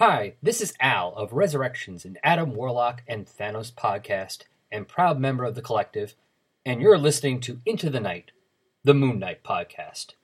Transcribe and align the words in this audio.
Hi, 0.00 0.36
this 0.42 0.62
is 0.62 0.72
Al 0.80 1.12
of 1.14 1.34
Resurrections 1.34 2.06
and 2.06 2.18
Adam 2.24 2.54
Warlock 2.54 3.02
and 3.06 3.26
Thanos 3.26 3.70
podcast, 3.70 4.44
and 4.72 4.88
proud 4.88 5.20
member 5.20 5.44
of 5.44 5.54
the 5.54 5.60
collective, 5.60 6.14
and 6.64 6.80
you're 6.80 6.96
listening 6.96 7.38
to 7.40 7.60
Into 7.66 7.90
the 7.90 8.00
Night, 8.00 8.30
the 8.82 8.94
Moon 8.94 9.18
Knight 9.18 9.44
podcast. 9.44 10.14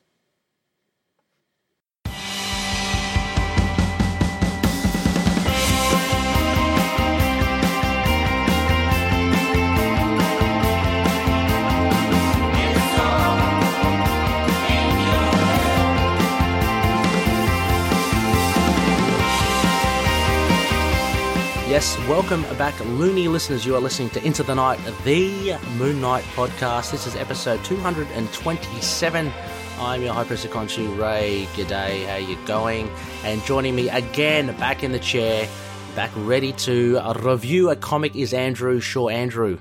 Yes, 21.77 21.98
welcome 22.09 22.41
back, 22.57 22.75
loony 22.87 23.29
listeners. 23.29 23.66
You 23.66 23.77
are 23.77 23.80
listening 23.80 24.09
to 24.12 24.25
Into 24.25 24.43
the 24.43 24.55
Night, 24.55 24.80
the 25.05 25.59
Moon 25.77 26.01
Knight 26.01 26.25
podcast. 26.34 26.91
This 26.91 27.07
is 27.07 27.15
episode 27.17 27.62
227. 27.67 29.33
I'm 29.79 30.01
your 30.01 30.15
Hyper 30.15 30.37
Seconchu 30.37 30.98
Ray. 30.98 31.47
G'day, 31.53 32.07
how 32.07 32.17
you 32.17 32.39
going? 32.47 32.89
And 33.25 33.45
joining 33.45 33.77
me 33.77 33.91
again, 33.91 34.57
back 34.57 34.84
in 34.84 34.93
the 34.93 34.98
chair, 34.98 35.47
back 35.95 36.11
ready 36.17 36.53
to 36.53 36.98
review 37.20 37.69
a 37.69 37.77
comic 37.77 38.17
is 38.17 38.33
Andrew 38.33 38.81
Shaw. 38.81 39.11
Andrew, 39.11 39.59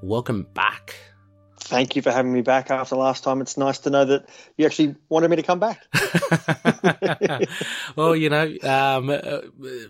welcome 0.00 0.46
back 0.54 0.94
thank 1.74 1.96
you 1.96 2.02
for 2.02 2.12
having 2.12 2.32
me 2.32 2.40
back 2.40 2.70
after 2.70 2.94
last 2.94 3.24
time. 3.24 3.40
It's 3.40 3.56
nice 3.56 3.80
to 3.80 3.90
know 3.90 4.04
that 4.04 4.28
you 4.56 4.64
actually 4.64 4.94
wanted 5.08 5.28
me 5.28 5.36
to 5.36 5.42
come 5.42 5.58
back. 5.58 5.82
well, 7.96 8.14
you 8.14 8.30
know, 8.30 8.44
um, 8.62 9.10
uh, 9.10 9.40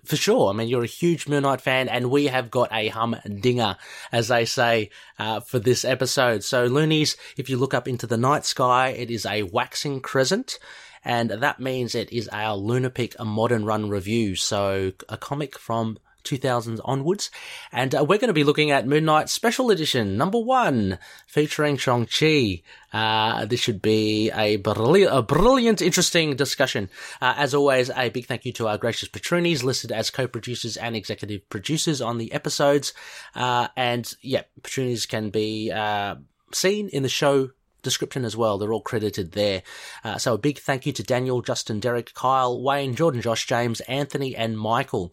for 0.02 0.16
sure. 0.16 0.48
I 0.48 0.56
mean, 0.56 0.68
you're 0.68 0.82
a 0.82 0.86
huge 0.86 1.28
Moon 1.28 1.42
Knight 1.42 1.60
fan, 1.60 1.90
and 1.90 2.10
we 2.10 2.28
have 2.28 2.50
got 2.50 2.72
a 2.72 2.88
humdinger, 2.88 3.76
as 4.10 4.28
they 4.28 4.46
say, 4.46 4.88
uh, 5.18 5.40
for 5.40 5.58
this 5.58 5.84
episode. 5.84 6.42
So, 6.42 6.64
loonies, 6.64 7.18
if 7.36 7.50
you 7.50 7.58
look 7.58 7.74
up 7.74 7.86
into 7.86 8.06
the 8.06 8.16
night 8.16 8.46
sky, 8.46 8.88
it 8.88 9.10
is 9.10 9.26
a 9.26 9.42
waxing 9.42 10.00
crescent 10.00 10.58
and 11.04 11.30
that 11.30 11.60
means 11.60 11.94
it 11.94 12.10
is 12.10 12.28
our 12.32 12.56
Lunapic 12.56 13.22
Modern 13.22 13.66
Run 13.66 13.90
review. 13.90 14.36
So 14.36 14.92
a 15.06 15.18
comic 15.18 15.58
from 15.58 15.98
2000s 16.24 16.80
onwards. 16.84 17.30
And 17.70 17.94
uh, 17.94 18.04
we're 18.04 18.18
going 18.18 18.28
to 18.28 18.34
be 18.34 18.44
looking 18.44 18.70
at 18.70 18.86
Moon 18.86 19.04
Knight 19.04 19.28
Special 19.28 19.70
Edition 19.70 20.16
number 20.16 20.38
one, 20.38 20.98
featuring 21.26 21.76
Shang-Chi. 21.76 22.62
Uh, 22.92 23.44
this 23.44 23.60
should 23.60 23.82
be 23.82 24.30
a, 24.30 24.56
brilliant, 24.56 25.14
a 25.14 25.22
brilliant, 25.22 25.82
interesting 25.82 26.36
discussion. 26.36 26.88
Uh, 27.20 27.34
as 27.36 27.54
always, 27.54 27.90
a 27.90 28.08
big 28.08 28.26
thank 28.26 28.44
you 28.44 28.52
to 28.52 28.68
our 28.68 28.78
gracious 28.78 29.08
patroonies 29.08 29.62
listed 29.62 29.92
as 29.92 30.10
co-producers 30.10 30.76
and 30.76 30.96
executive 30.96 31.48
producers 31.48 32.00
on 32.00 32.18
the 32.18 32.32
episodes. 32.32 32.92
Uh, 33.34 33.68
and 33.76 34.14
yeah, 34.22 34.42
patroonies 34.62 35.08
can 35.08 35.30
be 35.30 35.70
uh, 35.70 36.16
seen 36.52 36.88
in 36.88 37.02
the 37.02 37.08
show 37.08 37.50
description 37.84 38.24
as 38.24 38.36
well. 38.36 38.58
They're 38.58 38.72
all 38.72 38.80
credited 38.80 39.32
there. 39.32 39.62
Uh, 40.02 40.18
so 40.18 40.34
a 40.34 40.38
big 40.38 40.58
thank 40.58 40.86
you 40.86 40.92
to 40.92 41.02
Daniel, 41.04 41.40
Justin, 41.40 41.78
Derek, 41.78 42.12
Kyle, 42.14 42.60
Wayne, 42.60 42.96
Jordan, 42.96 43.20
Josh, 43.20 43.46
James, 43.46 43.80
Anthony, 43.82 44.34
and 44.34 44.58
Michael. 44.58 45.12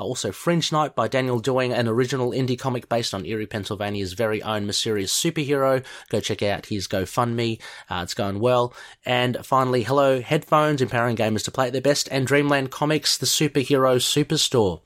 Uh, 0.00 0.04
also, 0.04 0.32
Fringe 0.32 0.72
Night 0.72 0.94
by 0.94 1.08
Daniel 1.08 1.38
doing 1.38 1.72
an 1.72 1.88
original 1.88 2.30
indie 2.30 2.58
comic 2.58 2.88
based 2.88 3.12
on 3.12 3.26
Erie, 3.26 3.46
Pennsylvania's 3.46 4.14
very 4.14 4.42
own 4.42 4.66
mysterious 4.66 5.12
superhero. 5.12 5.84
Go 6.08 6.20
check 6.20 6.42
out 6.42 6.66
his 6.66 6.88
GoFundMe. 6.88 7.60
Uh, 7.90 8.00
it's 8.02 8.14
going 8.14 8.40
well. 8.40 8.72
And 9.04 9.36
finally, 9.44 9.82
Hello 9.82 10.20
Headphones, 10.20 10.80
empowering 10.80 11.16
gamers 11.16 11.44
to 11.44 11.50
play 11.50 11.66
at 11.66 11.72
their 11.72 11.82
best, 11.82 12.08
and 12.10 12.26
Dreamland 12.26 12.70
Comics, 12.70 13.18
the 13.18 13.26
superhero 13.26 13.96
superstore. 13.96 14.80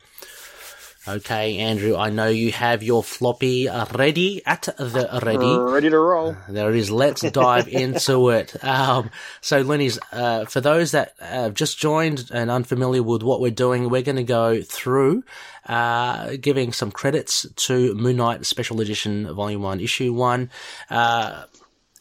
Okay, 1.09 1.59
Andrew, 1.59 1.97
I 1.97 2.11
know 2.11 2.27
you 2.27 2.51
have 2.51 2.83
your 2.83 3.01
floppy 3.01 3.69
ready 3.95 4.45
at 4.45 4.63
the 4.63 5.21
ready. 5.23 5.57
Ready 5.57 5.89
to 5.89 5.99
roll. 5.99 6.31
Uh, 6.31 6.37
there 6.49 6.69
it 6.69 6.77
is. 6.77 6.91
Let's 6.91 7.23
dive 7.31 7.69
into 7.73 8.31
it. 8.31 8.65
Um, 8.65 9.11
so, 9.41 9.61
Lenny's, 9.61 10.01
uh, 10.11 10.47
for 10.47 10.61
those 10.61 10.91
that 10.91 11.15
have 11.21 11.55
just 11.55 11.79
joined 11.79 12.29
and 12.33 12.51
unfamiliar 12.51 13.05
with 13.05 13.23
what 13.23 13.41
we're 13.41 13.53
doing, 13.53 13.89
we're 13.89 14.03
going 14.03 14.17
to 14.17 14.25
go 14.25 14.61
through 14.63 15.23
uh, 15.67 16.37
giving 16.41 16.73
some 16.73 16.91
credits 16.91 17.47
to 17.55 17.95
Moon 17.95 18.17
Knight 18.17 18.45
Special 18.45 18.81
Edition 18.81 19.33
Volume 19.33 19.63
1, 19.63 19.79
Issue 19.79 20.13
1. 20.13 20.51
Uh, 20.91 21.45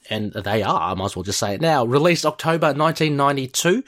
and 0.10 0.34
they 0.34 0.64
are, 0.64 0.92
I 0.92 0.94
might 0.96 1.06
as 1.06 1.16
well 1.16 1.24
just 1.24 1.40
say 1.40 1.54
it 1.54 1.62
now, 1.62 1.86
released 1.86 2.26
October 2.26 2.74
1992 2.74 3.84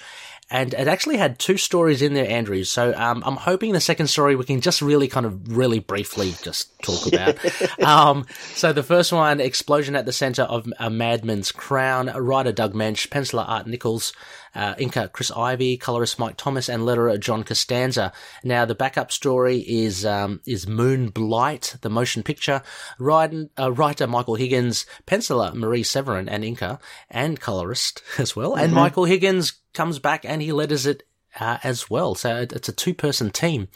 and 0.50 0.74
it 0.74 0.88
actually 0.88 1.18
had 1.18 1.40
two 1.40 1.58
stories 1.58 2.02
in 2.02 2.14
there, 2.14 2.30
Andrew. 2.30 2.64
So 2.64 2.94
um, 2.96 3.22
I'm 3.26 3.36
hoping 3.36 3.74
the 3.74 3.82
second 3.82 4.08
story 4.08 4.36
we 4.36 4.46
can 4.46 4.62
just 4.62 4.82
really 4.82 5.10
kind 5.10 5.26
of 5.26 5.58
really 5.58 5.80
briefly 5.80 6.34
just 6.42 6.78
talk 6.82 7.06
about. 7.14 7.84
um, 7.84 8.26
so 8.54 8.72
the 8.72 8.84
first 8.84 9.12
one, 9.12 9.42
explosion 9.42 9.96
at 9.96 10.06
the 10.06 10.14
center 10.14 10.44
of 10.44 10.72
a 10.80 10.90
madman's 10.90 11.52
crown. 11.52 12.08
Writer 12.08 12.54
Doug 12.54 12.74
Moench, 12.74 13.10
penciler 13.10 13.44
Art 13.48 13.68
Nichols, 13.68 14.14
uh, 14.56 14.76
inker 14.76 15.12
Chris 15.12 15.32
Ivy, 15.32 15.78
colorist 15.78 16.20
Mike 16.20 16.38
Thomas, 16.38 16.70
and 16.70 16.84
letterer 16.84 17.20
John 17.20 17.44
Costanza. 17.44 18.12
Now 18.44 18.66
the 18.66 18.76
backup 18.76 19.12
story 19.12 19.60
is 19.60 20.06
um, 20.06 20.42
is 20.46 20.68
Moon 20.68 21.10
Blight, 21.10 21.76
the 21.82 21.90
motion 21.90 22.24
picture. 22.24 22.62
Writer, 23.00 23.48
uh, 23.60 23.72
writer 23.72 24.08
Michael 24.08 24.36
Higgins, 24.36 24.86
penciler 25.06 25.54
Marie 25.54 25.84
Severin, 25.84 26.30
and 26.30 26.44
inker 26.44 26.80
and 27.10 27.40
colorist 27.40 28.02
as 28.18 28.36
well. 28.36 28.52
Mm-hmm. 28.52 28.64
And 28.64 28.74
Michael 28.74 29.06
Higgins 29.06 29.54
comes 29.74 30.00
back 30.00 30.26
and 30.26 30.42
he 30.42 30.52
letters 30.52 30.86
it 30.86 31.04
uh, 31.40 31.58
as 31.64 31.90
well. 31.90 32.16
So 32.16 32.48
it's 32.52 32.70
a 32.70 32.74
two 32.74 32.94
person 32.94 33.32
team. 33.32 33.68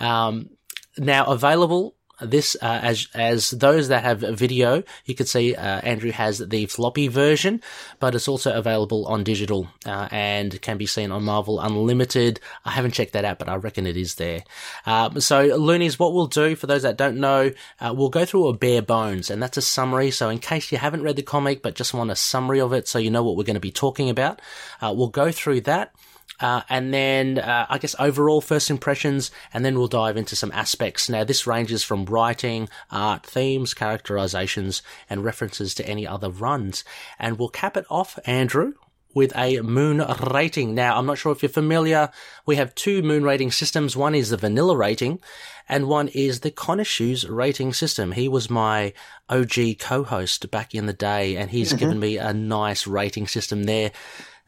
Um, 0.00 0.50
now 0.96 1.26
available 1.26 1.96
this 2.20 2.56
uh, 2.60 2.80
as 2.82 3.08
as 3.14 3.50
those 3.50 3.88
that 3.88 4.02
have 4.02 4.22
a 4.22 4.32
video, 4.32 4.82
you 5.04 5.14
can 5.14 5.26
see 5.26 5.54
uh, 5.54 5.80
Andrew 5.80 6.10
has 6.10 6.38
the 6.38 6.66
floppy 6.66 7.08
version, 7.08 7.62
but 8.00 8.14
it's 8.14 8.28
also 8.28 8.52
available 8.52 9.06
on 9.06 9.24
digital 9.24 9.68
uh, 9.86 10.08
and 10.10 10.60
can 10.62 10.78
be 10.78 10.86
seen 10.86 11.12
on 11.12 11.24
Marvel 11.24 11.60
Unlimited. 11.60 12.40
I 12.64 12.70
haven't 12.70 12.94
checked 12.94 13.12
that 13.12 13.24
out, 13.24 13.38
but 13.38 13.48
I 13.48 13.56
reckon 13.56 13.86
it 13.86 13.96
is 13.96 14.16
there. 14.16 14.42
Um, 14.86 15.20
so, 15.20 15.56
Loonies, 15.56 15.98
what 15.98 16.12
we'll 16.12 16.26
do 16.26 16.56
for 16.56 16.66
those 16.66 16.82
that 16.82 16.96
don't 16.96 17.18
know, 17.18 17.52
uh, 17.80 17.94
we'll 17.96 18.10
go 18.10 18.24
through 18.24 18.48
a 18.48 18.52
bare 18.52 18.82
bones, 18.82 19.30
and 19.30 19.42
that's 19.42 19.56
a 19.56 19.62
summary. 19.62 20.10
So, 20.10 20.28
in 20.28 20.38
case 20.38 20.72
you 20.72 20.78
haven't 20.78 21.02
read 21.02 21.16
the 21.16 21.22
comic 21.22 21.62
but 21.62 21.74
just 21.74 21.94
want 21.94 22.10
a 22.10 22.16
summary 22.16 22.60
of 22.60 22.72
it, 22.72 22.88
so 22.88 22.98
you 22.98 23.10
know 23.10 23.22
what 23.22 23.36
we're 23.36 23.44
going 23.44 23.54
to 23.54 23.60
be 23.60 23.72
talking 23.72 24.10
about, 24.10 24.40
uh, 24.80 24.92
we'll 24.96 25.08
go 25.08 25.30
through 25.30 25.62
that. 25.62 25.94
Uh, 26.40 26.62
and 26.68 26.94
then 26.94 27.38
uh, 27.38 27.66
I 27.68 27.78
guess 27.78 27.96
overall 27.98 28.40
first 28.40 28.70
impressions, 28.70 29.30
and 29.52 29.64
then 29.64 29.78
we'll 29.78 29.88
dive 29.88 30.16
into 30.16 30.36
some 30.36 30.52
aspects. 30.52 31.08
Now, 31.08 31.24
this 31.24 31.46
ranges 31.46 31.82
from 31.82 32.04
writing, 32.04 32.68
art, 32.90 33.26
themes, 33.26 33.74
characterizations, 33.74 34.82
and 35.10 35.24
references 35.24 35.74
to 35.74 35.88
any 35.88 36.06
other 36.06 36.30
runs. 36.30 36.84
And 37.18 37.38
we'll 37.38 37.48
cap 37.48 37.76
it 37.76 37.86
off, 37.90 38.18
Andrew, 38.24 38.74
with 39.14 39.32
a 39.36 39.60
moon 39.62 40.04
rating. 40.30 40.74
Now, 40.74 40.96
I'm 40.96 41.06
not 41.06 41.18
sure 41.18 41.32
if 41.32 41.42
you're 41.42 41.48
familiar. 41.48 42.10
We 42.46 42.56
have 42.56 42.74
two 42.74 43.02
moon 43.02 43.24
rating 43.24 43.50
systems. 43.50 43.96
One 43.96 44.14
is 44.14 44.30
the 44.30 44.36
vanilla 44.36 44.76
rating 44.76 45.20
and 45.68 45.88
one 45.88 46.08
is 46.08 46.40
the 46.40 46.84
Shoes 46.84 47.28
rating 47.28 47.72
system. 47.72 48.12
He 48.12 48.28
was 48.28 48.48
my 48.48 48.92
OG 49.28 49.78
co-host 49.78 50.50
back 50.50 50.74
in 50.74 50.86
the 50.86 50.92
day 50.92 51.36
and 51.36 51.50
he's 51.50 51.70
mm-hmm. 51.70 51.78
given 51.78 51.98
me 52.00 52.16
a 52.16 52.32
nice 52.32 52.86
rating 52.86 53.26
system 53.26 53.64
there 53.64 53.92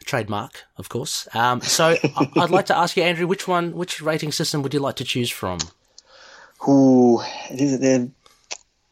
trademark, 0.04 0.64
of 0.76 0.88
course. 0.88 1.28
Um, 1.34 1.60
so 1.60 1.96
I'd 2.36 2.50
like 2.50 2.66
to 2.66 2.76
ask 2.76 2.96
you, 2.96 3.02
Andrew, 3.02 3.26
which 3.26 3.46
one, 3.46 3.74
which 3.74 4.00
rating 4.00 4.32
system 4.32 4.62
would 4.62 4.74
you 4.74 4.80
like 4.80 4.96
to 4.96 5.04
choose 5.04 5.30
from? 5.30 5.58
Ooh, 6.68 7.20
they're 7.50 8.08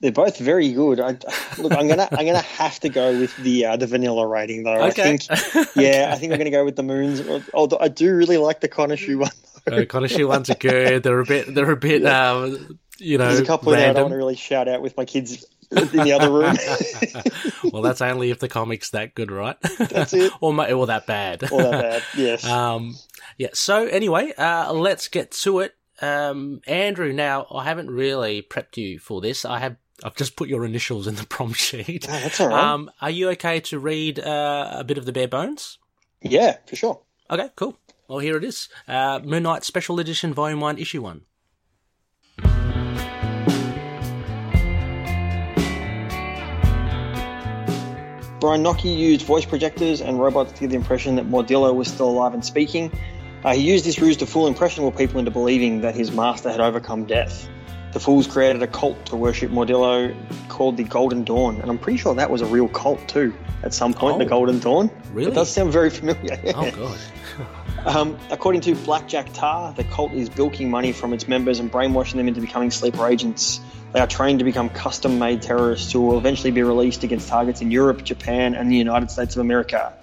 they're 0.00 0.12
both 0.12 0.38
very 0.38 0.72
good. 0.72 1.00
I, 1.00 1.18
look, 1.58 1.72
I'm 1.72 1.88
gonna 1.88 2.08
I'm 2.12 2.24
gonna 2.24 2.38
have 2.40 2.78
to 2.80 2.88
go 2.88 3.18
with 3.18 3.36
the 3.38 3.66
uh, 3.66 3.76
the 3.76 3.86
vanilla 3.86 4.26
rating 4.26 4.62
though. 4.62 4.86
Okay. 4.86 5.14
I 5.14 5.16
think, 5.16 5.68
yeah, 5.76 6.10
I 6.12 6.18
think 6.18 6.32
I'm 6.32 6.38
gonna 6.38 6.50
go 6.50 6.64
with 6.64 6.76
the 6.76 6.82
moons. 6.82 7.22
Although 7.52 7.78
I 7.80 7.88
do 7.88 8.14
really 8.14 8.36
like 8.36 8.60
the 8.60 8.68
Khonshu 8.68 9.18
one. 9.18 9.30
Oh, 9.66 9.84
Khonshu 9.84 10.26
ones 10.26 10.48
are 10.50 10.54
good. 10.54 11.02
They're 11.02 11.20
a 11.20 11.26
bit. 11.26 11.54
They're 11.54 11.70
a 11.70 11.76
bit. 11.76 12.06
Um, 12.06 12.78
you 12.98 13.18
know, 13.18 13.26
There's 13.26 13.40
a 13.40 13.44
couple 13.44 13.72
random. 13.72 13.90
I 13.90 13.92
don't 13.92 14.02
want 14.04 14.12
to 14.12 14.16
really 14.16 14.36
shout 14.36 14.68
out 14.68 14.82
with 14.82 14.96
my 14.96 15.04
kids 15.04 15.44
in 15.70 15.88
the 15.88 16.12
other 16.12 16.30
room. 16.30 16.56
well, 17.72 17.82
that's 17.82 18.00
only 18.00 18.30
if 18.30 18.38
the 18.38 18.48
comic's 18.48 18.90
that 18.90 19.14
good, 19.14 19.30
right? 19.30 19.56
That's 19.78 20.12
it. 20.12 20.32
or, 20.40 20.72
or 20.72 20.86
that 20.86 21.06
bad. 21.06 21.50
Or 21.52 21.62
that 21.62 21.70
bad, 21.70 22.02
yes. 22.16 22.44
Um, 22.58 22.96
yeah, 23.36 23.48
so 23.52 23.86
anyway, 23.86 24.32
uh, 24.36 24.72
let's 24.72 25.08
get 25.08 25.30
to 25.32 25.60
it. 25.60 25.74
Um, 26.00 26.60
Andrew, 26.66 27.12
now, 27.12 27.46
I 27.52 27.64
haven't 27.64 27.90
really 27.90 28.42
prepped 28.42 28.76
you 28.76 28.98
for 28.98 29.20
this. 29.20 29.44
I 29.44 29.58
have 29.58 29.76
I've 30.04 30.14
just 30.14 30.36
put 30.36 30.48
your 30.48 30.64
initials 30.64 31.06
in 31.06 31.16
the 31.16 31.26
prompt 31.26 31.58
sheet. 31.58 32.06
Oh, 32.08 32.12
that's 32.12 32.40
all 32.40 32.48
right. 32.48 32.64
Um, 32.64 32.90
are 33.00 33.10
you 33.10 33.30
okay 33.30 33.60
to 33.60 33.78
read 33.78 34.18
uh, 34.18 34.76
a 34.78 34.84
bit 34.84 34.98
of 34.98 35.06
the 35.06 35.12
bare 35.12 35.28
bones? 35.28 35.78
Yeah, 36.22 36.58
for 36.66 36.76
sure. 36.76 37.00
Okay, 37.30 37.50
cool. 37.56 37.78
Well, 38.06 38.20
here 38.20 38.36
it 38.36 38.44
is. 38.44 38.68
Uh, 38.86 39.20
Moon 39.22 39.42
Knight 39.42 39.64
Special 39.64 40.00
Edition, 40.00 40.32
Volume 40.32 40.60
1, 40.60 40.78
Issue 40.78 41.02
1. 41.02 41.22
Brynocki 48.40 48.96
used 48.96 49.22
voice 49.26 49.44
projectors 49.44 50.00
and 50.00 50.20
robots 50.20 50.52
to 50.52 50.60
give 50.60 50.70
the 50.70 50.76
impression 50.76 51.16
that 51.16 51.28
Mordillo 51.28 51.74
was 51.74 51.88
still 51.88 52.08
alive 52.08 52.34
and 52.34 52.44
speaking. 52.44 52.92
Uh, 53.44 53.54
he 53.54 53.62
used 53.62 53.84
this 53.84 53.98
ruse 54.00 54.16
to 54.18 54.26
fool 54.26 54.46
impressionable 54.46 54.92
people 54.92 55.18
into 55.18 55.30
believing 55.30 55.80
that 55.80 55.94
his 55.94 56.12
master 56.12 56.50
had 56.50 56.60
overcome 56.60 57.04
death. 57.04 57.48
The 57.92 58.00
fools 58.00 58.26
created 58.26 58.62
a 58.62 58.66
cult 58.66 59.06
to 59.06 59.16
worship 59.16 59.50
Mordillo 59.50 60.14
called 60.48 60.76
the 60.76 60.84
Golden 60.84 61.24
Dawn, 61.24 61.60
and 61.60 61.70
I'm 61.70 61.78
pretty 61.78 61.98
sure 61.98 62.14
that 62.14 62.30
was 62.30 62.42
a 62.42 62.46
real 62.46 62.68
cult 62.68 63.06
too 63.08 63.34
at 63.62 63.72
some 63.74 63.92
point, 63.94 64.16
Oh. 64.16 64.18
the 64.18 64.26
Golden 64.26 64.58
Dawn. 64.60 64.90
Really? 65.12 65.32
It 65.32 65.34
does 65.34 65.50
sound 65.50 65.72
very 65.72 65.90
familiar. 65.90 66.38
Oh 66.54 66.70
god. 66.70 66.98
Um, 67.86 68.18
according 68.30 68.60
to 68.62 68.74
Blackjack 68.74 69.32
Tar, 69.32 69.72
the 69.72 69.84
cult 69.84 70.12
is 70.12 70.28
bilking 70.28 70.68
money 70.68 70.90
from 70.92 71.12
its 71.12 71.28
members 71.28 71.60
and 71.60 71.70
brainwashing 71.70 72.18
them 72.18 72.26
into 72.26 72.40
becoming 72.40 72.72
sleeper 72.72 73.06
agents. 73.06 73.60
They 73.92 74.00
are 74.00 74.06
trained 74.06 74.38
to 74.40 74.44
become 74.44 74.68
custom 74.68 75.18
made 75.18 75.40
terrorists 75.40 75.90
who 75.90 76.02
will 76.02 76.18
eventually 76.18 76.50
be 76.50 76.62
released 76.62 77.04
against 77.04 77.28
targets 77.28 77.62
in 77.62 77.70
Europe, 77.70 78.04
Japan, 78.04 78.54
and 78.54 78.70
the 78.70 78.76
United 78.76 79.10
States 79.10 79.34
of 79.34 79.40
America. 79.40 79.94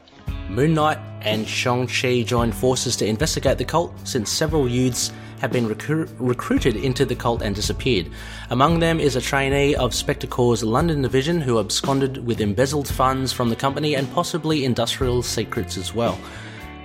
Moon 0.50 0.74
Knight 0.74 0.98
and 1.22 1.48
Shang-Chi 1.48 2.24
join 2.24 2.52
forces 2.52 2.96
to 2.98 3.06
investigate 3.06 3.58
the 3.58 3.66
cult 3.66 3.94
since 4.04 4.32
several 4.32 4.68
youths 4.68 5.12
have 5.40 5.52
been 5.52 5.68
recru- 5.68 6.10
recruited 6.18 6.76
into 6.76 7.06
the 7.06 7.16
cult 7.16 7.42
and 7.42 7.56
disappeared. 7.56 8.10
Among 8.50 8.80
them 8.80 9.00
is 9.00 9.16
a 9.16 9.22
trainee 9.22 9.76
of 9.76 9.92
Spectorcorp's 9.92 10.64
London 10.64 11.02
division 11.02 11.42
who 11.42 11.60
absconded 11.60 12.26
with 12.26 12.42
embezzled 12.42 12.88
funds 12.88 13.34
from 13.34 13.50
the 13.50 13.56
company 13.56 13.96
and 13.96 14.12
possibly 14.14 14.66
industrial 14.66 15.22
secrets 15.22 15.78
as 15.78 15.94
well. 15.94 16.18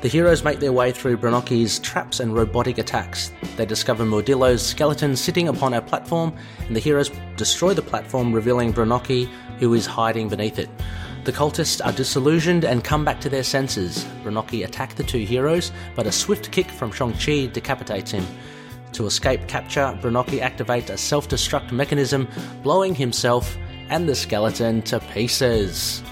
The 0.00 0.08
heroes 0.08 0.43
make 0.43 0.61
their 0.61 0.73
way 0.73 0.93
through 0.93 1.19
Brynocki's 1.19 1.79
traps 1.79 2.20
and 2.20 2.35
robotic 2.35 2.79
attacks. 2.79 3.32
They 3.56 3.67
discover 3.67 4.06
Mordillo's 4.06 4.64
skeleton 4.64 5.14
sitting 5.14 5.49
upon 5.49 5.75
a 5.75 5.82
platform, 5.82 6.35
and 6.67 6.75
the 6.75 6.81
heroes 6.81 7.11
destroy 7.37 7.75
the 7.75 7.82
platform, 7.82 8.32
revealing 8.32 8.73
Brynocki, 8.73 9.29
who 9.58 9.75
is 9.75 9.85
hiding 9.85 10.31
beneath 10.31 10.58
it. 10.58 10.70
The 11.25 11.32
cultists 11.32 11.85
are 11.85 11.93
disillusioned 11.93 12.64
and 12.64 12.82
come 12.82 13.05
back 13.05 13.20
to 13.20 13.29
their 13.29 13.44
senses. 13.44 14.06
Brynocki 14.25 14.64
attack 14.64 14.94
the 14.94 15.05
two 15.05 15.19
heroes, 15.19 15.70
but 15.94 16.06
a 16.06 16.12
swift 16.12 16.50
kick 16.50 16.70
from 16.70 16.91
Shang-Chi 16.91 17.49
decapitates 17.52 18.12
him. 18.12 18.26
To 18.93 19.05
escape 19.05 19.49
capture, 19.49 19.99
Brynocki 20.00 20.41
activates 20.41 20.88
a 20.88 20.97
self-destruct 20.97 21.73
mechanism, 21.73 22.26
blowing 22.62 22.94
himself 22.94 23.55
and 23.91 24.08
the 24.08 24.14
skeleton 24.14 24.81
to 24.82 24.99
pieces. 24.99 26.02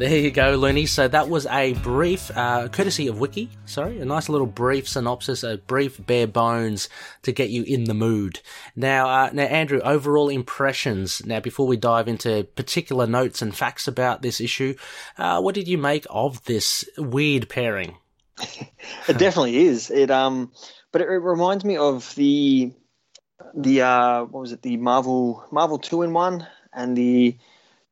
There 0.00 0.16
you 0.16 0.30
go, 0.30 0.54
Looney. 0.54 0.86
So 0.86 1.08
that 1.08 1.28
was 1.28 1.44
a 1.44 1.74
brief, 1.74 2.34
uh, 2.34 2.68
courtesy 2.68 3.06
of 3.06 3.20
Wiki, 3.20 3.50
sorry, 3.66 4.00
a 4.00 4.04
nice 4.06 4.30
little 4.30 4.46
brief 4.46 4.88
synopsis, 4.88 5.42
a 5.44 5.58
brief 5.58 6.00
bare 6.06 6.26
bones 6.26 6.88
to 7.20 7.32
get 7.32 7.50
you 7.50 7.64
in 7.64 7.84
the 7.84 7.92
mood. 7.92 8.40
Now, 8.74 9.10
uh, 9.10 9.30
now, 9.34 9.42
Andrew, 9.42 9.78
overall 9.80 10.30
impressions. 10.30 11.22
Now, 11.26 11.40
before 11.40 11.66
we 11.66 11.76
dive 11.76 12.08
into 12.08 12.44
particular 12.54 13.06
notes 13.06 13.42
and 13.42 13.54
facts 13.54 13.86
about 13.86 14.22
this 14.22 14.40
issue, 14.40 14.74
uh, 15.18 15.42
what 15.42 15.54
did 15.54 15.68
you 15.68 15.76
make 15.76 16.06
of 16.08 16.42
this 16.44 16.82
weird 16.96 17.50
pairing? 17.50 17.98
It 19.06 19.18
definitely 19.18 19.66
is. 19.66 19.90
It 19.90 20.10
um, 20.10 20.50
but 20.92 21.02
it, 21.02 21.08
it 21.08 21.18
reminds 21.18 21.62
me 21.62 21.76
of 21.76 22.14
the 22.14 22.72
the 23.54 23.82
uh, 23.82 24.24
what 24.24 24.40
was 24.40 24.52
it? 24.52 24.62
The 24.62 24.78
Marvel 24.78 25.44
Marvel 25.52 25.78
two 25.78 26.00
in 26.00 26.14
one 26.14 26.46
and 26.72 26.96
the 26.96 27.36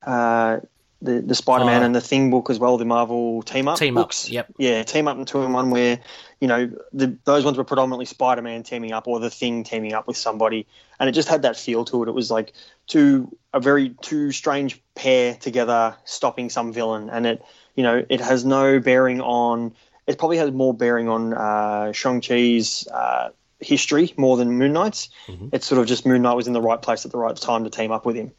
uh, 0.02 0.60
the 1.00 1.20
the 1.20 1.34
Spider 1.34 1.64
Man 1.64 1.82
Oh. 1.82 1.86
and 1.86 1.94
the 1.94 2.00
Thing 2.00 2.30
book 2.30 2.50
as 2.50 2.58
well. 2.58 2.76
The 2.76 2.84
Marvel 2.84 3.42
team 3.42 3.68
up 3.68 3.78
Team 3.78 3.96
Up, 3.96 4.04
books. 4.04 4.28
yep. 4.28 4.48
Yeah, 4.58 4.82
team 4.82 5.06
up 5.08 5.16
and 5.16 5.26
two 5.28 5.42
in 5.42 5.52
one 5.52 5.70
where 5.70 6.00
you 6.40 6.48
know 6.48 6.70
the, 6.92 7.16
those 7.24 7.44
ones 7.44 7.56
were 7.56 7.64
predominantly 7.64 8.04
Spider 8.06 8.42
Man 8.42 8.62
teaming 8.64 8.92
up 8.92 9.06
or 9.06 9.20
the 9.20 9.30
Thing 9.30 9.62
teaming 9.64 9.92
up 9.92 10.06
with 10.08 10.16
somebody, 10.16 10.66
and 10.98 11.08
it 11.08 11.12
just 11.12 11.28
had 11.28 11.42
that 11.42 11.56
feel 11.56 11.84
to 11.86 12.02
it. 12.02 12.08
It 12.08 12.12
was 12.14 12.30
like 12.30 12.52
two 12.88 13.36
a 13.54 13.60
very 13.60 13.90
two 14.02 14.32
strange 14.32 14.82
pair 14.96 15.34
together 15.34 15.96
stopping 16.04 16.50
some 16.50 16.72
villain, 16.72 17.10
and 17.10 17.26
it 17.26 17.44
you 17.76 17.82
know 17.84 18.04
it 18.08 18.20
has 18.20 18.44
no 18.44 18.80
bearing 18.80 19.20
on. 19.20 19.74
It 20.08 20.18
probably 20.18 20.38
has 20.38 20.50
more 20.50 20.74
bearing 20.74 21.08
on 21.08 21.34
uh, 21.34 21.92
Shang 21.92 22.20
Chi's 22.22 22.88
uh, 22.88 23.28
history 23.60 24.14
more 24.16 24.36
than 24.36 24.52
Moon 24.52 24.72
Knight's. 24.72 25.10
It's 25.52 25.66
sort 25.66 25.80
of 25.80 25.86
just 25.86 26.06
Moon 26.06 26.22
Knight 26.22 26.32
was 26.34 26.46
in 26.48 26.54
the 26.54 26.62
right 26.62 26.80
place 26.80 27.04
at 27.04 27.12
the 27.12 27.18
right 27.18 27.36
time 27.36 27.64
to 27.64 27.70
team 27.70 27.92
up 27.92 28.04
with 28.06 28.16
him, 28.16 28.32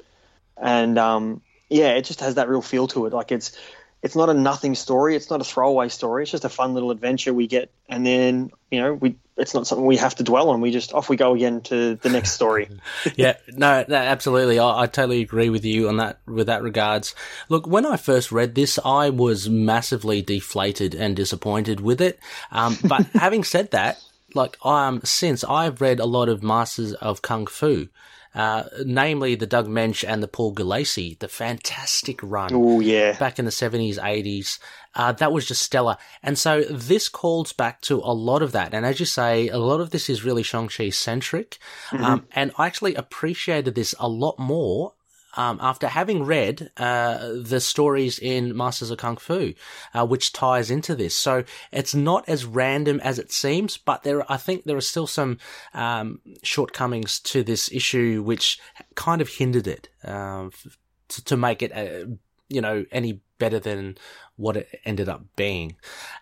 and 0.57 0.97
um, 0.97 1.41
yeah, 1.69 1.91
it 1.91 2.03
just 2.03 2.19
has 2.21 2.35
that 2.35 2.49
real 2.49 2.61
feel 2.61 2.87
to 2.87 3.05
it. 3.05 3.13
Like 3.13 3.31
it's 3.31 3.57
it's 4.01 4.15
not 4.15 4.29
a 4.29 4.33
nothing 4.33 4.75
story. 4.75 5.15
It's 5.15 5.29
not 5.29 5.41
a 5.41 5.43
throwaway 5.43 5.89
story. 5.89 6.23
It's 6.23 6.31
just 6.31 6.45
a 6.45 6.49
fun 6.49 6.73
little 6.73 6.91
adventure 6.91 7.33
we 7.33 7.47
get, 7.47 7.69
and 7.89 8.05
then 8.05 8.51
you 8.71 8.79
know 8.79 8.93
we 8.93 9.15
it's 9.35 9.53
not 9.53 9.67
something 9.67 9.85
we 9.85 9.97
have 9.97 10.15
to 10.15 10.23
dwell 10.23 10.49
on. 10.49 10.61
We 10.61 10.71
just 10.71 10.93
off 10.93 11.09
we 11.09 11.17
go 11.17 11.35
again 11.35 11.61
to 11.61 11.95
the 11.95 12.09
next 12.09 12.31
story. 12.31 12.69
yeah, 13.15 13.37
no, 13.49 13.83
no, 13.87 13.95
absolutely. 13.95 14.57
I, 14.57 14.83
I 14.83 14.87
totally 14.87 15.21
agree 15.21 15.49
with 15.49 15.65
you 15.65 15.89
on 15.89 15.97
that. 15.97 16.19
With 16.25 16.47
that 16.47 16.61
regards, 16.63 17.13
look, 17.49 17.67
when 17.67 17.85
I 17.85 17.97
first 17.97 18.31
read 18.31 18.55
this, 18.55 18.79
I 18.85 19.09
was 19.09 19.49
massively 19.49 20.21
deflated 20.21 20.95
and 20.95 21.15
disappointed 21.15 21.81
with 21.81 22.01
it. 22.01 22.19
Um, 22.51 22.77
but 22.85 23.05
having 23.13 23.43
said 23.43 23.71
that, 23.71 24.01
like 24.33 24.57
I 24.63 24.87
um, 24.87 25.01
since 25.03 25.43
I've 25.43 25.81
read 25.81 25.99
a 25.99 26.05
lot 26.05 26.29
of 26.29 26.41
Masters 26.41 26.93
of 26.93 27.21
Kung 27.21 27.47
Fu. 27.47 27.89
Uh, 28.35 28.63
namely 28.85 29.33
the 29.33 29.47
Doug 29.47 29.67
Moench 29.67 30.07
and 30.07 30.21
the 30.21 30.27
Paul 30.27 30.53
Gulacy, 30.53 31.17
the 31.17 31.27
fantastic 31.27 32.19
run 32.21 32.51
oh 32.53 32.79
yeah, 32.79 33.17
back 33.17 33.39
in 33.39 33.45
the 33.45 33.51
70s, 33.51 33.97
80s. 33.97 34.59
Uh, 34.93 35.11
that 35.13 35.31
was 35.31 35.47
just 35.47 35.63
stellar. 35.63 35.97
And 36.21 36.37
so 36.37 36.63
this 36.63 37.09
calls 37.09 37.53
back 37.53 37.81
to 37.81 37.95
a 37.97 38.13
lot 38.13 38.41
of 38.41 38.51
that. 38.51 38.73
And 38.73 38.85
as 38.85 38.99
you 38.99 39.05
say, 39.05 39.47
a 39.47 39.57
lot 39.57 39.81
of 39.81 39.89
this 39.89 40.09
is 40.09 40.23
really 40.23 40.43
Shang-Chi 40.43 40.89
centric. 40.89 41.57
Um, 41.91 42.27
and 42.31 42.51
I 42.57 42.67
actually 42.67 42.95
appreciated 42.95 43.75
this 43.75 43.95
a 43.99 44.07
lot 44.07 44.37
more. 44.37 44.93
Um, 45.35 45.59
after 45.61 45.87
having 45.87 46.23
read 46.23 46.71
uh, 46.77 47.33
the 47.35 47.59
stories 47.59 48.17
in 48.17 48.57
Masters 48.57 48.89
of 48.89 48.97
Kung 48.97 49.17
Fu, 49.17 49.53
uh, 49.93 50.05
which 50.05 50.33
ties 50.33 50.71
into 50.71 50.95
this, 50.95 51.15
so 51.15 51.43
it's 51.71 51.93
not 51.93 52.27
as 52.27 52.45
random 52.45 52.99
as 53.01 53.19
it 53.19 53.31
seems, 53.31 53.77
but 53.77 54.03
there, 54.03 54.29
I 54.31 54.37
think 54.37 54.63
there 54.63 54.77
are 54.77 54.81
still 54.81 55.07
some 55.07 55.37
um, 55.73 56.19
shortcomings 56.41 57.19
to 57.19 57.43
this 57.43 57.71
issue 57.71 58.23
which 58.23 58.59
kind 58.95 59.21
of 59.21 59.29
hindered 59.29 59.67
it 59.67 59.89
um, 60.03 60.51
to, 61.09 61.23
to 61.25 61.37
make 61.37 61.61
it 61.61 61.71
uh, 61.71 62.15
you 62.49 62.61
know, 62.61 62.85
any 62.91 63.21
better 63.37 63.59
than 63.59 63.97
what 64.35 64.57
it 64.57 64.79
ended 64.83 65.07
up 65.07 65.23
being. 65.35 65.75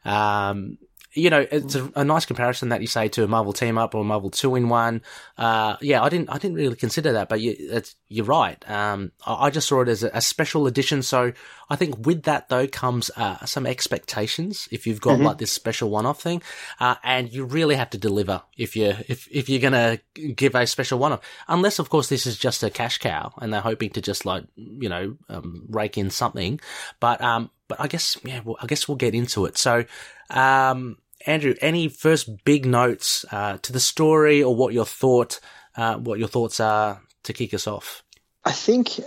Um, 0.05 0.77
you 1.17 1.31
know, 1.31 1.45
it's 1.51 1.75
a, 1.75 1.91
a 1.95 2.03
nice 2.03 2.25
comparison 2.25 2.69
that 2.69 2.81
you 2.81 2.87
say 2.87 3.07
to 3.09 3.23
a 3.23 3.27
Marvel 3.27 3.51
team 3.51 3.77
up 3.77 3.95
or 3.95 4.01
a 4.01 4.03
Marvel 4.03 4.29
two 4.29 4.55
in 4.55 4.69
one. 4.69 5.01
Uh, 5.37 5.75
yeah, 5.81 6.03
I 6.03 6.09
didn't, 6.09 6.29
I 6.29 6.37
didn't 6.37 6.55
really 6.55 6.75
consider 6.75 7.13
that, 7.13 7.27
but 7.27 7.41
you, 7.41 7.55
it's, 7.57 7.95
you're 8.07 8.25
right. 8.25 8.57
Um, 8.69 9.11
I, 9.25 9.47
I 9.47 9.49
just 9.49 9.67
saw 9.67 9.81
it 9.81 9.87
as 9.87 10.03
a, 10.03 10.11
a 10.13 10.21
special 10.21 10.67
edition. 10.67 11.01
So 11.01 11.33
I 11.69 11.75
think 11.75 12.05
with 12.05 12.23
that 12.23 12.49
though 12.49 12.67
comes, 12.67 13.09
uh, 13.17 13.43
some 13.45 13.65
expectations 13.65 14.69
if 14.71 14.85
you've 14.85 15.01
got 15.01 15.19
like 15.19 15.39
this 15.39 15.51
special 15.51 15.89
one-off 15.89 16.21
thing. 16.21 16.41
Uh, 16.79 16.95
and 17.03 17.33
you 17.33 17.45
really 17.45 17.75
have 17.75 17.89
to 17.89 17.97
deliver 17.97 18.43
if 18.55 18.75
you, 18.75 18.93
if, 19.07 19.27
if 19.31 19.49
you're 19.49 19.59
going 19.59 19.73
to 19.73 19.99
give 20.33 20.53
a 20.53 20.67
special 20.67 20.99
one-off, 20.99 21.21
unless 21.47 21.79
of 21.79 21.89
course 21.89 22.09
this 22.09 22.27
is 22.27 22.37
just 22.37 22.61
a 22.61 22.69
cash 22.69 22.99
cow 22.99 23.33
and 23.41 23.51
they're 23.51 23.61
hoping 23.61 23.89
to 23.89 24.01
just 24.01 24.25
like, 24.25 24.43
you 24.55 24.87
know, 24.87 25.17
um, 25.29 25.65
rake 25.69 25.97
in 25.97 26.11
something. 26.11 26.59
But, 26.99 27.21
um, 27.21 27.49
but 27.67 27.81
I 27.81 27.87
guess, 27.87 28.17
yeah, 28.23 28.41
well, 28.45 28.57
I 28.61 28.67
guess 28.67 28.87
we'll 28.87 28.95
get 28.97 29.15
into 29.15 29.45
it. 29.45 29.57
So, 29.57 29.83
um, 30.29 30.97
Andrew, 31.27 31.55
any 31.61 31.89
first 31.89 32.45
big 32.45 32.65
notes 32.65 33.25
uh, 33.31 33.57
to 33.57 33.73
the 33.73 33.81
story, 33.81 34.41
or 34.41 34.55
what 34.55 34.73
your 34.73 34.85
thought, 34.85 35.39
uh, 35.75 35.97
what 35.97 36.19
your 36.19 36.29
thoughts 36.29 36.59
are 36.61 37.01
to 37.23 37.33
kick 37.33 37.53
us 37.53 37.67
off? 37.67 38.01
I 38.45 38.53
think 38.53 38.99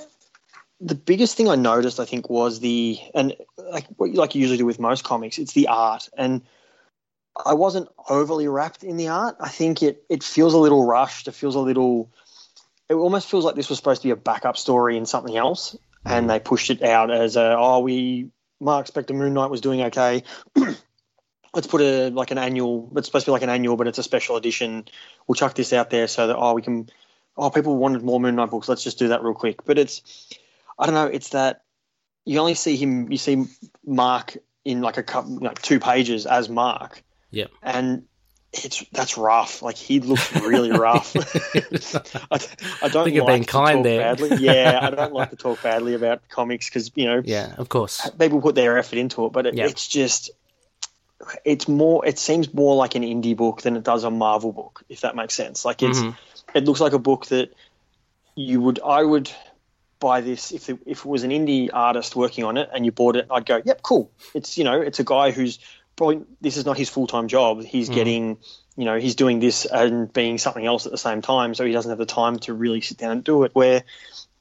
the 0.81 0.95
biggest 0.95 1.37
thing 1.37 1.49
I 1.49 1.57
noticed, 1.57 1.99
I 1.99 2.05
think, 2.05 2.29
was 2.29 2.61
the 2.61 2.99
and 3.15 3.35
like 3.57 3.87
what 3.97 4.11
you 4.11 4.17
like 4.17 4.35
you 4.35 4.43
usually 4.43 4.59
do 4.59 4.67
with 4.67 4.79
most 4.79 5.03
comics, 5.03 5.39
it's 5.39 5.55
the 5.55 5.69
art, 5.69 6.11
and 6.17 6.43
I 7.45 7.55
wasn't 7.55 7.89
overly 8.09 8.49
wrapped 8.49 8.85
in 8.85 8.99
the 8.99 9.09
art. 9.09 9.37
I 9.41 9.49
think 9.49 9.83
it 9.83 10.05
it 10.11 10.23
feels 10.23 10.53
a 10.53 10.59
little 10.59 10.85
rushed. 10.85 11.27
It 11.27 11.33
feels 11.33 11.55
a 11.55 11.61
little. 11.61 12.11
It 12.91 12.95
almost 12.95 13.31
feels 13.31 13.45
like 13.47 13.55
this 13.55 13.71
was 13.71 13.79
supposed 13.79 14.03
to 14.03 14.09
be 14.09 14.12
a 14.12 14.17
backup 14.17 14.59
story 14.59 14.99
in 14.99 15.07
something 15.07 15.39
else, 15.39 15.75
and 16.05 16.29
they 16.29 16.39
pushed 16.39 16.69
it 16.69 16.83
out 16.83 17.11
as 17.11 17.37
a 17.37 17.57
oh 17.57 17.79
we 17.79 18.29
Mark 18.61 18.87
Spector 18.89 19.15
Moon 19.15 19.33
Knight 19.33 19.50
was 19.50 19.62
doing 19.62 19.81
okay. 19.83 20.23
Let's 21.54 21.66
put 21.66 21.80
a 21.80 22.11
like 22.11 22.30
an 22.30 22.38
annual. 22.38 22.90
It's 22.97 23.09
supposed 23.09 23.25
to 23.25 23.30
be 23.30 23.33
like 23.33 23.42
an 23.42 23.50
annual, 23.50 23.76
but 23.76 23.88
it's 23.88 23.99
a 23.99 24.02
special 24.02 24.37
edition. 24.37 24.87
We'll 25.26 25.35
chuck 25.35 25.54
this 25.54 25.73
out 25.73 25.90
there 25.90 26.07
so 26.09 26.26
that 26.28 26.37
oh 26.37 26.54
we 26.54 26.62
can 26.62 26.88
oh, 27.37 27.50
people 27.50 27.76
wanted 27.76 28.02
more 28.02 28.21
Moon 28.21 28.37
Knight 28.37 28.50
books. 28.50 28.69
Let's 28.69 28.85
just 28.85 28.99
do 28.99 29.09
that 29.09 29.23
real 29.23 29.35
quick. 29.35 29.64
But 29.64 29.78
it's, 29.78 30.02
I 30.78 30.87
don't 30.87 30.95
know. 30.95 31.07
It's 31.07 31.30
that 31.30 31.62
you 32.25 32.38
only 32.38 32.54
see 32.54 32.76
him. 32.76 33.11
You 33.11 33.19
see 33.19 33.47
Mark 33.85 34.37
in 34.64 34.80
like 34.83 34.97
a 34.99 35.02
couple, 35.02 35.38
like 35.38 35.61
two 35.62 35.80
pages 35.80 36.26
as 36.26 36.49
Mark, 36.49 37.02
Yeah. 37.30 37.47
and 37.62 38.04
it's 38.52 38.85
that's 38.92 39.16
rough. 39.16 39.62
Like 39.62 39.76
he 39.76 40.00
looks 40.00 40.33
really 40.42 40.71
rough. 40.71 41.14
I, 42.30 42.38
I 42.83 42.88
don't 42.88 43.04
think 43.04 43.16
you're 43.16 43.25
like 43.25 43.33
being 43.35 43.45
to 43.45 43.49
kind 43.50 43.76
talk 43.78 43.85
there. 43.85 44.00
badly. 44.00 44.37
Yeah, 44.37 44.78
I 44.83 44.90
don't 44.90 45.12
like 45.14 45.30
to 45.30 45.37
talk 45.37 45.62
badly 45.62 45.95
about 45.95 46.28
comics 46.28 46.69
because 46.69 46.90
you 46.95 47.07
know 47.07 47.23
Yeah, 47.25 47.54
of 47.59 47.69
course. 47.69 48.09
people 48.19 48.40
put 48.40 48.54
their 48.54 48.76
effort 48.78 48.99
into 48.99 49.26
it, 49.26 49.33
but 49.33 49.47
it, 49.47 49.59
it's 49.59 49.88
just. 49.88 50.30
It's 51.45 51.69
more. 51.69 52.07
It 52.07 52.19
seems 52.19 52.53
more 52.53 52.77
like 52.77 52.95
an 52.95 53.03
indie 53.03 53.37
book 53.37 53.62
than 53.62 53.77
it 53.77 53.83
does 53.83 54.05
a 54.05 54.11
Marvel 54.11 54.53
book, 54.53 54.83
if 54.89 55.03
that 55.03 55.15
makes 55.15 55.35
sense. 55.35 55.65
Like 55.65 55.83
it's, 55.83 56.00
Mhm. 56.00 56.17
it 56.55 56.65
looks 56.65 56.81
like 56.81 56.93
a 56.93 56.99
book 56.99 57.27
that 57.27 57.53
you 58.35 58.61
would 58.61 58.81
I 58.85 59.03
would 59.03 59.31
buy 59.99 60.23
this 60.23 60.50
if 60.50 60.71
it, 60.71 60.79
if 60.87 61.00
it 61.00 61.07
was 61.07 61.23
an 61.23 61.31
indie 61.31 61.69
artist 61.73 62.17
working 62.17 62.45
on 62.45 62.57
it 62.57 62.71
and 62.73 62.85
you 62.85 62.93
bought 62.93 63.17
it. 63.17 63.27
I'd 63.31 63.45
go, 63.45 63.61
yep, 63.65 63.83
cool. 63.83 64.11
It's 64.35 64.57
you 64.57 64.65
know, 64.65 64.81
it's 64.81 64.99
a 64.99 65.05
guy 65.05 65.31
who's 65.31 65.59
probably 65.97 66.23
this 66.41 66.57
is 66.57 66.65
not 66.65 66.79
his 66.79 66.89
full 66.89 67.07
time 67.07 67.29
job. 67.29 67.62
He's 67.62 67.91
mm. 67.91 67.95
getting 67.95 68.39
you 68.77 68.87
know 68.87 68.99
he's 68.99 69.15
doing 69.15 69.41
this 69.41 69.67
and 69.67 70.11
being 70.12 70.39
something 70.39 70.65
else 70.65 70.87
at 70.87 70.93
the 70.93 70.99
same 70.99 71.21
time, 71.21 71.55
so 71.55 71.65
he 71.65 71.73
doesn't 71.73 71.91
have 71.91 71.99
the 71.99 72.07
time 72.07 72.39
to 72.41 72.55
really 72.55 72.81
sit 72.81 72.97
down 72.97 73.12
and 73.12 73.25
do 73.25 73.45
it. 73.45 73.55
Where 73.55 73.85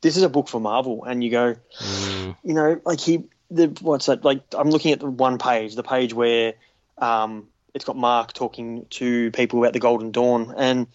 this 0.02 0.16
is 0.16 0.24
a 0.24 0.30
book 0.30 0.48
for 0.48 0.62
Marvel, 0.62 1.04
and 1.04 1.24
you 1.24 1.30
go, 1.30 1.56
mm. 1.82 2.38
you 2.44 2.54
know, 2.54 2.80
like 2.86 3.02
he 3.02 3.26
the 3.52 3.68
what's 3.82 4.06
that? 4.06 4.24
Like 4.24 4.42
I'm 4.58 4.70
looking 4.70 4.94
at 4.94 5.02
the 5.02 5.10
one 5.10 5.38
page, 5.38 5.76
the 5.76 5.84
page 5.84 6.14
where 6.14 6.54
um, 7.00 7.48
it's 7.74 7.86
got 7.86 7.96
Mark 7.96 8.34
talking 8.34 8.86
to 8.92 9.32
people 9.32 9.60
about 9.60 9.74
the 9.74 9.80
Golden 9.80 10.12
Dawn, 10.12 10.54
and 10.58 10.88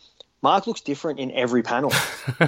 Mark 0.42 0.66
looks 0.66 0.80
different 0.80 1.18
in 1.18 1.30
every 1.32 1.62
panel. 1.62 1.90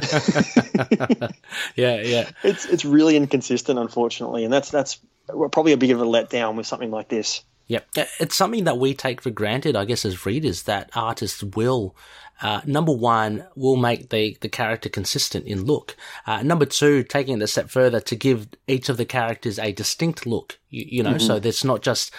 yeah, 1.75 2.01
yeah. 2.03 2.31
It's 2.43 2.67
it's 2.67 2.85
really 2.85 3.17
inconsistent, 3.17 3.79
unfortunately, 3.79 4.45
and 4.45 4.53
that's 4.53 4.71
that's 4.71 4.99
probably 5.27 5.73
a 5.73 5.77
bit 5.77 5.91
of 5.91 6.01
a 6.01 6.05
letdown 6.05 6.57
with 6.57 6.67
something 6.67 6.91
like 6.91 7.09
this. 7.09 7.43
Yep, 7.69 7.89
it's 8.21 8.37
something 8.37 8.65
that 8.65 8.79
we 8.79 8.95
take 8.95 9.21
for 9.21 9.31
granted, 9.31 9.75
I 9.75 9.87
guess, 9.87 10.05
as 10.05 10.25
readers 10.25 10.65
that 10.65 10.91
artists 10.95 11.43
will 11.43 11.97
uh, 12.43 12.61
number 12.67 12.93
one, 12.93 13.47
will 13.55 13.77
make 13.77 14.11
the, 14.11 14.37
the 14.41 14.49
character 14.49 14.89
consistent 14.89 15.47
in 15.47 15.65
look. 15.65 15.97
Uh, 16.27 16.43
number 16.43 16.67
two, 16.67 17.03
taking 17.03 17.39
it 17.39 17.43
a 17.43 17.47
step 17.47 17.71
further 17.71 18.01
to 18.01 18.15
give 18.15 18.49
each 18.67 18.89
of 18.89 18.99
the 18.99 19.07
characters 19.07 19.59
a 19.59 19.73
distinct 19.73 20.27
look, 20.27 20.59
you, 20.69 20.85
you 20.87 21.03
know, 21.03 21.11
mm-hmm. 21.11 21.27
so 21.27 21.39
there's 21.39 21.65
not 21.65 21.81
just, 21.81 22.13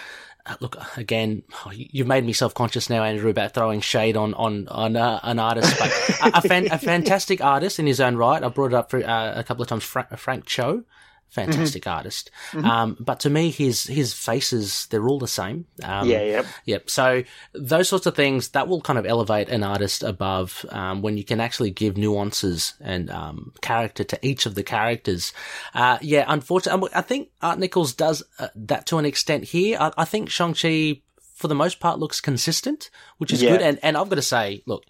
look, 0.60 0.76
again, 0.96 1.42
oh, 1.64 1.72
you've 1.72 2.06
made 2.06 2.24
me 2.24 2.32
self-conscious 2.32 2.90
now, 2.90 3.02
Andrew, 3.02 3.30
about 3.30 3.54
throwing 3.54 3.80
shade 3.80 4.16
on, 4.16 4.34
on, 4.34 4.68
on 4.68 4.96
uh, 4.96 5.20
an 5.22 5.38
artist, 5.38 5.78
but 5.78 5.88
a, 5.88 6.38
a, 6.38 6.40
fan, 6.42 6.68
a, 6.70 6.78
fantastic 6.78 7.40
artist 7.40 7.78
in 7.78 7.86
his 7.86 8.00
own 8.00 8.16
right. 8.16 8.42
I 8.42 8.48
brought 8.48 8.72
it 8.72 8.74
up 8.74 8.90
for, 8.90 9.04
uh, 9.04 9.38
a 9.38 9.44
couple 9.44 9.62
of 9.62 9.68
times, 9.68 9.84
Fra- 9.84 10.08
Frank 10.16 10.46
Cho 10.46 10.84
fantastic 11.30 11.82
mm-hmm. 11.82 11.96
artist. 11.96 12.30
Mm-hmm. 12.52 12.66
Um, 12.66 12.96
but 13.00 13.20
to 13.20 13.30
me, 13.30 13.50
his 13.50 13.84
his 13.84 14.14
faces 14.14 14.86
they're 14.90 15.06
all 15.06 15.18
the 15.18 15.28
same. 15.28 15.66
Um, 15.82 16.08
yeah, 16.08 16.22
yep, 16.22 16.46
yep. 16.64 16.90
So 16.90 17.24
those 17.52 17.88
sorts 17.88 18.06
of 18.06 18.14
things 18.14 18.48
that 18.50 18.68
will 18.68 18.80
kind 18.80 18.98
of 18.98 19.06
elevate 19.06 19.48
an 19.48 19.62
artist 19.62 20.02
above 20.02 20.64
um, 20.70 21.02
when 21.02 21.16
you 21.16 21.24
can 21.24 21.40
actually 21.40 21.70
give 21.70 21.96
nuances 21.96 22.74
and 22.80 23.10
um, 23.10 23.52
character 23.60 24.04
to 24.04 24.26
each 24.26 24.46
of 24.46 24.54
the 24.54 24.62
characters. 24.62 25.32
Uh, 25.74 25.98
yeah, 26.00 26.24
unfortunately, 26.28 26.90
I 26.94 27.02
think 27.02 27.30
Art 27.42 27.58
Nichols 27.58 27.92
does 27.92 28.22
uh, 28.38 28.48
that 28.54 28.86
to 28.86 28.98
an 28.98 29.04
extent 29.04 29.44
here. 29.44 29.78
I, 29.80 29.92
I 29.98 30.04
think 30.04 30.30
Shang 30.30 30.54
Chi, 30.54 31.02
for 31.34 31.48
the 31.48 31.54
most 31.54 31.80
part, 31.80 31.98
looks 31.98 32.20
consistent, 32.20 32.90
which 33.18 33.32
is 33.32 33.42
yeah. 33.42 33.50
good. 33.50 33.62
And 33.62 33.78
and 33.82 33.96
I've 33.96 34.08
got 34.08 34.16
to 34.16 34.22
say, 34.22 34.62
look. 34.66 34.84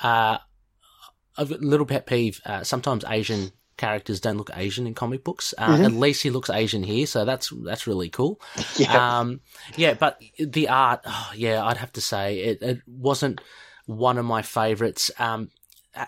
Uh, 0.00 0.38
a 1.38 1.44
little 1.44 1.86
pet 1.86 2.06
peeve. 2.06 2.40
Uh, 2.44 2.64
sometimes 2.64 3.04
Asian 3.06 3.52
characters 3.76 4.20
don't 4.20 4.36
look 4.38 4.50
Asian 4.54 4.86
in 4.86 4.94
comic 4.94 5.24
books. 5.24 5.54
Uh, 5.56 5.74
mm-hmm. 5.74 5.84
At 5.84 5.92
least 5.92 6.22
he 6.22 6.30
looks 6.30 6.50
Asian 6.50 6.82
here, 6.82 7.06
so 7.06 7.24
that's 7.24 7.50
that's 7.62 7.86
really 7.86 8.08
cool. 8.08 8.40
Yeah, 8.76 9.18
um, 9.18 9.40
yeah. 9.76 9.94
But 9.94 10.20
the 10.38 10.68
art, 10.68 11.00
oh, 11.06 11.30
yeah, 11.34 11.64
I'd 11.64 11.78
have 11.78 11.92
to 11.92 12.00
say 12.00 12.38
it, 12.38 12.62
it 12.62 12.82
wasn't 12.86 13.40
one 13.86 14.18
of 14.18 14.24
my 14.24 14.42
favorites. 14.42 15.10
Um, 15.18 15.50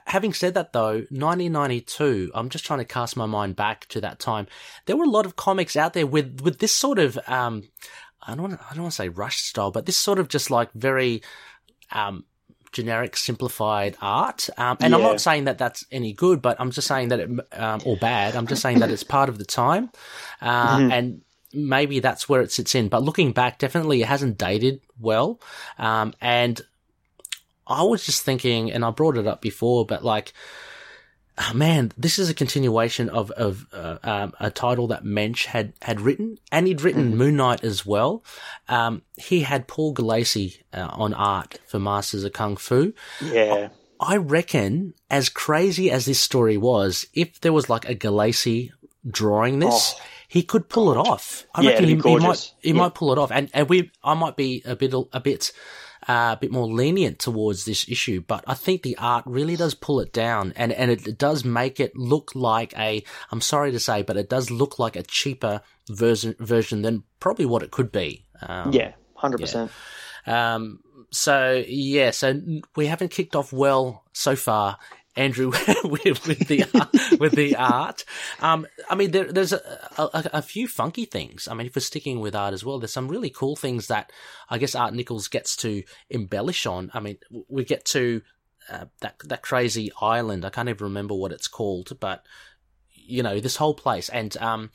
having 0.06 0.34
said 0.34 0.54
that, 0.54 0.72
though, 0.72 1.04
1992, 1.10 2.32
I'm 2.34 2.50
just 2.50 2.66
trying 2.66 2.80
to 2.80 2.84
cast 2.84 3.16
my 3.16 3.26
mind 3.26 3.56
back 3.56 3.86
to 3.88 4.00
that 4.02 4.18
time. 4.18 4.46
There 4.86 4.96
were 4.96 5.04
a 5.04 5.10
lot 5.10 5.26
of 5.26 5.36
comics 5.36 5.76
out 5.76 5.94
there 5.94 6.06
with 6.06 6.40
with 6.42 6.58
this 6.58 6.72
sort 6.74 6.98
of 6.98 7.18
um, 7.26 7.68
I 8.22 8.34
don't 8.34 8.42
want 8.42 8.60
I 8.70 8.74
don't 8.74 8.82
want 8.82 8.92
to 8.92 8.96
say 8.96 9.08
rush 9.08 9.38
style, 9.38 9.70
but 9.70 9.86
this 9.86 9.96
sort 9.96 10.18
of 10.18 10.28
just 10.28 10.50
like 10.50 10.72
very 10.72 11.22
um, 11.90 12.24
generic 12.72 13.16
simplified 13.16 13.96
art. 14.00 14.48
Um, 14.56 14.76
and 14.80 14.90
yeah. 14.90 14.96
I'm 14.96 15.02
not 15.02 15.20
saying 15.20 15.44
that 15.44 15.58
that's 15.58 15.84
any 15.90 16.12
good, 16.12 16.42
but 16.42 16.60
I'm 16.60 16.70
just 16.70 16.88
saying 16.88 17.08
that 17.08 17.20
it, 17.20 17.30
um, 17.52 17.80
or 17.84 17.96
bad. 17.96 18.36
I'm 18.36 18.46
just 18.46 18.62
saying 18.62 18.80
that 18.80 18.90
it's 18.90 19.02
part 19.02 19.28
of 19.28 19.38
the 19.38 19.44
time. 19.44 19.90
Uh, 20.40 20.78
mm-hmm. 20.78 20.92
and 20.92 21.20
maybe 21.52 22.00
that's 22.00 22.28
where 22.28 22.42
it 22.42 22.52
sits 22.52 22.74
in. 22.74 22.88
But 22.88 23.02
looking 23.02 23.32
back, 23.32 23.58
definitely 23.58 24.02
it 24.02 24.08
hasn't 24.08 24.38
dated 24.38 24.80
well. 25.00 25.40
Um, 25.78 26.14
and 26.20 26.60
I 27.66 27.82
was 27.82 28.04
just 28.04 28.22
thinking, 28.22 28.72
and 28.72 28.84
I 28.84 28.90
brought 28.90 29.16
it 29.16 29.26
up 29.26 29.40
before, 29.40 29.84
but 29.86 30.04
like, 30.04 30.32
oh 31.38 31.54
man, 31.54 31.92
this 31.96 32.18
is 32.18 32.28
a 32.28 32.34
continuation 32.34 33.08
of 33.08 33.30
of 33.32 33.66
uh, 33.72 33.98
um, 34.02 34.32
a 34.40 34.50
title 34.50 34.88
that 34.88 35.04
Moench 35.04 35.46
had 35.46 35.72
had 35.82 36.00
written, 36.00 36.38
and 36.50 36.66
he'd 36.66 36.82
written 36.82 37.12
mm. 37.12 37.16
Moon 37.16 37.36
Knight 37.36 37.64
as 37.64 37.86
well. 37.86 38.24
Um, 38.68 39.02
he 39.16 39.42
had 39.42 39.68
Paul 39.68 39.94
Gulacy 39.94 40.62
uh, 40.72 40.88
on 40.90 41.14
art 41.14 41.58
for 41.66 41.78
Masters 41.78 42.24
of 42.24 42.32
Kung 42.32 42.56
Fu. 42.56 42.92
Yeah. 43.22 43.68
I 44.00 44.16
reckon, 44.16 44.94
as 45.10 45.28
crazy 45.28 45.90
as 45.90 46.06
this 46.06 46.20
story 46.20 46.56
was, 46.56 47.06
if 47.14 47.40
there 47.40 47.52
was 47.52 47.68
like 47.68 47.88
a 47.88 47.96
Gulacy 47.96 48.70
drawing 49.08 49.58
this, 49.58 49.94
oh, 49.96 50.02
he 50.28 50.42
could 50.42 50.68
pull 50.68 50.92
it 50.92 50.96
off. 50.96 51.46
I 51.54 51.62
yeah, 51.62 51.70
reckon 51.70 51.84
he, 51.86 51.96
he, 51.96 52.16
might 52.18 52.52
he 52.60 52.68
yeah. 52.70 52.74
might 52.74 52.94
pull 52.94 53.12
it 53.12 53.18
off, 53.18 53.32
and 53.32 53.50
and 53.52 53.68
we 53.68 53.90
I 54.04 54.14
might 54.14 54.36
be 54.36 54.62
a 54.64 54.76
bit 54.76 54.94
a 55.12 55.20
bit 55.20 55.52
uh, 56.08 56.34
a 56.36 56.38
bit 56.40 56.50
more 56.50 56.66
lenient 56.66 57.18
towards 57.18 57.64
this 57.64 57.88
issue, 57.88 58.22
but 58.26 58.42
I 58.46 58.54
think 58.54 58.82
the 58.82 58.96
art 58.96 59.24
really 59.26 59.56
does 59.56 59.74
pull 59.74 60.00
it 60.00 60.12
down 60.12 60.54
and, 60.56 60.72
and 60.72 60.90
it 60.90 61.18
does 61.18 61.44
make 61.44 61.80
it 61.80 61.94
look 61.94 62.34
like 62.34 62.76
a, 62.78 63.04
I'm 63.30 63.42
sorry 63.42 63.72
to 63.72 63.80
say, 63.80 64.02
but 64.02 64.16
it 64.16 64.30
does 64.30 64.50
look 64.50 64.78
like 64.78 64.96
a 64.96 65.02
cheaper 65.02 65.60
version, 65.90 66.34
version 66.38 66.82
than 66.82 67.04
probably 67.20 67.46
what 67.46 67.62
it 67.62 67.70
could 67.70 67.92
be. 67.92 68.24
Um, 68.40 68.72
yeah, 68.72 68.92
100%. 69.18 69.70
Yeah. 70.26 70.54
Um, 70.54 70.80
so 71.10 71.62
yeah, 71.66 72.10
so 72.10 72.40
we 72.76 72.86
haven't 72.86 73.10
kicked 73.10 73.34
off 73.36 73.52
well 73.52 74.04
so 74.12 74.36
far 74.36 74.78
Andrew 75.18 75.48
with, 75.84 76.26
with, 76.26 76.48
the 76.48 77.16
with 77.18 77.32
the 77.32 77.56
art. 77.56 78.04
Um, 78.40 78.66
I 78.88 78.94
mean, 78.94 79.10
there, 79.10 79.30
there's 79.30 79.52
a, 79.52 79.60
a, 79.98 80.30
a, 80.34 80.42
few 80.42 80.68
funky 80.68 81.04
things. 81.04 81.48
I 81.48 81.54
mean, 81.54 81.66
if 81.66 81.74
we're 81.74 81.80
sticking 81.80 82.20
with 82.20 82.36
art 82.36 82.54
as 82.54 82.64
well, 82.64 82.78
there's 82.78 82.92
some 82.92 83.08
really 83.08 83.28
cool 83.28 83.56
things 83.56 83.88
that 83.88 84.12
I 84.48 84.58
guess 84.58 84.76
Art 84.76 84.94
Nichols 84.94 85.26
gets 85.26 85.56
to 85.56 85.82
embellish 86.08 86.66
on. 86.66 86.90
I 86.94 87.00
mean, 87.00 87.18
we 87.48 87.64
get 87.64 87.84
to 87.86 88.22
uh, 88.70 88.84
that 89.00 89.16
that 89.24 89.42
crazy 89.42 89.90
island. 90.00 90.44
I 90.44 90.50
can't 90.50 90.68
even 90.68 90.84
remember 90.84 91.14
what 91.14 91.32
it's 91.32 91.48
called, 91.48 91.98
but 91.98 92.24
you 93.08 93.22
know 93.22 93.40
this 93.40 93.56
whole 93.56 93.72
place 93.72 94.10
and 94.10 94.36
um, 94.36 94.70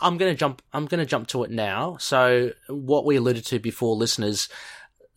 i'm 0.00 0.18
going 0.18 0.32
to 0.32 0.36
jump 0.36 0.60
i'm 0.72 0.86
going 0.86 0.98
to 0.98 1.06
jump 1.06 1.28
to 1.28 1.44
it 1.44 1.50
now 1.52 1.96
so 1.98 2.50
what 2.68 3.04
we 3.04 3.14
alluded 3.14 3.46
to 3.46 3.60
before 3.60 3.94
listeners 3.94 4.48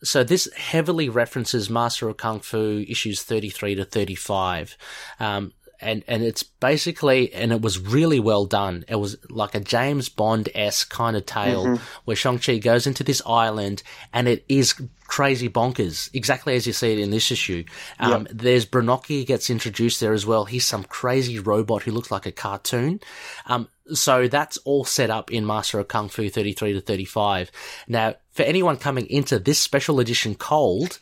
so 0.02 0.24
this 0.24 0.48
heavily 0.54 1.08
references 1.08 1.68
Master 1.68 2.08
of 2.08 2.16
Kung 2.16 2.40
Fu 2.40 2.84
issues 2.88 3.22
33 3.22 3.76
to 3.76 3.84
35. 3.84 4.76
Um, 5.18 5.52
and, 5.80 6.04
and 6.06 6.22
it's 6.22 6.42
basically, 6.42 7.32
and 7.32 7.52
it 7.52 7.62
was 7.62 7.78
really 7.78 8.20
well 8.20 8.44
done. 8.44 8.84
It 8.88 8.96
was 8.96 9.16
like 9.28 9.54
a 9.54 9.60
James 9.60 10.08
Bond 10.08 10.48
s 10.54 10.84
kind 10.84 11.16
of 11.16 11.26
tale 11.26 11.66
mm-hmm. 11.66 11.82
where 12.04 12.16
Shang-Chi 12.16 12.58
goes 12.58 12.86
into 12.86 13.04
this 13.04 13.22
island 13.26 13.82
and 14.12 14.28
it 14.28 14.44
is 14.48 14.74
crazy 15.10 15.48
bonkers, 15.48 16.08
exactly 16.14 16.54
as 16.54 16.66
you 16.66 16.72
see 16.72 16.92
it 16.92 16.98
in 16.98 17.10
this 17.10 17.32
issue. 17.32 17.64
Um, 17.98 18.22
yep. 18.22 18.28
There's 18.32 18.66
Brynocki 18.66 19.26
gets 19.26 19.50
introduced 19.50 20.00
there 20.00 20.12
as 20.12 20.24
well. 20.24 20.44
He's 20.44 20.64
some 20.64 20.84
crazy 20.84 21.38
robot 21.38 21.82
who 21.82 21.90
looks 21.90 22.10
like 22.10 22.26
a 22.26 22.32
cartoon. 22.32 23.00
Um, 23.46 23.68
so 23.92 24.28
that's 24.28 24.56
all 24.58 24.84
set 24.84 25.10
up 25.10 25.32
in 25.32 25.44
Master 25.44 25.80
of 25.80 25.88
Kung 25.88 26.08
Fu 26.08 26.28
33 26.28 26.74
to 26.74 26.80
35. 26.80 27.50
Now, 27.88 28.14
for 28.30 28.42
anyone 28.42 28.76
coming 28.76 29.06
into 29.06 29.38
this 29.38 29.58
special 29.58 29.98
edition 29.98 30.36
cold 30.36 30.98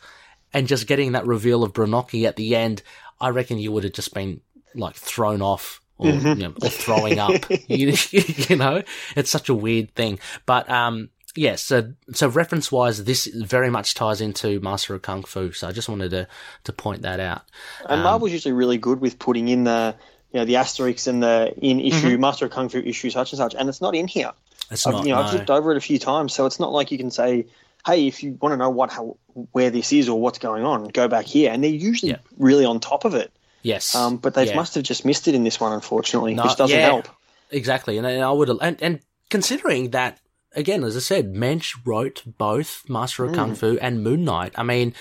and 0.53 0.67
just 0.67 0.87
getting 0.87 1.11
that 1.11 1.27
reveal 1.27 1.63
of 1.63 1.73
Brynocki 1.73 2.25
at 2.25 2.35
the 2.35 2.55
end, 2.55 2.81
I 3.21 3.29
reckon 3.29 3.59
you 3.59 3.71
would 3.71 3.83
have 3.83 3.93
just 3.93 4.13
been 4.13 4.41
like 4.75 4.95
thrown 4.95 5.41
off 5.41 5.81
or, 5.97 6.07
mm-hmm. 6.07 6.41
you 6.41 6.47
know, 6.47 6.53
or 6.61 6.69
throwing 6.69 7.19
up. 7.19 7.49
you, 7.67 7.93
you, 8.11 8.55
know, 8.55 8.83
it's 9.15 9.29
such 9.29 9.49
a 9.49 9.53
weird 9.53 9.93
thing. 9.95 10.19
But, 10.45 10.69
um, 10.69 11.09
yeah, 11.35 11.55
so 11.55 11.93
so 12.11 12.27
reference 12.27 12.71
wise, 12.71 13.03
this 13.03 13.25
very 13.27 13.69
much 13.69 13.93
ties 13.93 14.19
into 14.19 14.59
Master 14.61 14.95
of 14.95 15.01
Kung 15.01 15.23
Fu. 15.23 15.51
So 15.51 15.67
I 15.67 15.71
just 15.71 15.87
wanted 15.87 16.09
to 16.11 16.27
to 16.63 16.73
point 16.73 17.03
that 17.03 17.19
out. 17.19 17.43
And 17.81 17.99
um, 17.99 18.03
Marvel's 18.03 18.31
usually 18.31 18.53
really 18.53 18.77
good 18.77 18.99
with 18.99 19.19
putting 19.19 19.47
in 19.47 19.63
the 19.63 19.95
you 20.33 20.39
know 20.39 20.45
the 20.45 20.57
asterisks 20.57 21.07
and 21.07 21.21
the 21.21 21.53
in 21.57 21.79
issue 21.79 22.09
mm-hmm. 22.09 22.21
Master 22.21 22.45
of 22.45 22.51
Kung 22.51 22.69
Fu 22.69 22.79
issue 22.79 23.09
such 23.09 23.31
and 23.31 23.37
such, 23.37 23.55
and 23.55 23.69
it's 23.69 23.81
not 23.81 23.95
in 23.95 24.07
here. 24.07 24.31
It's 24.71 24.85
I've, 24.85 24.93
not. 24.93 25.05
You 25.05 25.13
know, 25.13 25.21
no. 25.21 25.27
I've 25.27 25.33
looked 25.33 25.49
over 25.49 25.71
it 25.71 25.77
a 25.77 25.81
few 25.81 25.99
times, 25.99 26.33
so 26.33 26.45
it's 26.45 26.59
not 26.59 26.71
like 26.71 26.91
you 26.91 26.97
can 26.97 27.11
say, 27.11 27.45
"Hey, 27.85 28.07
if 28.07 28.23
you 28.23 28.37
want 28.41 28.53
to 28.53 28.57
know 28.57 28.69
what 28.69 28.91
how 28.91 29.17
where 29.51 29.69
this 29.69 29.93
is 29.93 30.09
or 30.09 30.19
what's 30.19 30.39
going 30.39 30.63
on, 30.63 30.85
go 30.89 31.07
back 31.07 31.25
here." 31.25 31.51
And 31.51 31.63
they're 31.63 31.71
usually 31.71 32.11
yeah. 32.11 32.19
really 32.37 32.65
on 32.65 32.79
top 32.79 33.05
of 33.05 33.13
it. 33.13 33.31
Yes. 33.61 33.95
Um, 33.95 34.17
but 34.17 34.33
they 34.33 34.47
yeah. 34.47 34.55
must 34.55 34.75
have 34.75 34.83
just 34.83 35.05
missed 35.05 35.27
it 35.27 35.35
in 35.35 35.43
this 35.43 35.59
one, 35.59 35.73
unfortunately, 35.73 36.33
no, 36.33 36.43
which 36.43 36.55
doesn't 36.55 36.77
yeah, 36.77 36.85
help. 36.85 37.09
Exactly, 37.51 37.97
and, 37.97 38.05
and 38.05 38.23
I 38.23 38.31
would 38.31 38.49
and, 38.49 38.81
and 38.81 38.99
considering 39.29 39.91
that 39.91 40.19
again, 40.55 40.83
as 40.83 40.95
I 40.95 40.99
said, 40.99 41.33
Moench 41.33 41.75
wrote 41.85 42.23
both 42.25 42.87
Master 42.89 43.25
of 43.25 43.31
mm. 43.31 43.35
Kung 43.35 43.55
Fu 43.55 43.77
and 43.81 44.03
Moon 44.03 44.23
Knight. 44.23 44.53
I 44.55 44.63
mean, 44.63 44.93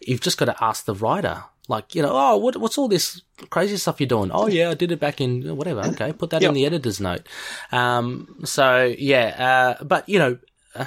you've 0.00 0.20
just 0.20 0.38
got 0.38 0.46
to 0.46 0.64
ask 0.64 0.84
the 0.84 0.94
writer 0.94 1.44
like, 1.68 1.94
you 1.94 2.02
know, 2.02 2.10
oh, 2.12 2.36
what, 2.36 2.56
what's 2.56 2.76
all 2.76 2.88
this 2.88 3.22
crazy 3.50 3.76
stuff 3.76 4.00
you're 4.00 4.06
doing? 4.06 4.30
Oh, 4.32 4.48
yeah, 4.48 4.70
I 4.70 4.74
did 4.74 4.90
it 4.90 5.00
back 5.00 5.20
in 5.20 5.56
whatever. 5.56 5.80
Okay, 5.80 6.12
put 6.12 6.30
that 6.30 6.42
yep. 6.42 6.48
in 6.50 6.54
the 6.54 6.66
editor's 6.66 7.00
note. 7.00 7.26
Um, 7.70 8.42
so 8.44 8.94
yeah, 8.98 9.76
uh, 9.80 9.84
but 9.84 10.08
you 10.08 10.18
know, 10.18 10.38
uh, 10.74 10.86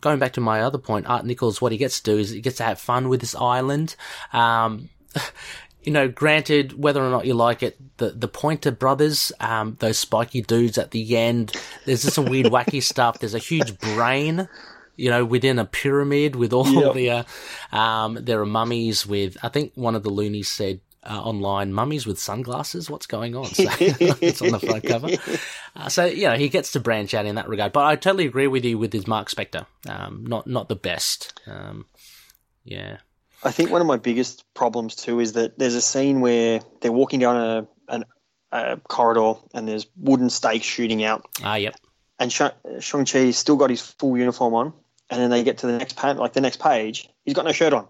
going 0.00 0.18
back 0.18 0.34
to 0.34 0.40
my 0.40 0.60
other 0.60 0.78
point, 0.78 1.06
Art 1.06 1.24
Nichols, 1.24 1.60
what 1.60 1.72
he 1.72 1.78
gets 1.78 2.00
to 2.00 2.12
do 2.12 2.18
is 2.18 2.30
he 2.30 2.40
gets 2.40 2.58
to 2.58 2.64
have 2.64 2.78
fun 2.78 3.08
with 3.08 3.20
this 3.20 3.34
island. 3.34 3.96
Um, 4.32 4.90
you 5.82 5.92
know, 5.92 6.08
granted, 6.08 6.78
whether 6.80 7.02
or 7.04 7.10
not 7.10 7.26
you 7.26 7.34
like 7.34 7.62
it, 7.62 7.76
the 7.98 8.10
the 8.10 8.28
Pointer 8.28 8.70
Brothers, 8.70 9.32
um, 9.40 9.76
those 9.80 9.98
spiky 9.98 10.42
dudes 10.42 10.78
at 10.78 10.90
the 10.90 11.16
end, 11.16 11.56
there's 11.86 12.02
just 12.02 12.14
some 12.14 12.26
weird, 12.26 12.46
wacky 12.52 12.82
stuff. 12.82 13.18
There's 13.18 13.34
a 13.34 13.38
huge 13.38 13.78
brain, 13.78 14.48
you 14.96 15.10
know, 15.10 15.24
within 15.24 15.58
a 15.58 15.64
pyramid 15.64 16.36
with 16.36 16.52
all 16.52 16.68
Yep. 16.70 16.94
the, 16.94 17.10
uh, 17.10 17.76
um, 17.76 18.18
there 18.20 18.40
are 18.40 18.46
mummies 18.46 19.06
with, 19.06 19.36
I 19.42 19.48
think 19.48 19.72
one 19.74 19.94
of 19.94 20.02
the 20.02 20.10
loonies 20.10 20.48
said, 20.48 20.80
uh, 21.02 21.18
online 21.18 21.72
mummies 21.72 22.06
with 22.06 22.18
sunglasses. 22.18 22.90
What's 22.90 23.06
going 23.06 23.34
on? 23.34 23.44
So 23.54 23.64
it's 24.20 24.42
on 24.42 24.50
the 24.50 24.58
front 24.60 24.84
cover. 24.84 25.08
Uh, 25.74 25.88
so 25.88 26.04
you 26.04 26.28
know 26.28 26.36
he 26.36 26.50
gets 26.50 26.72
to 26.72 26.80
branch 26.80 27.14
out 27.14 27.24
in 27.24 27.36
that 27.36 27.48
regard. 27.48 27.72
But 27.72 27.86
I 27.86 27.96
totally 27.96 28.26
agree 28.26 28.46
with 28.48 28.66
you 28.66 28.76
with 28.76 28.92
his 28.92 29.06
Mark 29.06 29.30
Spector. 29.30 29.64
Um, 29.88 30.26
not 30.26 30.46
not 30.46 30.68
the 30.68 30.76
best. 30.76 31.40
Um, 31.46 31.86
yeah. 32.64 32.98
I 33.42 33.50
think 33.50 33.70
one 33.70 33.80
of 33.80 33.86
my 33.86 33.96
biggest 33.96 34.44
problems 34.54 34.94
too 34.94 35.20
is 35.20 35.32
that 35.32 35.58
there's 35.58 35.74
a 35.74 35.80
scene 35.80 36.20
where 36.20 36.60
they're 36.80 36.92
walking 36.92 37.20
down 37.20 37.36
a, 37.36 37.66
an, 37.92 38.04
a 38.52 38.76
corridor 38.88 39.34
and 39.54 39.66
there's 39.66 39.86
wooden 39.96 40.28
stakes 40.30 40.66
shooting 40.66 41.02
out, 41.04 41.26
Ah, 41.42 41.54
yep. 41.54 41.74
and 42.18 42.30
Sha- 42.32 42.50
Shang-Chi's 42.80 43.38
still 43.38 43.56
got 43.56 43.70
his 43.70 43.80
full 43.80 44.16
uniform 44.18 44.54
on, 44.54 44.72
and 45.08 45.20
then 45.20 45.30
they 45.30 45.42
get 45.42 45.58
to 45.58 45.66
the 45.66 45.78
next 45.78 45.96
pan, 45.96 46.18
like 46.18 46.34
the 46.34 46.40
next 46.42 46.60
page, 46.60 47.08
he's 47.24 47.34
got 47.34 47.44
no 47.44 47.52
shirt 47.52 47.72
on. 47.72 47.88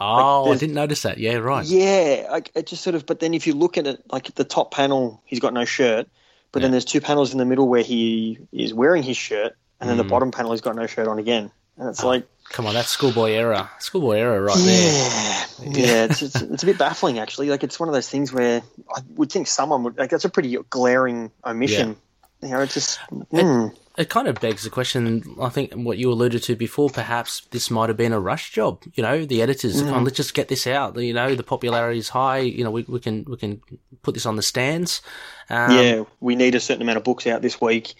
Oh, 0.00 0.52
I 0.52 0.56
didn't 0.56 0.74
notice 0.76 1.02
that. 1.02 1.18
Yeah, 1.18 1.36
right. 1.36 1.66
Yeah, 1.66 2.28
like, 2.30 2.52
it 2.54 2.66
just 2.68 2.84
sort 2.84 2.94
of. 2.94 3.04
But 3.04 3.18
then 3.18 3.34
if 3.34 3.48
you 3.48 3.54
look 3.54 3.76
at 3.76 3.86
it, 3.88 4.00
like 4.12 4.28
at 4.28 4.36
the 4.36 4.44
top 4.44 4.72
panel, 4.72 5.20
he's 5.24 5.40
got 5.40 5.52
no 5.52 5.64
shirt, 5.64 6.06
but 6.52 6.62
then 6.62 6.70
there's 6.70 6.84
two 6.84 7.00
panels 7.00 7.32
in 7.32 7.38
the 7.38 7.44
middle 7.44 7.66
where 7.66 7.82
he 7.82 8.38
is 8.52 8.72
wearing 8.72 9.02
his 9.02 9.16
shirt, 9.16 9.56
and 9.80 9.90
then 9.90 9.96
the 9.96 10.04
Mm. 10.04 10.08
bottom 10.08 10.30
panel 10.30 10.52
he's 10.52 10.60
got 10.60 10.76
no 10.76 10.86
shirt 10.86 11.08
on 11.08 11.18
again, 11.18 11.50
and 11.76 11.88
it's 11.88 12.04
like, 12.04 12.28
Come 12.50 12.66
on, 12.66 12.74
that's 12.74 12.88
schoolboy 12.88 13.32
error. 13.32 13.68
Schoolboy 13.78 14.16
error 14.18 14.42
right 14.42 14.56
there. 14.56 15.46
yeah, 15.62 15.70
yeah, 15.70 16.04
it's, 16.04 16.22
it's 16.22 16.40
it's 16.40 16.62
a 16.62 16.66
bit 16.66 16.78
baffling 16.78 17.18
actually. 17.18 17.50
Like 17.50 17.62
it's 17.62 17.78
one 17.78 17.88
of 17.88 17.94
those 17.94 18.08
things 18.08 18.32
where 18.32 18.62
I 18.94 19.00
would 19.16 19.30
think 19.30 19.46
someone 19.46 19.82
would 19.84 19.98
like 19.98 20.10
that's 20.10 20.24
a 20.24 20.30
pretty 20.30 20.56
glaring 20.70 21.30
omission. 21.44 21.96
You 22.42 22.48
know, 22.50 22.60
it's 22.60 22.74
just. 22.74 22.98
mm. 23.10 23.76
It 23.98 24.08
kind 24.08 24.28
of 24.28 24.36
begs 24.40 24.62
the 24.62 24.70
question. 24.70 25.24
I 25.40 25.48
think 25.48 25.72
what 25.74 25.98
you 25.98 26.12
alluded 26.12 26.44
to 26.44 26.54
before, 26.54 26.88
perhaps 26.88 27.40
this 27.50 27.68
might 27.68 27.88
have 27.88 27.96
been 27.96 28.12
a 28.12 28.20
rush 28.20 28.52
job. 28.52 28.84
You 28.94 29.02
know, 29.02 29.24
the 29.24 29.42
editors, 29.42 29.82
Mm. 29.82 29.86
"Come 29.86 29.94
on, 29.94 30.04
let's 30.04 30.16
just 30.16 30.34
get 30.34 30.46
this 30.46 30.68
out. 30.68 30.96
You 30.96 31.12
know, 31.12 31.34
the 31.34 31.42
popularity 31.42 31.98
is 31.98 32.08
high. 32.08 32.38
You 32.38 32.62
know, 32.62 32.70
we, 32.70 32.84
we 32.88 33.00
can 33.00 33.24
we 33.26 33.36
can 33.36 33.60
put 34.02 34.14
this 34.14 34.24
on 34.24 34.36
the 34.36 34.42
stands. 34.42 35.02
Um, 35.50 35.72
yeah, 35.72 36.04
we 36.20 36.36
need 36.36 36.54
a 36.54 36.60
certain 36.60 36.82
amount 36.82 36.98
of 36.98 37.04
books 37.04 37.26
out 37.26 37.42
this 37.42 37.60
week. 37.60 37.94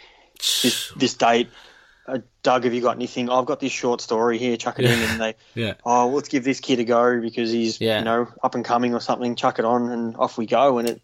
This 0.62 0.92
this 0.96 1.14
date. 1.14 1.48
Uh, 2.08 2.18
Doug, 2.42 2.64
have 2.64 2.72
you 2.72 2.80
got 2.80 2.96
anything? 2.96 3.28
I've 3.28 3.44
got 3.44 3.60
this 3.60 3.70
short 3.70 4.00
story 4.00 4.38
here. 4.38 4.56
Chuck 4.56 4.78
it 4.78 4.86
in, 4.86 4.98
and 4.98 5.20
they. 5.20 5.34
Yeah. 5.54 5.74
Oh, 5.84 6.06
well, 6.06 6.14
let's 6.14 6.28
give 6.28 6.42
this 6.44 6.58
kid 6.60 6.78
a 6.78 6.84
go 6.84 7.20
because 7.20 7.50
he's 7.52 7.80
Yeah. 7.80 7.98
you 7.98 8.04
know 8.04 8.28
up 8.42 8.54
and 8.54 8.64
coming 8.64 8.94
or 8.94 9.00
something. 9.00 9.34
Chuck 9.36 9.58
it 9.58 9.64
on, 9.64 9.90
and 9.90 10.16
off 10.16 10.38
we 10.38 10.46
go. 10.46 10.78
And 10.78 10.88
it. 10.88 11.02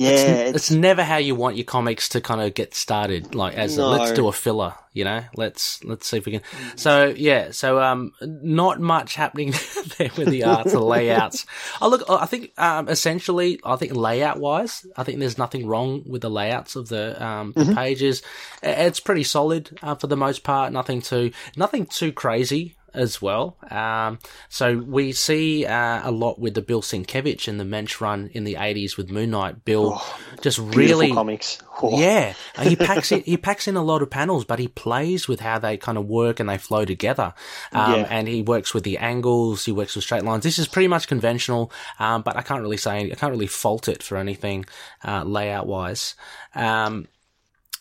Yeah, 0.00 0.08
it's, 0.08 0.56
it's, 0.56 0.70
never 0.70 1.04
how 1.04 1.18
you 1.18 1.34
want 1.34 1.56
your 1.56 1.66
comics 1.66 2.08
to 2.10 2.22
kind 2.22 2.40
of 2.40 2.54
get 2.54 2.74
started. 2.74 3.34
Like 3.34 3.54
as 3.54 3.76
a, 3.76 3.86
let's 3.86 4.12
do 4.12 4.28
a 4.28 4.32
filler, 4.32 4.74
you 4.94 5.04
know. 5.04 5.22
Let's 5.36 5.84
let's 5.84 6.06
see 6.06 6.16
if 6.16 6.24
we 6.24 6.32
can. 6.32 6.42
So 6.76 7.12
yeah, 7.14 7.50
so 7.50 7.78
um, 7.82 8.12
not 8.22 8.80
much 8.80 9.14
happening 9.14 9.52
there 9.98 10.10
with 10.16 10.28
the 10.28 10.44
art, 10.44 10.68
the 10.68 10.80
layouts. 10.80 11.44
I 11.82 11.88
look, 11.88 12.08
I 12.08 12.24
think 12.24 12.58
um, 12.58 12.88
essentially, 12.88 13.60
I 13.62 13.76
think 13.76 13.94
layout 13.94 14.40
wise, 14.40 14.86
I 14.96 15.04
think 15.04 15.18
there's 15.18 15.36
nothing 15.36 15.66
wrong 15.66 16.02
with 16.06 16.22
the 16.22 16.30
layouts 16.30 16.76
of 16.76 16.88
the 16.88 17.22
um 17.22 17.52
the 17.54 17.74
pages. 17.74 18.22
It's 18.62 19.00
pretty 19.00 19.24
solid 19.24 19.78
uh, 19.82 19.96
for 19.96 20.06
the 20.06 20.16
most 20.16 20.44
part. 20.44 20.72
Nothing 20.72 21.02
too 21.02 21.32
nothing 21.56 21.84
too 21.84 22.10
crazy 22.10 22.76
as 22.94 23.20
well. 23.22 23.56
Um, 23.70 24.18
so 24.48 24.78
we 24.78 25.12
see 25.12 25.66
uh, 25.66 26.08
a 26.08 26.10
lot 26.10 26.38
with 26.38 26.54
the 26.54 26.62
Bill 26.62 26.82
Sienkiewicz 26.82 27.48
and 27.48 27.58
the 27.60 27.64
Moench 27.64 28.00
run 28.00 28.30
in 28.32 28.44
the 28.44 28.54
80s 28.54 28.96
with 28.96 29.10
Moon 29.10 29.30
Knight. 29.30 29.64
Bill 29.64 30.02
just 30.40 30.58
really 30.58 31.12
comics. 31.12 31.58
Oh, 31.82 31.98
yeah, 32.00 32.34
and 32.56 32.68
he 32.68 32.76
packs 32.76 33.12
in 33.12 33.22
he 33.22 33.36
packs 33.36 33.66
in 33.68 33.76
a 33.76 33.82
lot 33.82 34.02
of 34.02 34.10
panels, 34.10 34.44
but 34.44 34.58
he 34.58 34.68
plays 34.68 35.28
with 35.28 35.40
how 35.40 35.58
they 35.58 35.76
kind 35.76 35.98
of 35.98 36.06
work 36.06 36.40
and 36.40 36.48
they 36.48 36.58
flow 36.58 36.84
together. 36.84 37.34
Um, 37.72 37.92
Yeah. 38.00 38.06
And 38.10 38.28
he 38.28 38.42
works 38.42 38.74
with 38.74 38.84
the 38.84 38.98
angles, 38.98 39.64
he 39.64 39.72
works 39.72 39.94
with 39.94 40.04
straight 40.04 40.24
lines. 40.24 40.44
This 40.44 40.58
is 40.58 40.68
pretty 40.68 40.88
much 40.88 41.08
conventional, 41.08 41.72
um, 41.98 42.22
but 42.22 42.36
I 42.36 42.42
can't 42.42 42.62
really 42.62 42.76
say 42.76 43.10
I 43.10 43.14
can't 43.14 43.32
really 43.32 43.46
fault 43.46 43.88
it 43.88 44.02
for 44.02 44.16
anything 44.16 44.66
uh, 45.04 45.24
layout 45.24 45.66
wise. 45.66 46.14
Um, 46.54 47.06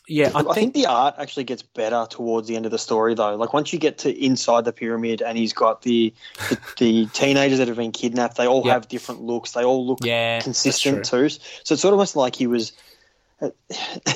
yeah, 0.10 0.32
I 0.36 0.39
I 0.39 0.43
think, 0.43 0.56
think 0.56 0.74
the 0.74 0.88
art 0.88 1.15
actually 1.17 1.45
gets 1.45 1.62
better 1.62 2.06
towards 2.10 2.48
the 2.48 2.56
end 2.56 2.65
of 2.65 2.72
the 2.72 2.78
story, 2.78 3.13
though. 3.15 3.36
Like 3.36 3.54
once 3.54 3.72
you 3.72 3.80
get 3.80 4.00
to 4.00 4.10
inside 4.26 4.65
the 4.65 4.74
pyramid, 4.74 5.22
and 5.22 5.38
he's 5.38 5.54
got 5.54 5.84
the 5.84 6.13
the, 6.50 6.58
the 6.78 7.06
teenagers 7.13 7.60
that 7.60 7.67
have 7.67 7.78
been 7.78 7.91
kidnapped. 7.91 8.36
They 8.38 8.48
all 8.48 8.63
Yeah. 8.65 8.74
have 8.74 8.88
different 8.88 9.22
looks. 9.22 9.52
They 9.54 9.63
all 9.63 9.86
look 9.88 10.00
Yeah, 10.04 10.41
consistent 10.41 11.06
too. 11.06 11.30
So 11.30 11.39
it's 11.74 11.82
sort 11.82 11.93
of 11.93 11.93
almost 11.93 12.15
like 12.15 12.36
he 12.36 12.48
was. 12.48 12.74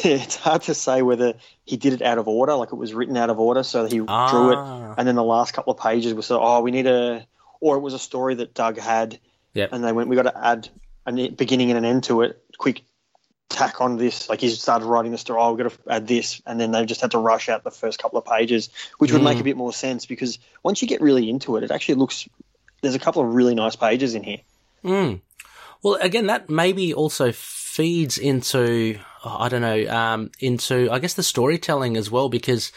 It's 0.06 0.36
hard 0.36 0.64
to 0.64 0.74
say 0.74 1.02
whether 1.02 1.36
he 1.66 1.78
did 1.78 1.94
it 1.94 2.02
out 2.02 2.18
of 2.18 2.28
order, 2.28 2.56
like 2.56 2.74
it 2.74 2.76
was 2.76 2.94
written 2.94 3.16
out 3.16 3.30
of 3.30 3.40
order, 3.40 3.64
so 3.64 3.86
he 3.86 3.98
drew 4.00 4.06
it, 4.52 4.58
Ah. 4.60 4.96
and 4.98 5.08
then 5.08 5.16
the 5.16 5.24
last 5.24 5.54
couple 5.54 5.72
of 5.74 5.80
pages 5.80 6.14
was 6.14 6.26
so, 6.26 6.42
oh, 6.42 6.60
we 6.62 6.72
need 6.72 6.88
a, 6.88 7.26
or 7.62 7.78
it 7.78 7.80
was 7.80 7.94
a 7.94 8.00
story 8.00 8.36
that 8.36 8.54
Doug 8.54 8.78
had, 8.78 9.20
Yep. 9.54 9.70
and 9.72 9.84
they 9.84 9.92
went, 9.94 10.10
we 10.10 10.16
got 10.18 10.24
to 10.24 10.38
add 10.46 10.68
a 11.08 11.30
beginning 11.30 11.70
and 11.70 11.78
an 11.78 11.86
end 11.86 12.04
to 12.06 12.22
it. 12.24 12.44
Quick 12.58 12.84
tack 13.54 13.80
on 13.80 13.96
this. 13.98 14.28
Like 14.28 14.42
he 14.42 14.50
started 14.50 14.86
writing 14.86 15.12
the 15.14 15.18
story. 15.18 15.40
Oh, 15.42 15.54
we've 15.54 15.64
got 15.66 15.72
to 15.72 15.90
add 15.90 16.08
this, 16.08 16.42
and 16.46 16.60
then 16.60 16.72
they 16.72 16.86
just 16.86 17.00
had 17.02 17.12
to 17.12 17.18
rush 17.20 17.48
out 17.48 17.64
the 17.64 17.72
first 17.72 18.00
couple 18.00 18.20
of 18.20 18.26
pages, 18.26 18.70
which 18.98 19.12
would 19.14 19.24
make 19.24 19.38
Mm. 19.38 19.42
a 19.42 19.44
bit 19.46 19.58
more 19.58 19.72
sense 19.72 20.06
because 20.06 20.40
once 20.64 20.82
you 20.82 20.88
get 20.88 21.00
really 21.02 21.30
into 21.30 21.56
it, 21.58 21.64
it 21.64 21.72
actually 21.72 21.96
looks. 21.96 22.28
There's 22.82 22.96
a 22.96 23.00
couple 23.00 23.22
of 23.22 23.34
really 23.34 23.56
nice 23.56 23.78
pages 23.78 24.16
in 24.16 24.24
here. 24.24 24.40
Mm. 24.84 25.22
Well, 25.82 25.98
again, 26.02 26.28
that 26.28 26.50
maybe 26.50 26.94
also 26.94 27.32
feeds 27.32 28.18
into 28.18 29.00
oh, 29.24 29.38
I 29.40 29.50
don't 29.50 29.62
know 29.62 29.88
um, 29.88 30.32
into 30.40 30.90
I 30.92 31.00
guess 31.00 31.14
the 31.14 31.24
storytelling 31.24 31.96
as 31.98 32.12
well 32.12 32.30
because 32.30 32.72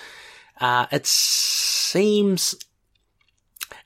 uh, 0.60 0.86
it 0.92 1.06
seems 1.06 2.54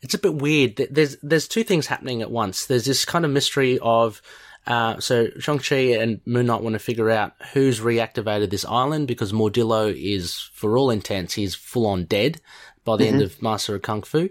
it's 0.02 0.14
a 0.14 0.18
bit 0.18 0.34
weird. 0.34 0.76
Th- 0.76 0.88
There's 0.90 1.16
there's 1.22 1.48
two 1.48 1.64
things 1.64 1.86
happening 1.86 2.22
at 2.22 2.30
once. 2.30 2.66
There's 2.66 2.84
this 2.84 3.04
kind 3.04 3.24
of 3.24 3.30
mystery 3.30 3.78
of 3.80 4.22
uh, 4.66 5.00
so 5.00 5.28
Shang 5.38 5.58
Chi 5.58 5.76
and 5.76 6.20
Moon 6.26 6.46
Knight 6.46 6.62
want 6.62 6.74
to 6.74 6.78
figure 6.78 7.10
out 7.10 7.32
who's 7.52 7.80
reactivated 7.80 8.50
this 8.50 8.64
island 8.64 9.08
because 9.08 9.32
Mordillo 9.32 9.92
is, 9.92 10.50
for 10.52 10.76
all 10.76 10.90
intents, 10.90 11.34
he's 11.34 11.54
full 11.54 11.86
on 11.86 12.04
dead 12.04 12.40
by 12.84 12.96
the 12.96 13.06
end 13.06 13.22
of 13.22 13.40
Master 13.42 13.74
of 13.74 13.82
Kung 13.82 14.02
Fu. 14.02 14.28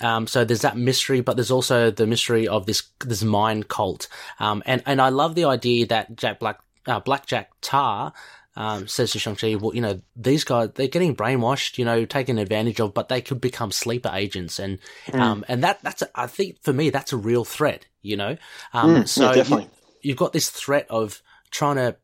Um, 0.00 0.26
so 0.26 0.44
there's 0.44 0.62
that 0.62 0.76
mystery, 0.76 1.20
but 1.20 1.36
there's 1.36 1.50
also 1.50 1.90
the 1.90 2.06
mystery 2.06 2.48
of 2.48 2.66
this 2.66 2.82
this 3.04 3.22
mind 3.22 3.68
cult. 3.68 4.08
Um, 4.38 4.62
and 4.66 4.82
and 4.86 5.00
I 5.00 5.10
love 5.10 5.34
the 5.34 5.44
idea 5.44 5.86
that 5.86 6.16
Jack 6.16 6.40
Black 6.40 6.60
uh, 6.86 7.00
Blackjack 7.00 7.50
Tar 7.60 8.12
um, 8.56 8.88
says 8.88 9.12
to 9.12 9.18
Shang 9.18 9.36
Chi, 9.36 9.54
well, 9.54 9.74
you 9.74 9.80
know, 9.80 10.00
these 10.16 10.44
guys 10.44 10.70
they're 10.74 10.88
getting 10.88 11.14
brainwashed, 11.14 11.78
you 11.78 11.84
know, 11.84 12.04
taken 12.04 12.38
advantage 12.38 12.80
of, 12.80 12.92
but 12.94 13.08
they 13.08 13.20
could 13.20 13.40
become 13.40 13.70
sleeper 13.70 14.10
agents, 14.12 14.58
and 14.58 14.78
um, 15.14 15.44
and 15.48 15.62
that 15.64 15.80
that's 15.82 16.02
a, 16.02 16.08
I 16.14 16.26
think 16.26 16.62
for 16.62 16.72
me 16.72 16.90
that's 16.90 17.12
a 17.12 17.16
real 17.16 17.44
threat, 17.44 17.86
you 18.02 18.16
know. 18.16 18.36
Um, 18.72 18.96
Mm, 18.96 19.08
so 19.08 19.32
yeah, 19.32 19.44
you, 19.44 19.70
you've 20.02 20.16
got 20.16 20.32
this 20.32 20.50
threat 20.50 20.86
of 20.90 21.22
trying 21.50 21.76
to 21.76 21.96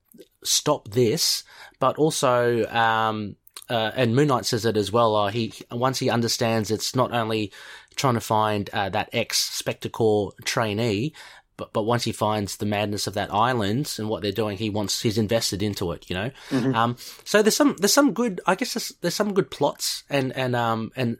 stop 0.44 0.88
this, 0.88 1.44
but 1.78 1.96
also, 1.96 2.66
um, 2.66 3.36
uh, 3.68 3.90
and 3.96 4.14
Moon 4.14 4.28
Knight 4.28 4.46
says 4.46 4.64
it 4.64 4.76
as 4.76 4.92
well. 4.92 5.16
Uh, 5.16 5.28
he 5.28 5.52
once 5.70 5.98
he 5.98 6.10
understands 6.10 6.70
it's 6.70 6.94
not 6.94 7.12
only 7.12 7.52
trying 7.96 8.14
to 8.14 8.20
find 8.20 8.70
uh, 8.72 8.88
that 8.90 9.08
ex 9.12 9.60
Spector 9.62 10.32
trainee, 10.44 11.12
but 11.56 11.72
but 11.72 11.82
once 11.82 12.04
he 12.04 12.12
finds 12.12 12.56
the 12.56 12.66
madness 12.66 13.06
of 13.06 13.14
that 13.14 13.32
island 13.32 13.94
and 13.98 14.08
what 14.08 14.22
they're 14.22 14.32
doing, 14.32 14.58
he 14.58 14.70
wants 14.70 15.02
he's 15.02 15.18
invested 15.18 15.62
into 15.62 15.92
it. 15.92 16.08
You 16.10 16.16
know, 16.16 16.30
um, 16.74 16.96
so 17.24 17.42
there's 17.42 17.56
some 17.56 17.76
there's 17.78 17.92
some 17.92 18.12
good 18.12 18.40
I 18.46 18.54
guess 18.54 18.74
there's, 18.74 18.92
there's 19.00 19.14
some 19.14 19.34
good 19.34 19.50
plots 19.50 20.04
and 20.10 20.36
and 20.36 20.54
um 20.54 20.90
and 20.96 21.18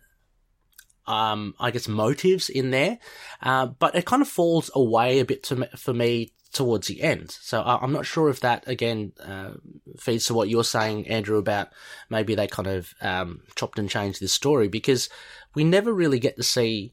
um, 1.07 1.55
I 1.61 1.71
guess 1.71 1.89
motives 1.89 2.49
in 2.49 2.71
there, 2.71 2.99
uh, 3.41 3.67
but 3.67 3.95
it 3.95 4.07
kind 4.07 4.23
of 4.23 4.29
falls 4.29 4.71
away 4.75 5.21
a 5.21 5.25
bit 5.25 5.45
to 5.45 5.69
for 5.77 5.95
me 5.95 6.33
towards 6.53 6.89
the 6.89 7.03
end. 7.03 7.31
So 7.31 7.61
I, 7.61 7.77
I'm 7.83 7.93
not 7.93 8.07
sure 8.07 8.29
if 8.29 8.41
that 8.41 8.67
again 8.67 9.13
uh, 9.23 9.53
feeds 9.99 10.27
to 10.27 10.35
what 10.35 10.49
you're 10.49 10.65
saying, 10.65 11.07
Andrew, 11.09 11.39
about 11.39 11.69
maybe 12.11 12.35
they 12.35 12.47
kind 12.47 12.69
of 12.69 12.93
um, 13.01 13.43
chopped 13.55 13.79
and 13.79 13.91
changed 13.91 14.21
this 14.21 14.33
story 14.33 14.69
because 14.69 15.09
we 15.55 15.65
never 15.65 15.93
really 15.93 16.19
get 16.19 16.37
to 16.37 16.43
see. 16.43 16.93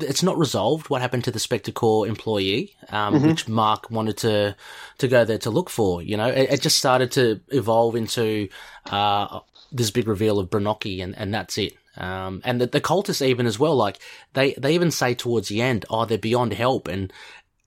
It's 0.00 0.22
not 0.22 0.36
resolved 0.38 0.90
what 0.90 1.00
happened 1.00 1.24
to 1.24 1.30
the 1.30 1.38
Spectorcorp 1.38 2.08
employee, 2.08 2.74
um, 2.90 3.14
Mhm. 3.14 3.26
which 3.28 3.48
Mark 3.48 3.90
wanted 3.90 4.16
to 4.18 4.56
to 4.98 5.08
go 5.08 5.24
there 5.24 5.38
to 5.38 5.50
look 5.50 5.70
for. 5.70 6.02
You 6.02 6.16
know, 6.16 6.26
it, 6.28 6.50
it 6.50 6.60
just 6.62 6.78
started 6.78 7.12
to 7.12 7.40
evolve 7.48 7.94
into 7.96 8.48
uh, 8.90 9.40
this 9.72 9.90
big 9.90 10.08
reveal 10.08 10.38
of 10.38 10.50
Brynocki, 10.50 11.02
and, 11.02 11.16
and 11.16 11.32
that's 11.34 11.58
it. 11.58 11.74
Um, 11.96 12.42
and 12.44 12.60
the, 12.60 12.66
the 12.66 12.80
cultists 12.80 13.24
even 13.24 13.46
as 13.46 13.58
well, 13.58 13.76
like 13.76 13.98
they, 14.32 14.54
they 14.54 14.74
even 14.74 14.90
say 14.90 15.14
towards 15.14 15.48
the 15.48 15.62
end, 15.62 15.84
oh, 15.90 16.04
they're 16.04 16.18
beyond 16.18 16.52
help. 16.52 16.88
And 16.88 17.12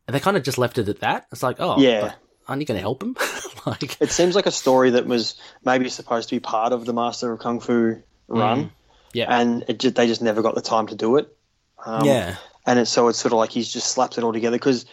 they 0.07 0.19
kind 0.19 0.35
of 0.35 0.43
just 0.43 0.57
left 0.57 0.77
it 0.77 0.89
at 0.89 0.99
that. 0.99 1.27
It's 1.31 1.43
like, 1.43 1.57
oh, 1.59 1.79
Yeah. 1.79 2.13
aren't 2.47 2.61
you 2.61 2.65
going 2.65 2.77
to 2.77 2.81
help 2.81 2.99
them? 2.99 3.15
like, 3.65 4.01
It 4.01 4.11
seems 4.11 4.35
like 4.35 4.45
a 4.45 4.51
story 4.51 4.91
that 4.91 5.05
was 5.05 5.35
maybe 5.63 5.87
supposed 5.89 6.27
to 6.29 6.35
be 6.35 6.39
part 6.41 6.73
of 6.73 6.85
the 6.85 6.93
Master 6.93 7.31
of 7.31 7.39
Kung 7.39 7.61
Fu 7.61 8.01
run, 8.27 8.71
yeah. 9.13 9.39
and 9.39 9.63
it 9.69 9.79
just, 9.79 9.95
they 9.95 10.07
just 10.07 10.21
never 10.21 10.41
got 10.41 10.55
the 10.55 10.61
time 10.61 10.87
to 10.87 10.95
do 10.95 11.15
it. 11.15 11.33
Um, 11.85 12.05
yeah. 12.05 12.35
and 12.65 12.79
it's 12.79 12.91
so 12.91 13.07
it's 13.07 13.19
sort 13.19 13.33
of 13.33 13.37
like 13.39 13.51
he's 13.51 13.71
just 13.71 13.91
slapped 13.91 14.17
it 14.17 14.23
all 14.23 14.33
together 14.33 14.55
because 14.57 14.85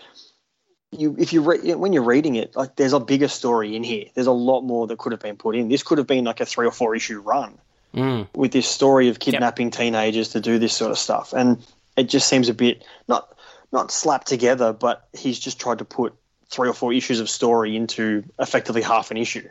you 0.93 1.17
if 1.19 1.33
you 1.33 1.43
re- 1.43 1.75
when 1.75 1.93
you're 1.93 2.05
reading 2.05 2.37
it, 2.37 2.55
like 2.55 2.77
there's 2.77 2.93
a 2.93 3.01
bigger 3.01 3.29
story 3.29 3.75
in 3.75 3.83
here. 3.83 4.07
There's 4.15 4.27
a 4.27 4.33
lot 4.33 4.61
more 4.63 4.87
that 4.87 4.99
could 4.99 5.13
have 5.13 5.21
been 5.21 5.37
put 5.37 5.57
in. 5.57 5.69
This 5.69 5.83
could 5.83 5.99
have 5.99 6.07
been 6.07 6.25
like 6.25 6.41
a 6.41 6.47
three 6.47 6.67
or 6.67 6.73
four 6.73 6.95
issue 6.95 7.21
run 7.21 7.59
Mm. 7.95 8.27
with 8.35 8.51
this 8.51 8.67
story 8.69 9.09
of 9.09 9.21
kidnapping 9.21 9.71
teenagers 9.71 10.31
to 10.31 10.41
do 10.41 10.59
this 10.59 10.75
sort 10.75 10.91
of 10.91 10.99
stuff, 10.99 11.33
and 11.33 11.65
it 11.97 12.09
just 12.09 12.29
seems 12.29 12.49
a 12.49 12.55
bit 12.55 12.85
not 13.07 13.33
not 13.71 13.93
slapped 13.93 14.27
together, 14.27 14.73
but 14.73 15.09
he's 15.17 15.39
just 15.39 15.61
tried 15.61 15.79
to 15.79 15.85
put 15.85 16.13
three 16.51 16.69
or 16.69 16.75
four 16.75 16.93
issues 16.93 17.21
of 17.21 17.31
story 17.31 17.77
into 17.77 18.25
effectively 18.41 18.83
half 18.83 19.13
an 19.13 19.17
issue. 19.17 19.49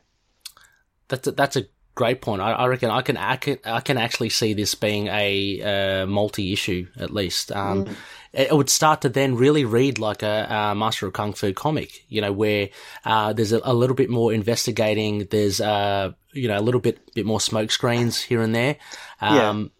That's 1.07 1.25
a, 1.27 1.31
that's 1.31 1.55
a 1.55 1.65
great 1.95 2.21
point. 2.21 2.41
I, 2.41 2.51
I 2.51 2.65
reckon 2.67 2.89
I 2.89 3.01
can, 3.01 3.17
I 3.17 3.35
can 3.35 3.57
I 3.63 3.79
can 3.79 3.97
actually 3.97 4.29
see 4.29 4.53
this 4.53 4.75
being 4.75 5.07
a 5.07 6.01
uh, 6.01 6.05
multi-issue 6.05 6.87
at 6.97 7.11
least. 7.11 7.51
Um, 7.51 7.87
it, 8.33 8.47
it 8.49 8.55
would 8.55 8.69
start 8.69 9.01
to 9.01 9.09
then 9.09 9.35
really 9.35 9.65
read 9.65 9.99
like 9.99 10.23
a, 10.23 10.53
uh 10.53 10.75
Master 10.75 11.07
of 11.07 11.13
Kung 11.13 11.33
Fu 11.33 11.53
comic, 11.53 12.03
you 12.09 12.21
know, 12.21 12.31
where 12.31 12.69
uh, 13.05 13.33
there's 13.33 13.51
a, 13.51 13.61
a 13.63 13.73
little 13.73 13.95
bit 13.95 14.09
more 14.09 14.33
investigating. 14.33 15.27
There's 15.29 15.61
uh, 15.61 16.13
you 16.31 16.47
know 16.47 16.57
a 16.57 16.61
little 16.61 16.81
bit 16.81 17.13
bit 17.13 17.25
more 17.25 17.39
smoke 17.39 17.71
screens 17.71 18.21
here 18.21 18.41
and 18.41 18.53
there. 18.55 18.77
Um, 19.21 19.71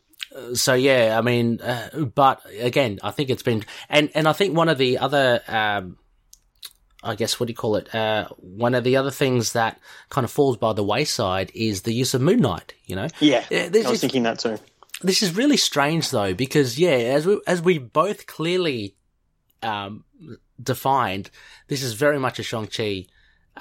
So 0.56 0.74
yeah, 0.74 1.16
I 1.18 1.22
mean, 1.22 1.62
uh, 1.62 2.06
but 2.16 2.42
again, 2.60 3.00
I 3.04 3.12
think 3.12 3.30
it's 3.30 3.44
been, 3.44 3.64
and 3.88 4.10
and 4.16 4.28
I 4.28 4.34
think 4.34 4.58
one 4.58 4.68
of 4.68 4.80
the 4.80 4.98
other 4.98 5.42
um, 5.48 5.98
I 7.04 7.16
guess 7.16 7.40
what 7.40 7.48
do 7.48 7.52
you 7.52 7.56
call 7.58 7.76
it? 7.76 7.94
Uh, 7.94 8.28
one 8.38 8.74
of 8.76 8.84
the 8.84 8.96
other 8.98 9.12
things 9.12 9.54
that 9.54 9.80
kind 10.10 10.24
of 10.26 10.32
falls 10.32 10.58
by 10.58 10.74
the 10.74 10.84
wayside 10.84 11.52
is 11.54 11.82
the 11.82 11.94
use 11.94 12.14
of 12.14 12.22
Moon 12.22 12.40
Knight. 12.40 12.74
You 12.86 12.96
know, 12.96 13.08
Yeah, 13.20 13.44
Yeah, 13.50 13.64
I 13.64 13.70
this 13.70 13.84
was 13.86 13.96
is- 13.96 14.02
thinking 14.02 14.24
that 14.24 14.40
too. 14.40 14.58
this 15.02 15.22
is 15.22 15.36
really 15.36 15.58
strange 15.58 16.10
though 16.12 16.34
because 16.34 16.80
yeah, 16.80 16.92
as 16.92 17.26
we 17.26 17.42
as 17.46 17.62
we 17.62 17.78
both 17.78 18.26
clearly 18.26 18.96
um, 19.62 20.04
defined, 20.62 21.30
this 21.68 21.84
is 21.84 21.94
very 21.94 22.20
much 22.20 22.40
a 22.40 22.44
Shang 22.44 22.68
Chi 22.68 23.06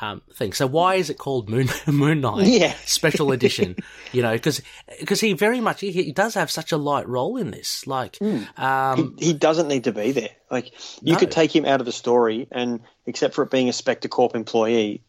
um, 0.00 0.22
thing. 0.35 0.52
So 0.52 0.66
why 0.66 0.94
is 0.96 1.11
it 1.11 1.18
called 1.18 1.48
Moon 1.48 1.68
Moon 1.87 2.20
Knight 2.20 2.46
Yeah. 2.48 2.74
Special 2.87 3.33
Edition? 3.33 3.76
you 4.12 4.22
know, 4.22 4.33
because 4.33 4.62
because 5.00 5.20
he 5.20 5.33
very 5.35 5.61
much 5.61 5.81
he, 5.81 5.92
he 5.92 6.12
does 6.12 6.35
have 6.35 6.50
such 6.50 6.72
a 6.72 6.76
light 6.76 7.09
role 7.09 7.37
in 7.37 7.50
this. 7.50 7.87
Like, 7.87 8.18
um, 8.57 9.16
he, 9.18 9.26
he 9.26 9.33
doesn't 9.35 9.68
need 9.68 9.85
to 9.85 9.92
be 9.92 10.12
there. 10.12 10.31
Like 10.50 10.72
you 11.02 11.12
No. 11.14 11.18
could 11.18 11.31
take 11.31 11.55
him 11.55 11.64
out 11.64 11.81
of 11.81 11.87
the 11.87 11.92
story, 11.92 12.48
and 12.50 12.81
except 13.07 13.35
for 13.35 13.42
it 13.44 13.50
being 13.50 13.68
a 13.68 13.72
Spectorcorp 13.72 14.35
employee, 14.35 15.02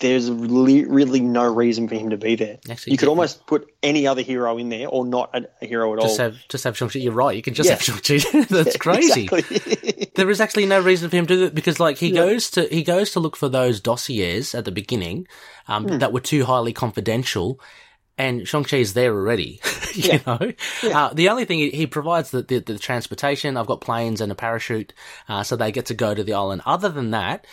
there's 0.00 0.28
really, 0.30 0.84
really 0.84 1.20
no 1.20 1.44
reason 1.52 1.86
for 1.88 1.94
him 1.94 2.10
to 2.10 2.16
be 2.16 2.34
there. 2.34 2.58
Actually, 2.68 2.92
you 2.92 2.98
could 2.98 3.06
yeah. 3.06 3.10
almost 3.10 3.46
put 3.46 3.72
any 3.84 4.06
other 4.06 4.22
hero 4.22 4.58
in 4.58 4.68
there, 4.68 4.88
or 4.88 5.06
not 5.06 5.30
a, 5.32 5.46
a 5.62 5.66
hero 5.66 5.92
at 5.94 6.00
just 6.00 6.18
all. 6.18 6.26
have 6.26 6.36
just 6.48 6.64
have 6.64 6.76
Shang 6.76 6.88
Chi. 6.88 6.98
You're 6.98 7.12
right. 7.12 7.36
You 7.36 7.42
can 7.42 7.54
just 7.54 7.68
Yeah. 7.68 7.76
have 7.76 7.82
Shang 7.82 8.20
Chi. 8.20 8.40
That's 8.50 8.76
crazy. 8.78 9.28
Exactly. 9.32 10.10
there 10.16 10.28
is 10.28 10.40
actually 10.40 10.66
no 10.66 10.80
reason 10.80 11.08
for 11.08 11.16
him 11.16 11.26
to 11.28 11.36
do 11.36 11.44
it 11.44 11.54
because 11.54 11.78
like 11.78 11.98
he 11.98 12.10
goes 12.10 12.50
to 12.52 12.62
he 12.64 12.82
goes 12.82 13.12
to 13.12 13.20
look 13.20 13.36
for 13.36 13.48
those 13.48 13.80
dossiers 13.80 14.54
at 14.56 14.64
the 14.64 14.72
beginning 14.72 15.28
um, 15.68 15.86
Hmm. 15.86 15.98
that 15.98 16.12
were 16.12 16.20
too 16.20 16.44
highly 16.44 16.72
confidential 16.72 17.60
and 18.18 18.48
Shang-Chi 18.48 18.78
is 18.78 18.94
there 18.94 19.12
already, 19.12 19.60
you 19.92 20.04
Yeah. 20.04 20.20
know. 20.26 20.52
Uh, 20.82 21.12
the 21.12 21.28
only 21.28 21.44
thing 21.44 21.58
he, 21.58 21.70
he 21.70 21.86
provides 21.86 22.30
the, 22.30 22.42
the 22.42 22.58
the 22.60 22.78
transportation. 22.78 23.56
I've 23.56 23.66
got 23.66 23.82
planes 23.82 24.20
and 24.22 24.32
a 24.32 24.34
parachute, 24.34 24.94
uh, 25.28 25.42
so 25.44 25.54
they 25.54 25.70
get 25.70 25.86
to 25.86 25.94
go 25.94 26.14
to 26.14 26.24
the 26.24 26.32
island. 26.32 26.62
Other 26.64 26.88
than 26.88 27.10
that, 27.10 27.46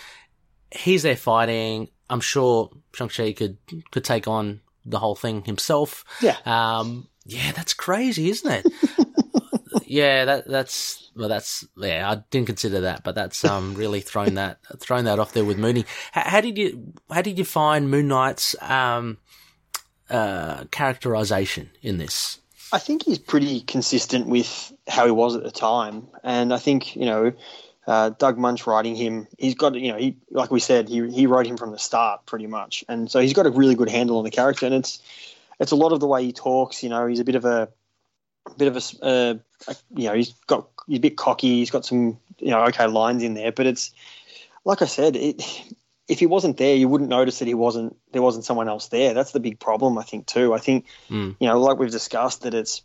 he's 0.71 1.03
there 1.03 1.17
fighting. 1.17 1.89
I'm 2.09 2.21
sure 2.21 2.69
Shang-Chi 2.93 3.33
could 3.33 3.57
could 3.91 4.03
take 4.03 4.27
on 4.27 4.61
the 4.85 4.99
whole 4.99 5.15
thing 5.15 5.43
himself. 5.43 6.03
Yeah. 6.21 6.37
Um, 6.45 7.07
yeah, 7.25 7.51
that's 7.53 7.73
crazy, 7.73 8.29
isn't 8.29 8.51
it? 8.51 8.73
yeah, 9.85 10.25
that 10.25 10.47
that's 10.47 11.11
well, 11.15 11.29
that's 11.29 11.65
yeah. 11.77 12.09
I 12.09 12.23
didn't 12.29 12.47
consider 12.47 12.81
that, 12.81 13.03
but 13.03 13.15
that's 13.15 13.45
um 13.45 13.75
really 13.75 14.01
thrown 14.01 14.33
that 14.35 14.59
thrown 14.79 15.05
that 15.05 15.19
off 15.19 15.33
there 15.33 15.45
with 15.45 15.57
Mooney. 15.57 15.85
How, 16.11 16.29
how 16.29 16.41
did 16.41 16.57
you 16.57 16.93
how 17.09 17.21
did 17.21 17.37
you 17.37 17.45
find 17.45 17.89
Moon 17.89 18.07
Knight's 18.07 18.55
um 18.61 19.17
uh 20.09 20.65
characterization 20.71 21.69
in 21.81 21.97
this? 21.97 22.39
I 22.71 22.79
think 22.79 23.03
he's 23.03 23.19
pretty 23.19 23.61
consistent 23.61 24.27
with 24.27 24.73
how 24.87 25.05
he 25.05 25.11
was 25.11 25.35
at 25.35 25.43
the 25.43 25.51
time, 25.51 26.07
and 26.23 26.53
I 26.53 26.57
think 26.57 26.95
you 26.95 27.05
know. 27.05 27.33
Uh, 27.85 28.09
Doug 28.11 28.37
Moench 28.37 28.65
writing 28.65 28.95
him, 28.95 29.27
he's 29.37 29.55
got 29.55 29.75
you 29.75 29.91
know 29.91 29.97
he 29.97 30.15
like 30.31 30.51
we 30.51 30.59
said 30.61 30.87
he 30.87 31.09
he 31.11 31.27
wrote 31.27 31.45
him 31.45 31.57
from 31.57 31.71
the 31.71 31.79
start 31.79 32.25
pretty 32.25 32.47
much, 32.47 32.83
and 32.87 33.11
so 33.11 33.19
he's 33.19 33.33
got 33.33 33.45
a 33.45 33.51
really 33.51 33.75
good 33.75 33.89
handle 33.89 34.17
on 34.17 34.23
the 34.23 34.31
character, 34.31 34.65
and 34.65 34.73
it's 34.75 35.01
it's 35.59 35.71
a 35.71 35.75
lot 35.75 35.91
of 35.91 35.99
the 35.99 36.07
way 36.07 36.23
he 36.23 36.31
talks. 36.31 36.81
You 36.81 36.89
know, 36.89 37.07
he's 37.07 37.19
a 37.19 37.25
bit 37.25 37.35
of 37.35 37.43
a 37.43 37.67
bit 38.57 38.69
of 38.69 38.77
a 38.77 39.05
uh, 39.05 39.73
you 39.95 40.07
know 40.07 40.13
he's 40.13 40.33
got 40.47 40.69
he's 40.87 40.99
a 40.99 41.01
bit 41.01 41.17
cocky. 41.17 41.55
He's 41.55 41.71
got 41.71 41.85
some 41.85 42.17
you 42.39 42.51
know 42.51 42.63
okay 42.65 42.87
lines 42.87 43.21
in 43.21 43.33
there, 43.33 43.51
but 43.51 43.65
it's 43.65 43.91
like 44.63 44.81
I 44.81 44.85
said, 44.85 45.17
it, 45.17 45.43
if 46.07 46.19
he 46.19 46.25
wasn't 46.25 46.55
there, 46.55 46.75
you 46.75 46.87
wouldn't 46.87 47.09
notice 47.09 47.39
that 47.39 47.49
he 47.49 47.53
wasn't 47.53 47.97
there 48.13 48.21
wasn't 48.21 48.45
someone 48.45 48.69
else 48.69 48.87
there. 48.87 49.13
That's 49.13 49.33
the 49.33 49.41
big 49.41 49.59
problem, 49.59 49.97
I 49.97 50.03
think 50.03 50.25
too. 50.25 50.53
I 50.53 50.59
think 50.59 50.85
Mm. 51.09 51.35
you 51.37 51.47
know 51.47 51.59
like 51.59 51.79
we've 51.79 51.91
discussed 51.91 52.43
that 52.43 52.53
it's 52.53 52.81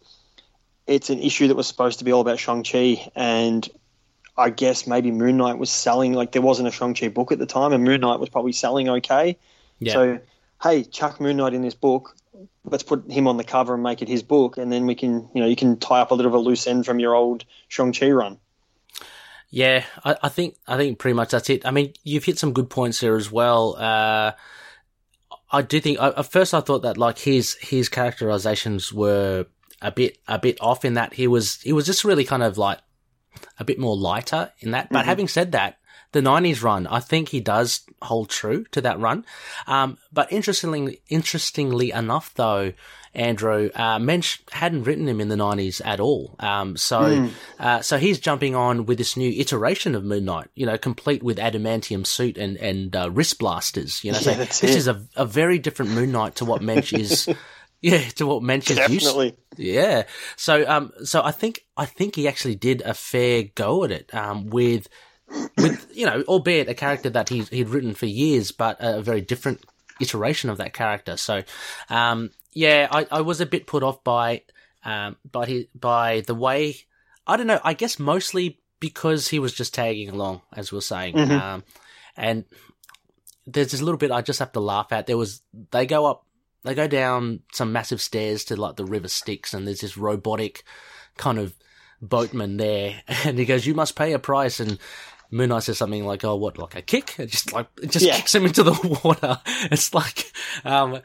it's 0.89 1.09
an 1.09 1.21
issue 1.21 1.47
that 1.49 1.57
was 1.57 1.69
supposed 1.69 2.01
to 2.01 2.05
be 2.05 2.11
all 2.13 2.21
about 2.21 2.41
Shang 2.41 2.65
Chi 2.65 3.11
and. 3.15 3.69
I 4.39 4.51
guess 4.51 4.87
maybe 4.87 5.11
Moon 5.11 5.37
Knight 5.37 5.59
was 5.59 5.71
selling 5.71 6.13
like 6.13 6.33
there 6.33 6.43
wasn't 6.43 6.69
a 6.69 6.71
Shang 6.71 6.95
Chi 6.95 7.09
book 7.09 7.33
at 7.33 7.39
the 7.39 7.47
time, 7.47 7.73
and 7.73 7.85
Moon 7.85 8.01
Knight 8.01 8.21
was 8.21 8.29
probably 8.29 8.53
selling 8.53 8.89
okay. 8.89 9.37
Yeah. 9.81 9.93
So, 9.93 10.21
hey, 10.63 10.85
chuck 10.85 11.21
Moon 11.21 11.37
Knight 11.37 11.55
in 11.55 11.63
this 11.63 11.75
book. 11.75 12.15
Let's 12.65 12.85
put 12.85 13.11
him 13.11 13.27
on 13.27 13.37
the 13.37 13.45
cover 13.45 13.75
and 13.75 13.83
make 13.83 14.01
it 14.01 14.09
his 14.09 14.23
book, 14.23 14.57
and 14.57 14.73
then 14.73 14.87
we 14.87 14.95
can, 14.95 15.29
you 15.35 15.41
know, 15.41 15.47
you 15.47 15.57
can 15.57 15.79
tie 15.79 16.01
up 16.01 16.13
a 16.13 16.15
little 16.15 16.31
of 16.31 16.35
a 16.35 16.39
loose 16.39 16.67
end 16.67 16.87
from 16.87 17.01
your 17.01 17.15
old 17.15 17.45
Shang 17.69 17.93
Chi 17.93 18.11
run. 18.11 18.39
Yeah, 19.51 19.85
I, 20.05 20.17
I 20.23 20.29
think 20.29 20.57
I 20.67 20.77
think 20.77 20.99
pretty 20.99 21.15
much 21.15 21.31
that's 21.31 21.51
it. 21.51 21.67
I 21.67 21.71
mean, 21.71 21.95
you've 22.05 22.25
hit 22.25 22.39
some 22.39 22.53
good 22.53 22.71
points 22.71 23.01
here 23.01 23.17
as 23.17 23.33
well. 23.33 23.77
Uh, 23.77 24.33
I 25.51 25.63
do 25.63 25.81
think 25.81 25.99
I, 25.99 26.11
at 26.11 26.31
first 26.31 26.55
I 26.55 26.61
thought 26.61 26.83
that 26.83 26.97
like 26.97 27.19
his 27.19 27.55
his 27.55 27.89
characterizations 27.89 28.93
were 28.93 29.47
a 29.81 29.91
bit 29.91 30.19
a 30.29 30.39
bit 30.39 30.59
off 30.61 30.85
in 30.85 30.95
that 30.95 31.15
he 31.15 31.27
was 31.27 31.61
he 31.63 31.73
was 31.73 31.87
just 31.87 32.05
really 32.05 32.25
kind 32.25 32.43
of 32.43 32.59
like 32.59 32.79
a 33.59 33.65
bit 33.65 33.79
more 33.79 33.97
lighter 33.97 34.53
in 34.61 34.71
that. 34.73 34.91
But 34.91 35.05
having 35.07 35.29
said 35.29 35.53
that, 35.53 35.79
the 36.13 36.21
'90s 36.21 36.63
run, 36.63 36.87
I 36.87 37.01
think 37.01 37.29
he 37.29 37.41
does 37.41 37.83
hold 38.01 38.31
true 38.31 38.65
to 38.73 38.81
that 38.81 38.99
run. 38.99 39.25
Um, 39.67 39.99
but 40.13 40.33
interestingly, 40.33 41.01
interestingly 41.09 41.91
enough, 41.91 42.33
though, 42.35 42.73
Andrew 43.15 43.71
uh, 43.75 43.99
Moench 43.99 44.39
hadn't 44.51 44.85
written 44.85 45.07
him 45.09 45.21
in 45.21 45.29
the 45.29 45.35
'90s 45.37 45.83
at 45.85 46.01
all. 46.01 46.35
Um, 46.39 46.77
so, 46.79 47.29
uh, 47.59 47.81
so 47.83 47.99
he's 47.99 48.19
jumping 48.21 48.55
on 48.55 48.87
with 48.87 48.97
this 48.99 49.17
new 49.17 49.31
iteration 49.39 49.95
of 49.95 50.05
Moon 50.05 50.25
Knight. 50.25 50.49
You 50.55 50.65
know, 50.67 50.79
complete 50.79 51.23
with 51.23 51.37
adamantium 51.39 52.07
suit 52.07 52.39
and 52.39 52.57
and 52.57 52.95
uh, 52.97 53.11
wrist 53.11 53.39
blasters. 53.39 54.03
You 54.03 54.13
know, 54.13 54.19
so 54.19 54.31
Yeah, 54.31 54.37
that's 54.39 54.61
this 54.61 54.71
it. 54.71 54.77
is 54.79 54.89
a 54.89 55.03
a 55.17 55.27
very 55.27 55.59
different 55.59 55.91
Moon 55.93 56.13
Knight 56.13 56.37
to 56.37 56.45
what 56.47 56.63
Moench 56.63 56.99
is. 56.99 57.29
Yeah, 57.81 57.99
to 58.17 58.27
what 58.27 58.43
used. 58.43 59.07
Definitely. 59.07 59.37
Yeah. 59.57 60.05
So, 60.37 60.69
um, 60.69 60.93
so 61.05 61.23
I 61.23 61.31
think, 61.31 61.65
I 61.77 61.87
think 61.87 62.17
he 62.17 62.29
actually 62.29 62.57
did 62.57 62.83
a 62.83 62.95
fair 62.95 63.45
go 63.55 63.85
at 63.85 63.93
it, 63.93 64.15
um, 64.15 64.49
with, 64.49 64.89
with, 65.57 65.91
you 65.95 66.07
know, 66.07 66.23
albeit 66.23 66.69
a 66.69 66.75
character 66.75 67.11
that 67.11 67.29
he's, 67.29 67.49
he'd 67.49 67.69
written 67.69 67.95
for 67.95 68.07
years, 68.07 68.51
but 68.51 68.77
a 68.81 69.01
very 69.03 69.21
different 69.21 69.65
iteration 70.01 70.51
of 70.51 70.59
that 70.59 70.73
character. 70.73 71.17
So, 71.17 71.43
um, 71.89 72.31
yeah, 72.53 72.89
I, 72.91 73.07
I 73.11 73.21
was 73.21 73.41
a 73.41 73.47
bit 73.47 73.67
put 73.67 73.83
off 73.83 74.03
by, 74.03 74.43
um, 74.85 75.17
by 75.31 75.47
his, 75.47 75.67
by 75.75 76.23
the 76.23 76.35
way, 76.35 76.77
I 77.27 77.37
don't 77.37 77.47
know, 77.47 77.61
I 77.63 77.75
guess 77.75 77.99
mostly 77.99 78.61
because 78.81 79.29
he 79.29 79.39
was 79.39 79.53
just 79.53 79.75
tagging 79.75 80.09
along, 80.09 80.41
as 80.53 80.73
we 80.73 80.79
are 80.79 80.83
saying. 80.83 81.15
Mhm. 81.15 81.41
Um, 81.41 81.65
and 82.17 82.45
there's 83.47 83.73
this 83.73 83.83
little 83.83 83.99
bit 83.99 84.11
I 84.11 84.23
just 84.23 84.39
have 84.39 84.53
to 84.53 84.61
laugh 84.61 84.93
at. 84.93 85.07
There 85.07 85.17
was, 85.17 85.43
they 85.71 85.87
go 85.87 86.07
up 86.07 86.25
they 86.65 86.75
go 86.75 86.87
down 86.89 87.41
some 87.53 87.73
massive 87.73 88.01
stairs 88.01 88.45
to 88.47 88.57
like 88.57 88.77
the 88.77 88.85
river 88.85 89.09
Styx, 89.09 89.55
and 89.55 89.67
there's 89.67 89.81
this 89.81 89.97
robotic 89.97 90.65
kind 91.17 91.39
of 91.39 91.55
boatman 92.03 92.57
there, 92.57 93.03
and 93.25 93.39
he 93.39 93.45
goes, 93.45 93.67
"You 93.67 93.75
must 93.75 93.97
pay 93.97 94.13
a 94.13 94.19
price." 94.19 94.61
And 94.61 94.79
Moon 95.31 95.51
Knight 95.51 95.65
says 95.65 95.79
something 95.79 96.05
like, 96.07 96.25
"Oh, 96.25 96.37
what? 96.37 96.59
Like 96.59 96.75
a 96.77 96.83
kick?" 96.83 97.15
It 97.19 97.27
just 97.27 97.53
like 97.53 97.67
it 97.83 97.91
just 97.91 98.05
Yeah. 98.05 98.17
kicks 98.17 98.35
him 98.35 98.47
into 98.47 98.63
the 98.63 99.01
water. 99.05 99.41
It's 99.71 99.93
like, 99.95 100.33
um, 100.65 101.01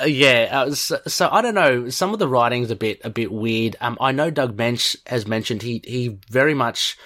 uh, 0.00 0.04
yeah. 0.04 0.48
Uh, 0.50 0.74
so, 0.74 0.98
so 1.06 1.28
I 1.30 1.42
don't 1.42 1.54
know. 1.54 1.88
Some 1.90 2.12
of 2.12 2.18
the 2.18 2.28
writing's 2.28 2.70
a 2.70 2.76
bit 2.76 3.00
a 3.04 3.10
bit 3.10 3.30
weird. 3.30 3.76
Um, 3.80 3.96
I 4.00 4.12
know 4.12 4.30
Doug 4.30 4.56
Moench 4.56 4.96
has 5.06 5.26
mentioned 5.26 5.62
he 5.62 5.82
he 5.84 6.18
very 6.30 6.54
much 6.54 6.96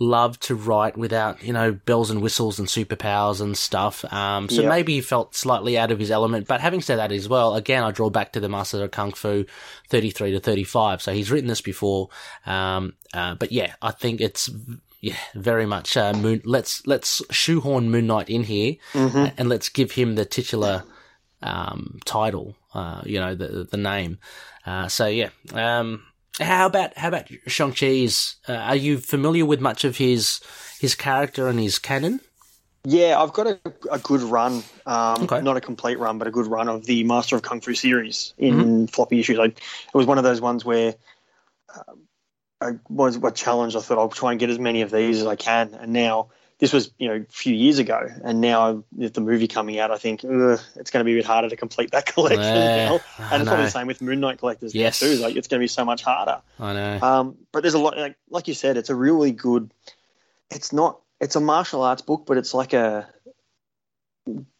loved 0.00 0.42
to 0.42 0.54
write 0.56 0.96
without, 0.96 1.42
you 1.42 1.52
know, 1.52 1.70
bells 1.72 2.10
and 2.10 2.20
whistles 2.20 2.58
and 2.58 2.66
superpowers 2.66 3.40
and 3.40 3.56
stuff. 3.56 4.04
Um, 4.12 4.48
so 4.48 4.62
Yep. 4.62 4.68
maybe 4.68 4.94
he 4.94 5.00
felt 5.00 5.36
slightly 5.36 5.78
out 5.78 5.92
of 5.92 6.00
his 6.00 6.10
element. 6.10 6.48
But 6.48 6.60
having 6.60 6.80
said 6.80 6.98
that 6.98 7.12
as 7.12 7.28
well, 7.28 7.54
again, 7.54 7.84
I 7.84 7.92
draw 7.92 8.10
back 8.10 8.32
to 8.32 8.40
the 8.40 8.48
Master 8.48 8.82
of 8.82 8.90
Kung 8.90 9.12
Fu 9.12 9.44
33 9.90 10.32
to 10.32 10.40
35. 10.40 11.00
So 11.00 11.12
he's 11.12 11.30
written 11.30 11.46
this 11.48 11.60
before. 11.60 12.08
Um, 12.44 12.94
uh, 13.12 13.36
but 13.36 13.52
yeah, 13.52 13.74
I 13.82 13.92
think 13.92 14.20
it's, 14.20 14.50
yeah, 15.00 15.16
very 15.36 15.64
much, 15.66 15.96
uh, 15.96 16.12
Moon, 16.12 16.42
let's, 16.44 16.84
let's 16.88 17.22
shoehorn 17.30 17.88
Moon 17.90 18.06
Knight 18.08 18.28
in 18.28 18.42
here 18.44 18.74
and 18.94 19.48
let's 19.48 19.68
give 19.68 19.92
him 19.92 20.16
the 20.16 20.24
titular, 20.24 20.82
um, 21.42 22.00
title, 22.04 22.56
uh, 22.74 23.02
you 23.04 23.20
know, 23.20 23.34
the, 23.36 23.68
the 23.70 23.76
name. 23.76 24.18
Uh, 24.66 24.88
so 24.88 25.06
yeah, 25.06 25.28
um, 25.52 26.02
How 26.40 26.66
about 26.66 26.96
how 26.98 27.08
about 27.08 27.28
Shang 27.46 27.72
Chi's? 27.72 28.36
Uh, 28.48 28.54
are 28.54 28.76
you 28.76 28.98
familiar 28.98 29.46
with 29.46 29.60
much 29.60 29.84
of 29.84 29.98
his 29.98 30.40
his 30.80 30.94
character 30.94 31.48
and 31.48 31.60
his 31.60 31.78
canon? 31.78 32.20
Yeah, 32.86 33.20
I've 33.20 33.32
got 33.32 33.46
a, 33.46 33.58
a 33.90 33.98
good 33.98 34.20
run, 34.20 34.62
um, 34.84 35.22
Okay. 35.22 35.40
not 35.40 35.56
a 35.56 35.60
complete 35.60 35.98
run, 35.98 36.18
but 36.18 36.28
a 36.28 36.30
good 36.30 36.46
run 36.46 36.68
of 36.68 36.84
the 36.84 37.02
Master 37.04 37.34
of 37.36 37.42
Kung 37.42 37.62
Fu 37.62 37.72
series 37.74 38.34
in 38.36 38.88
floppy 38.88 39.20
issues. 39.20 39.38
I, 39.38 39.44
it 39.44 39.60
was 39.94 40.06
one 40.06 40.18
of 40.18 40.24
those 40.24 40.40
ones 40.40 40.66
where 40.66 40.94
um, 41.74 42.02
I 42.60 42.72
was, 42.90 43.16
was 43.16 43.32
challenged. 43.32 43.74
I 43.74 43.80
thought 43.80 43.96
I'll 43.96 44.10
try 44.10 44.32
and 44.32 44.40
get 44.40 44.50
as 44.50 44.58
many 44.58 44.82
of 44.82 44.90
these 44.90 45.20
as 45.20 45.26
I 45.26 45.36
can, 45.36 45.72
and 45.72 45.94
now 45.94 46.28
this 46.64 46.72
was 46.72 46.90
you 46.96 47.08
know 47.08 47.16
a 47.16 47.24
few 47.32 47.54
years 47.54 47.78
ago, 47.78 48.08
and 48.24 48.40
now 48.40 48.82
with 48.96 49.12
the 49.12 49.20
movie 49.20 49.46
coming 49.48 49.78
out, 49.78 49.90
I 49.90 49.98
think 49.98 50.24
it's 50.24 50.90
going 50.90 51.00
to 51.00 51.04
be 51.04 51.12
a 51.12 51.16
bit 51.18 51.26
harder 51.26 51.50
to 51.50 51.56
complete 51.56 51.90
that 51.90 52.06
collection 52.14 52.40
Yeah, 52.42 52.88
now. 52.88 53.00
And 53.18 53.42
it's 53.42 53.48
probably 53.48 53.66
the 53.66 53.70
same 53.70 53.86
with 53.86 54.00
Moon 54.00 54.20
Knight 54.20 54.38
collectors 54.38 54.74
Yes. 54.74 55.00
too. 55.00 55.16
Like 55.16 55.36
it's 55.36 55.46
going 55.46 55.60
to 55.60 55.62
be 55.62 55.68
so 55.68 55.84
much 55.84 56.02
harder. 56.02 56.40
I 56.58 56.72
know. 56.72 56.98
Um, 57.02 57.36
but 57.52 57.60
there's 57.62 57.74
a 57.74 57.78
lot, 57.78 57.98
like, 57.98 58.16
like 58.30 58.48
you 58.48 58.54
said, 58.54 58.78
it's 58.78 58.88
a 58.88 58.94
really 58.94 59.30
good. 59.30 59.70
It's 60.50 60.72
not. 60.72 61.00
It's 61.20 61.36
a 61.36 61.40
martial 61.40 61.82
arts 61.82 62.00
book, 62.02 62.24
but 62.26 62.38
it's 62.38 62.54
like 62.54 62.72
a 62.72 63.06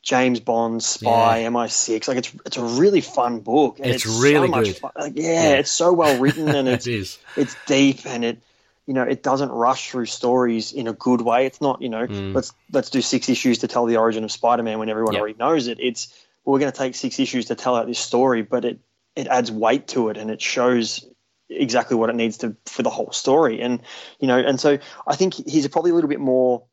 James 0.03 0.41
Bond 0.41 0.83
spy 0.83 1.45
MI6. 1.45 2.07
Like 2.07 2.19
it's 2.19 2.33
it's 2.45 2.57
a 2.59 2.63
really 2.65 3.01
fun 3.01 3.41
book. 3.41 3.79
And 3.81 3.87
It's 3.91 4.05
it's, 4.05 4.21
really 4.23 4.47
so 4.49 4.51
much 4.51 4.65
good. 4.67 4.77
Fun. 4.77 4.91
Like, 4.99 5.13
yeah, 5.17 5.43
Yeah. 5.51 5.55
it's 5.57 5.71
so 5.71 5.93
well 5.95 6.21
written 6.21 6.49
and 6.49 6.69
it's 6.75 6.87
it 6.87 6.95
is. 6.95 7.19
it's 7.37 7.57
deep 7.67 8.05
and 8.05 8.25
it 8.25 8.39
you 8.87 8.95
know 8.95 9.03
it 9.03 9.23
doesn't 9.23 9.51
rush 9.51 9.91
through 9.91 10.07
stories 10.07 10.73
in 10.73 10.87
a 10.89 10.93
good 10.93 11.21
way. 11.21 11.47
It's 11.47 11.61
not 11.61 11.81
you 11.83 11.89
know 11.89 12.07
Mm. 12.07 12.35
let's 12.35 12.53
let's 12.73 12.91
do 12.91 13.01
six 13.01 13.29
issues 13.29 13.59
to 13.59 13.69
tell 13.69 13.87
the 13.87 13.97
origin 13.97 14.25
of 14.25 14.33
Spider-Man 14.33 14.79
when 14.79 14.89
everyone 14.89 15.15
Yep. 15.15 15.21
already 15.21 15.39
knows 15.39 15.67
it. 15.69 15.79
It's 15.81 16.09
well, 16.45 16.53
we're 16.53 16.61
going 16.61 16.73
to 16.73 16.79
take 16.79 16.95
six 16.95 17.19
issues 17.19 17.47
to 17.47 17.55
tell 17.55 17.75
out 17.77 17.87
this 17.87 17.99
story, 17.99 18.43
but 18.43 18.65
it 18.65 18.81
it 19.17 19.27
adds 19.29 19.51
weight 19.51 19.89
to 19.89 20.09
it 20.11 20.17
and 20.17 20.31
it 20.31 20.43
shows 20.43 21.07
exactly 21.49 21.97
what 21.97 22.11
it 22.11 22.17
needs 22.17 22.39
to 22.39 22.57
for 22.67 22.83
the 22.83 22.91
whole 22.91 23.13
story. 23.13 23.61
And 23.63 23.81
you 24.19 24.27
know, 24.29 24.39
and 24.39 24.59
so 24.61 24.79
I 25.07 25.17
think 25.17 25.35
he's 25.35 25.67
probably 25.69 25.93
a 25.93 25.95
little 25.95 26.09
bit 26.11 26.21
more 26.21 26.65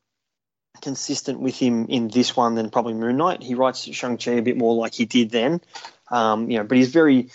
consistent 0.80 1.40
with 1.40 1.56
him 1.56 1.86
in 1.88 2.08
this 2.08 2.36
one 2.36 2.54
than 2.54 2.70
probably 2.70 2.94
Moon 2.94 3.16
Knight. 3.16 3.42
He 3.42 3.54
writes 3.54 3.84
Shang 3.94 4.16
Chi 4.18 4.32
a 4.32 4.42
bit 4.42 4.56
more 4.56 4.74
like 4.74 4.94
he 4.94 5.04
did 5.04 5.30
then, 5.30 5.60
um, 6.10 6.50
you 6.50 6.58
know, 6.58 6.64
but 6.64 6.76
he's 6.76 6.90
very. 6.90 7.28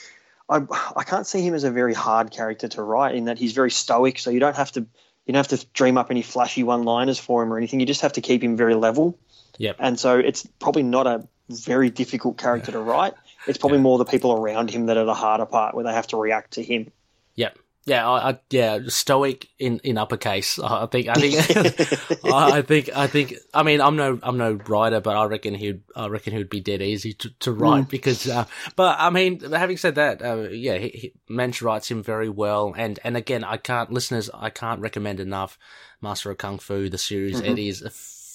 I, 0.50 0.62
I 0.96 1.04
can't 1.04 1.28
see 1.28 1.42
him 1.42 1.54
as 1.54 1.64
a 1.64 1.72
very 1.72 1.94
hard 1.94 2.32
character 2.32 2.68
to 2.70 2.82
write 2.82 3.16
in 3.16 3.26
that 3.26 3.38
he's 3.38 3.54
very 3.54 3.72
stoic. 3.72 4.20
So 4.20 4.30
you 4.30 4.40
don't 4.40 4.56
have 4.56 4.72
to 4.74 4.82
you 4.82 5.34
don't 5.34 5.36
have 5.36 5.60
to 5.60 5.66
dream 5.74 5.98
up 5.98 6.10
any 6.10 6.22
flashy 6.22 6.64
one-liners 6.64 7.20
for 7.20 7.44
him 7.44 7.52
or 7.52 7.58
anything. 7.58 7.82
You 7.82 7.86
just 7.86 8.02
have 8.02 8.14
to 8.14 8.22
keep 8.22 8.42
him 8.42 8.56
very 8.56 8.76
level. 8.76 9.20
Yep. 9.58 9.76
And 9.80 10.00
so 10.00 10.18
it's 10.18 10.48
probably 10.60 10.84
not 10.84 11.06
a 11.06 11.28
very 11.50 11.90
difficult 11.90 12.38
character 12.38 12.72
to 12.72 12.80
write. 12.80 13.14
It's 13.46 13.58
probably 13.58 13.80
more 13.80 13.98
the 13.98 14.06
people 14.06 14.32
around 14.32 14.70
him 14.70 14.86
that 14.86 14.96
are 14.96 15.04
the 15.04 15.14
harder 15.14 15.46
part, 15.46 15.76
where 15.76 15.84
they 15.84 15.92
have 15.94 16.08
to 16.08 16.18
react 16.18 16.52
to 16.52 16.64
him. 16.64 16.92
Yep. 17.36 17.60
Yeah, 17.88 18.06
I, 18.06 18.32
I, 18.32 18.40
yeah, 18.50 18.80
stoic 18.88 19.48
in, 19.60 19.80
in 19.80 19.98
uppercase. 19.98 20.60
I 20.60 20.88
think, 20.88 21.08
I 21.08 21.14
think, 21.14 21.36
I 22.26 22.62
think, 22.62 22.90
I 22.94 23.08
think. 23.08 23.36
I 23.54 23.64
mean, 23.64 23.80
I'm 23.80 23.96
no, 23.96 24.20
I'm 24.22 24.38
no 24.38 24.60
writer, 24.68 25.00
but 25.00 25.16
I 25.16 25.24
reckon 25.24 25.56
he'd, 25.56 25.84
I 25.96 26.08
reckon 26.08 26.34
he 26.34 26.38
would 26.40 26.50
be 26.50 26.60
dead 26.60 26.82
easy 26.82 27.14
to, 27.14 27.30
to 27.40 27.54
write 27.54 27.88
because. 27.88 28.28
Uh, 28.28 28.44
but 28.76 28.98
I 29.00 29.10
mean, 29.10 29.40
having 29.40 29.78
said 29.78 29.96
that, 29.96 30.22
uh, 30.22 30.50
yeah, 30.50 30.78
he, 30.78 30.90
he, 30.90 31.14
Moench 31.30 31.62
writes 31.62 31.90
him 31.90 32.04
very 32.04 32.28
well, 32.28 32.74
and 32.76 33.00
and 33.06 33.16
again, 33.16 33.46
I 33.46 33.56
can't, 33.56 33.90
listeners, 33.90 34.30
I 34.34 34.50
can't 34.50 34.82
recommend 34.82 35.22
enough 35.22 35.58
Master 36.02 36.30
of 36.30 36.40
Kung 36.40 36.60
Fu, 36.60 36.90
the 36.90 36.98
series. 36.98 37.40
It 37.40 37.58
is 37.58 37.84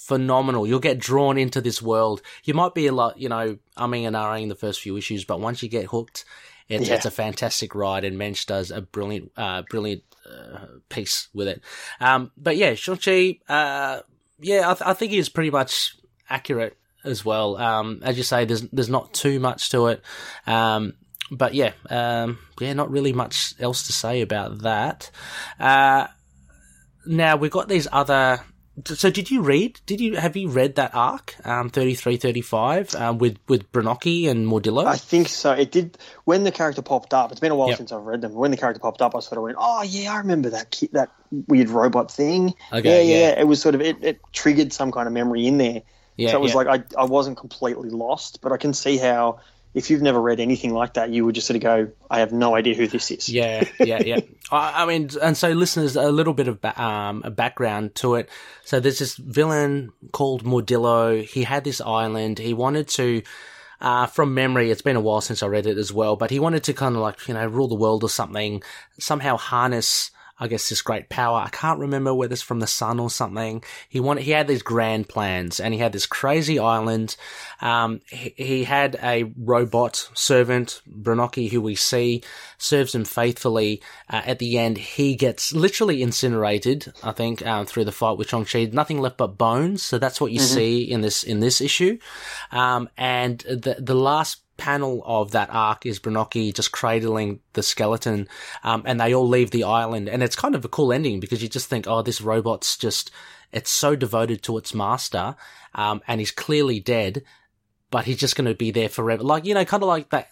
phenomenal. 0.06 0.66
You'll 0.66 0.80
get 0.80 0.98
drawn 0.98 1.36
into 1.36 1.60
this 1.60 1.82
world. 1.82 2.22
You 2.44 2.54
might 2.54 2.74
be 2.74 2.86
a 2.86 2.92
lot, 2.92 3.18
you 3.18 3.28
know, 3.28 3.58
umming 3.76 4.06
and 4.06 4.16
ahhing 4.16 4.48
the 4.48 4.54
first 4.54 4.80
few 4.80 4.96
issues, 4.96 5.26
but 5.26 5.40
once 5.40 5.62
you 5.62 5.68
get 5.68 5.86
hooked, 5.86 6.24
it's, 6.68 6.88
Yeah. 6.88 6.94
it's 6.94 7.07
a 7.07 7.11
fantastic 7.11 7.75
ride, 7.75 8.05
and 8.05 8.16
Moench 8.18 8.46
does 8.46 8.70
a 8.70 8.81
brilliant, 8.81 9.33
uh, 9.37 9.62
brilliant 9.70 10.03
uh, 10.31 10.66
piece 10.88 11.29
with 11.35 11.48
it. 11.48 11.61
Um, 12.01 12.31
but 12.37 12.57
yeah, 12.57 12.75
Shang-Chi, 12.75 13.38
uh, 13.48 14.01
yeah, 14.40 14.70
I, 14.70 14.75
th- 14.75 14.87
I 14.88 14.94
think 14.94 15.12
he's 15.12 15.29
pretty 15.29 15.51
much 15.51 15.96
accurate 16.31 16.77
as 17.05 17.25
well. 17.25 17.57
Um, 17.57 18.01
as 18.03 18.16
you 18.16 18.22
say, 18.22 18.44
there's 18.44 18.62
there's 18.70 18.88
not 18.88 19.12
too 19.12 19.40
much 19.40 19.70
to 19.70 19.88
it. 19.88 20.03
Um, 20.46 20.94
but 21.31 21.55
yeah, 21.55 21.72
um, 21.90 22.38
yeah, 22.61 22.72
not 22.75 22.90
really 22.90 23.12
much 23.12 23.55
else 23.59 23.87
to 23.87 23.92
say 23.92 24.20
about 24.20 24.59
that. 24.62 25.11
Uh, 25.59 26.07
now 27.07 27.37
we've 27.37 27.51
got 27.51 27.68
these 27.68 27.88
other. 27.90 28.40
So 28.87 29.11
did 29.11 29.30
you 29.30 29.42
read? 29.42 29.80
Did 29.85 30.00
you 30.00 30.16
have 30.16 30.35
you 30.35 30.48
read 30.48 30.76
that 30.76 30.94
arc, 30.94 31.35
um, 31.44 31.68
thirty 31.68 31.94
three 31.94 32.16
thirty 32.16 32.40
five, 32.40 32.94
um, 32.94 33.18
with 33.18 33.37
with 33.46 33.70
Brynocki 33.70 34.30
and 34.30 34.48
Mordillo? 34.48 34.87
I 34.87 34.96
think 34.96 35.28
so. 35.28 35.52
It 35.52 35.70
did 35.70 35.98
when 36.24 36.44
the 36.44 36.52
character 36.52 36.80
popped 36.80 37.12
up. 37.12 37.30
It's 37.32 37.40
been 37.40 37.52
a 37.52 37.54
while 37.54 37.68
Yep. 37.68 37.76
since 37.76 37.92
I've 37.92 38.02
read 38.02 38.22
them. 38.22 38.32
When 38.32 38.50
the 38.50 38.56
character 38.56 38.80
popped 38.80 39.02
up, 39.02 39.14
I 39.14 39.20
sort 39.20 39.37
of 39.37 39.42
went, 39.44 39.56
"Oh 39.61 39.82
yeah, 39.82 40.14
I 40.14 40.18
remember 40.18 40.48
that 40.50 40.70
ki- 40.70 40.88
that 40.92 41.11
weird 41.48 41.68
robot 41.68 42.11
thing." 42.11 42.54
Okay, 42.72 43.06
yeah, 43.06 43.14
yeah, 43.14 43.28
yeah. 43.28 43.40
It 43.40 43.46
was 43.46 43.61
sort 43.61 43.74
of 43.74 43.82
it, 43.82 43.98
it 44.00 44.20
triggered 44.32 44.72
some 44.72 44.90
kind 44.90 45.06
of 45.06 45.12
memory 45.12 45.46
in 45.46 45.58
there. 45.58 45.82
yeah, 46.16 46.30
so 46.30 46.38
it 46.38 46.40
was 46.40 46.52
yeah. 46.52 46.56
like 46.56 46.87
I 46.96 47.02
I 47.02 47.04
wasn't 47.04 47.37
completely 47.37 47.90
lost, 47.90 48.40
but 48.40 48.52
I 48.52 48.56
can 48.56 48.72
see 48.72 48.96
how 48.96 49.40
if 49.74 49.90
you've 49.90 50.02
never 50.02 50.20
read 50.20 50.40
anything 50.40 50.74
like 50.74 50.94
that, 50.94 51.11
you 51.11 51.24
would 51.24 51.35
just 51.35 51.46
sort 51.46 51.56
of 51.56 51.62
go, 51.62 51.90
"I 52.11 52.20
have 52.20 52.32
no 52.32 52.54
idea 52.54 52.74
who 52.74 52.87
this 52.87 53.11
is." 53.11 53.28
Yeah, 53.28 53.64
yeah, 53.80 54.02
yeah. 54.02 54.20
I, 54.50 54.82
I 54.82 54.87
mean, 54.87 55.11
and 55.20 55.37
so 55.37 55.50
listeners, 55.50 55.96
a 55.96 56.11
little 56.11 56.35
bit 56.35 56.48
of 56.48 56.61
ba- 56.61 56.80
um, 56.80 57.22
a 57.24 57.30
background 57.30 57.94
to 57.96 58.16
it. 58.16 58.28
So 58.64 58.80
there's 58.80 58.98
this 58.98 59.16
villain 59.16 59.92
called 60.12 60.44
Mordillo. 60.44 61.24
He 61.24 61.44
had 61.44 61.64
this 61.64 61.80
island. 61.80 62.38
He 62.38 62.52
wanted 62.52 62.88
to, 62.88 63.22
uh, 63.80 64.06
from 64.06 64.35
memory, 64.35 64.70
it's 64.70 64.82
been 64.82 64.96
a 64.96 65.00
while 65.00 65.20
since 65.20 65.42
I 65.42 65.46
read 65.46 65.66
it 65.66 65.78
as 65.78 65.92
well, 65.92 66.16
but 66.16 66.30
he 66.30 66.38
wanted 66.38 66.64
to 66.64 66.72
kind 66.72 66.94
of 66.94 67.02
like, 67.02 67.26
you 67.26 67.35
know, 67.35 67.46
rule 67.46 67.68
the 67.68 67.74
world 67.74 68.04
or 68.04 68.11
something, 68.11 68.62
somehow 68.98 69.37
harness, 69.37 70.11
I 70.42 70.48
guess, 70.48 70.68
this 70.68 70.83
great 70.83 71.09
power. 71.09 71.38
I 71.38 71.50
can't 71.50 71.78
remember 71.78 72.12
whether 72.12 72.33
it's 72.33 72.42
from 72.42 72.59
the 72.59 72.66
sun 72.66 72.98
or 72.98 73.11
something. 73.11 73.62
He 73.88 74.00
wanted, 74.00 74.24
he 74.24 74.33
had 74.33 74.48
these 74.48 74.64
grand 74.64 75.09
plans 75.09 75.61
and 75.61 75.72
he 75.72 75.78
had 75.78 75.92
this 75.92 76.05
crazy 76.05 76.59
island. 76.59 77.14
Um, 77.61 78.00
he, 78.09 78.35
he 78.37 78.64
had 78.64 78.98
a 79.00 79.33
robot 79.37 80.11
servant, 80.14 80.83
Brynocki, 80.90 81.48
who 81.48 81.61
we 81.61 81.76
see 81.76 82.24
serves 82.59 82.92
him 82.92 83.05
faithfully. 83.05 83.83
Uh, 84.11 84.22
at 84.26 84.40
the 84.40 84.59
end, 84.59 84.78
he 84.78 85.14
gets 85.14 85.52
literally 85.52 86.02
incinerated, 86.02 86.92
I 87.05 87.12
think, 87.12 87.46
um, 87.46 87.64
through 87.64 87.85
the 87.85 87.92
fight 87.92 88.18
with 88.18 88.31
Shang-Chi. 88.31 88.70
Nothing 88.72 89.00
left 89.00 89.18
but 89.18 89.38
bones. 89.38 89.85
So 89.85 89.96
that's 89.96 90.20
what 90.20 90.33
you 90.33 90.40
see 90.40 90.83
in 90.83 91.02
this, 91.02 91.22
in 91.22 91.38
this 91.38 91.61
issue. 91.61 91.98
Um, 92.50 92.88
and 92.98 93.38
the, 93.38 93.76
the 93.78 93.94
last 93.94 94.41
panel 94.56 95.02
of 95.04 95.32
that 95.32 95.48
arc 95.50 95.86
is 95.86 95.98
Brynocki 95.98 96.54
just 96.54 96.72
cradling 96.72 97.40
the 97.52 97.62
skeleton, 97.62 98.28
um, 98.64 98.82
and 98.86 99.00
they 99.00 99.14
all 99.14 99.28
leave 99.28 99.50
the 99.50 99.64
island. 99.64 100.08
And 100.08 100.22
it's 100.22 100.36
kind 100.36 100.54
of 100.54 100.64
a 100.64 100.68
cool 100.68 100.92
ending 100.92 101.20
because 101.20 101.42
you 101.42 101.48
just 101.48 101.68
think, 101.68 101.86
oh, 101.86 102.02
this 102.02 102.20
robot's 102.20 102.76
just, 102.76 103.10
it's 103.52 103.70
so 103.70 103.96
devoted 103.96 104.42
to 104.44 104.58
its 104.58 104.74
master, 104.74 105.36
um, 105.74 106.02
and 106.06 106.20
he's 106.20 106.30
clearly 106.30 106.80
dead, 106.80 107.22
but 107.90 108.04
he's 108.04 108.18
just 108.18 108.36
going 108.36 108.48
to 108.48 108.54
be 108.54 108.70
there 108.70 108.88
forever. 108.88 109.22
Like, 109.22 109.44
you 109.44 109.54
know, 109.54 109.64
kind 109.64 109.82
of 109.82 109.88
like 109.88 110.10
that, 110.10 110.28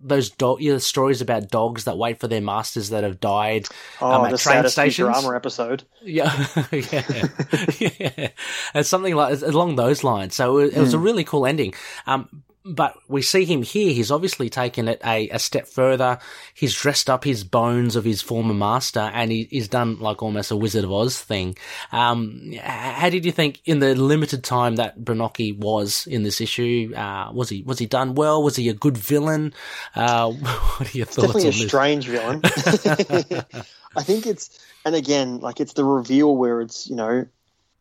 those 0.00 0.30
dog, 0.30 0.60
you 0.60 0.72
know, 0.72 0.78
stories 0.78 1.20
about 1.20 1.48
dogs 1.48 1.84
that 1.84 1.96
wait 1.96 2.20
for 2.20 2.28
their 2.28 2.40
masters 2.40 2.90
that 2.90 3.04
have 3.04 3.20
died. 3.20 3.66
Oh, 4.00 4.10
um, 4.10 4.24
at 4.26 4.30
the 4.30 4.38
train 4.38 4.68
stations. 4.68 5.08
Futurama 5.08 5.34
episode. 5.34 5.84
Yeah, 6.02 6.46
yeah, 6.72 7.02
yeah. 7.78 8.28
It's 8.74 8.88
something 8.88 9.14
like 9.14 9.40
along 9.42 9.76
those 9.76 10.04
lines. 10.04 10.34
So 10.34 10.58
it, 10.58 10.74
it 10.74 10.80
was 10.80 10.94
a 10.94 10.98
really 10.98 11.24
cool 11.24 11.46
ending. 11.46 11.74
Um, 12.06 12.44
but 12.64 12.96
we 13.08 13.20
see 13.20 13.44
him 13.44 13.62
here. 13.62 13.92
He's 13.92 14.10
obviously 14.10 14.48
taken 14.48 14.88
it 14.88 15.00
a, 15.04 15.28
a 15.28 15.38
step 15.38 15.68
further. 15.68 16.18
He's 16.54 16.74
dressed 16.74 17.10
up 17.10 17.22
his 17.22 17.44
bones 17.44 17.94
of 17.94 18.04
his 18.04 18.22
former 18.22 18.54
master, 18.54 19.00
and 19.00 19.30
he, 19.30 19.48
he's 19.50 19.68
done 19.68 20.00
like 20.00 20.22
almost 20.22 20.50
a 20.50 20.56
Wizard 20.56 20.84
of 20.84 20.92
Oz 20.92 21.20
thing. 21.20 21.56
Um, 21.92 22.54
how 22.62 23.10
did 23.10 23.24
you 23.26 23.32
think 23.32 23.60
in 23.66 23.80
the 23.80 23.94
limited 23.94 24.44
time 24.44 24.76
that 24.76 24.98
Brynocki 24.98 25.58
was 25.58 26.06
in 26.06 26.22
this 26.22 26.40
issue? 26.40 26.92
Uh, 26.96 27.30
was 27.32 27.50
he 27.50 27.62
was 27.62 27.78
he 27.78 27.86
done 27.86 28.14
well? 28.14 28.42
Was 28.42 28.56
he 28.56 28.68
a 28.70 28.74
good 28.74 28.96
villain? 28.96 29.52
Uh, 29.94 30.30
what 30.32 30.94
are 30.94 30.96
your 30.96 31.06
thoughts 31.06 31.44
Definitely 31.44 31.48
a 31.48 31.52
this? 31.52 31.66
strange 31.66 32.06
villain. 32.06 32.40
I 33.96 34.02
think 34.02 34.26
it's, 34.26 34.58
and 34.84 34.94
again, 34.94 35.40
like 35.40 35.60
it's 35.60 35.74
the 35.74 35.84
reveal 35.84 36.34
where 36.36 36.60
it's 36.60 36.88
you 36.88 36.96
know, 36.96 37.26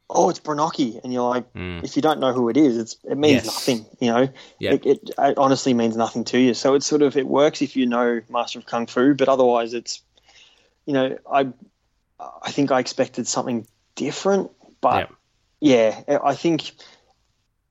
oh, 0.10 0.30
it's 0.30 0.40
Brynocki, 0.40 1.02
and 1.04 1.12
you're 1.14 1.28
like, 1.28 1.52
Mm. 1.54 1.84
if 1.84 1.96
you 1.96 2.02
don't 2.02 2.20
know 2.20 2.34
who 2.34 2.50
it 2.50 2.58
is, 2.58 2.78
it's 2.78 2.98
it 3.04 3.18
means 3.18 3.44
Yes. 3.44 3.46
nothing. 3.46 3.86
You 4.00 4.12
know, 4.12 4.30
Yeah. 4.60 4.74
it, 4.74 4.86
it, 4.86 5.10
it 5.18 5.38
honestly 5.38 5.74
means 5.74 5.96
nothing 5.98 6.24
to 6.26 6.38
you. 6.40 6.54
So 6.54 6.76
it's 6.76 6.86
sort 6.86 7.02
of 7.02 7.18
it 7.18 7.28
works 7.28 7.62
if 7.62 7.76
you 7.76 7.86
know 7.86 8.22
Master 8.30 8.60
of 8.60 8.66
Kung 8.66 8.86
Fu, 8.88 9.14
but 9.16 9.30
otherwise, 9.30 9.74
it's 9.74 10.02
you 10.86 10.94
know, 10.94 11.18
I 11.32 11.48
I 12.42 12.52
think 12.52 12.72
I 12.72 12.80
expected 12.80 13.28
something 13.28 13.66
different, 13.96 14.52
but 14.82 15.10
yeah, 15.60 16.04
I 16.24 16.36
think. 16.36 16.72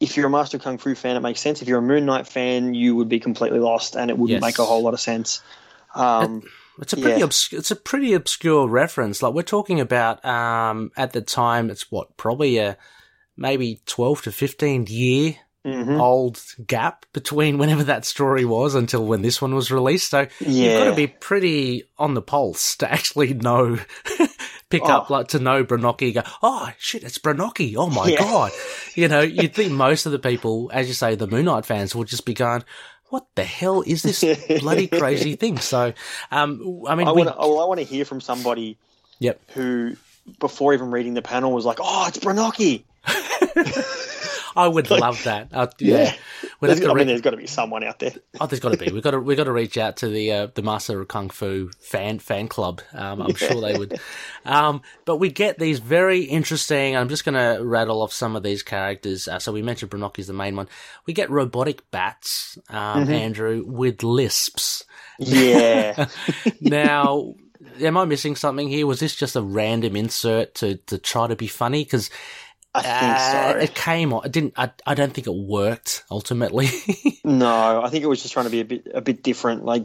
If 0.01 0.17
you're 0.17 0.27
a 0.27 0.31
Master 0.31 0.57
of 0.57 0.65
Kung 0.65 0.79
Fu 0.79 0.97
fan, 0.97 1.15
it 1.17 1.21
makes 1.21 1.41
sense. 1.41 1.63
If 1.63 1.69
you're 1.69 1.79
a 1.79 1.83
Moon 1.83 2.07
Knight 2.07 2.27
fan, 2.27 2.75
you 2.75 2.97
would 2.97 3.09
be 3.09 3.21
completely 3.21 3.61
lost, 3.61 3.95
and 3.95 4.11
it 4.11 4.19
wouldn't 4.19 4.33
Yes. 4.35 4.43
make 4.43 4.59
a 4.59 4.67
whole 4.67 4.83
lot 4.83 4.95
of 4.95 5.01
sense. 5.01 5.41
Um, 5.95 6.43
It's 6.81 6.93
a 6.93 6.97
pretty 6.97 7.19
Yeah. 7.21 7.25
obscure. 7.27 7.59
It's 7.59 7.71
a 7.71 7.77
pretty 7.77 8.15
obscure 8.15 8.69
reference. 8.69 9.23
Like 9.23 9.35
we're 9.35 9.43
talking 9.43 9.81
about 9.81 10.25
um, 10.25 10.91
at 10.97 11.13
the 11.13 11.21
time, 11.21 11.71
it's 11.71 11.91
what 11.91 12.17
probably 12.17 12.59
a 12.59 12.77
maybe 13.37 13.81
twelve 13.87 14.23
to 14.23 14.33
fifteen 14.33 14.87
year 14.89 15.37
Mhm. 15.67 16.01
old 16.01 16.43
gap 16.67 17.07
between 17.13 17.57
whenever 17.59 17.85
that 17.85 18.05
story 18.05 18.45
was 18.45 18.75
until 18.75 19.05
when 19.07 19.23
this 19.23 19.41
one 19.41 19.55
was 19.55 19.71
released. 19.71 20.11
So 20.11 20.27
you've 20.41 20.79
got 20.79 20.91
to 20.91 20.97
be 20.97 21.07
pretty 21.07 21.85
on 21.99 22.15
the 22.15 22.23
pulse 22.23 22.75
to 22.79 22.91
actually 22.91 23.35
know, 23.35 23.79
pick 24.71 24.83
up 24.83 25.07
Oh. 25.09 25.13
like 25.13 25.29
to 25.29 25.39
know 25.39 25.65
Brynocki. 25.65 26.15
Go, 26.15 26.23
oh 26.43 26.71
shit, 26.79 27.05
it's 27.05 27.19
Brynocki. 27.19 27.75
Oh 27.77 27.89
my 27.89 28.09
Yeah. 28.09 28.19
god. 28.19 28.53
You 28.97 29.07
know, 29.09 29.21
you'd 29.21 29.55
think 29.55 29.71
most 29.73 30.05
of 30.07 30.11
the 30.13 30.19
people, 30.19 30.69
as 30.75 30.89
you 30.89 30.95
say, 30.95 31.15
the 31.15 31.27
Moon 31.29 31.45
Knight 31.45 31.65
fans 31.67 31.95
would 31.95 32.09
just 32.09 32.25
be 32.25 32.35
going. 32.35 32.65
What 33.13 33.27
the 33.35 33.45
hell 33.45 33.83
is 33.83 34.03
this 34.03 34.25
bloody 34.61 34.87
crazy 35.01 35.37
thing? 35.37 35.59
So, 35.59 35.93
um, 36.31 36.83
I 36.89 36.95
mean, 36.95 37.07
I 37.07 37.13
want 37.13 37.29
to. 37.29 37.35
I 37.35 37.45
want 37.45 37.79
to 37.79 37.85
hear 37.85 38.07
from 38.07 38.23
somebody 38.23 38.79
yep. 39.19 39.39
who, 39.51 39.97
before 40.41 40.73
even 40.73 40.91
reading 40.91 41.13
the 41.13 41.21
panel, 41.21 41.53
was 41.53 41.67
like, 41.67 41.77
"Oh, 41.79 42.07
it's 42.09 42.17
Brynocki." 42.17 42.85
I 44.57 44.69
would 44.69 44.91
love 44.91 45.23
that. 45.25 45.49
Uh, 45.53 45.67
yeah. 45.79 45.97
Yeah. 45.97 46.15
We'd 46.61 46.69
There's, 46.69 46.79
have 46.79 46.87
to 46.87 46.91
I 46.91 46.95
re- 46.95 47.01
mean, 47.01 47.07
there's 47.09 47.21
got 47.21 47.31
to 47.31 47.37
be 47.37 47.47
someone 47.47 47.83
out 47.85 47.99
there. 47.99 48.13
Oh, 48.41 48.47
there's 48.47 48.61
got 48.61 48.73
to 48.73 48.79
be. 48.79 48.93
We've 48.93 49.03
got 49.03 49.13
to 49.13 49.21
we've 49.21 49.37
got 49.37 49.45
to 49.45 49.53
reach 49.53 49.77
out 49.79 49.97
to 49.99 50.09
the 50.09 50.33
uh, 50.33 50.47
the 50.55 50.63
Master 50.63 51.01
of 51.01 51.09
Kung 51.09 51.31
Fu 51.31 51.71
fan 51.81 52.19
fan 52.19 52.49
club. 52.49 52.81
Um, 52.93 53.23
I'm 53.23 53.35
sure 53.35 53.61
they 53.61 53.77
would. 53.77 54.01
Um, 54.45 54.83
but 55.05 55.17
we 55.17 55.31
get 55.31 55.59
these 55.59 55.79
very 55.79 56.23
interesting. 56.23 56.97
I'm 56.97 57.09
just 57.09 57.25
going 57.25 57.35
to 57.35 57.63
rattle 57.65 58.03
off 58.03 58.13
some 58.13 58.37
of 58.37 58.43
these 58.43 58.63
characters. 58.63 59.29
Uh, 59.29 59.39
so 59.39 59.53
we 59.53 59.63
mentioned 59.63 59.91
Brynocki's 59.91 60.27
the 60.27 60.33
main 60.33 60.57
one. 60.57 60.69
We 61.07 61.15
get 61.15 61.31
robotic 61.31 61.91
bats, 61.91 62.59
um, 62.69 63.09
Andrew, 63.11 63.65
with 63.67 64.03
lisps. 64.03 64.85
Yeah. 65.19 66.07
Now, 66.61 67.35
am 67.81 67.97
I 67.97 68.05
missing 68.05 68.37
something 68.37 68.69
here? 68.69 68.87
Was 68.87 69.01
this 69.01 69.15
just 69.15 69.37
a 69.37 69.43
random 69.43 69.97
insert 69.97 70.55
to 70.57 70.77
to 70.77 70.99
try 70.99 71.27
to 71.27 71.37
be 71.37 71.47
funny? 71.47 71.85
Because 71.85 72.11
I 72.75 72.81
think 72.83 72.95
uh, 73.19 73.53
so. 73.53 73.59
it 73.59 73.75
came 73.75 74.13
on. 74.15 74.25
It 74.25 74.33
didn't. 74.33 74.55
I, 74.57 74.71
I 74.87 74.95
don't 74.95 75.13
think 75.13 75.27
it 75.27 75.35
worked 75.35 76.05
ultimately. 76.11 76.69
No, 77.25 77.81
I 77.81 77.89
think 77.89 78.03
it 78.03 78.09
was 78.09 78.21
just 78.21 78.35
trying 78.35 78.47
to 78.47 78.51
be 78.51 78.61
a 78.61 78.65
bit 78.65 78.89
a 78.93 79.01
bit 79.01 79.23
different, 79.23 79.65
like 79.65 79.85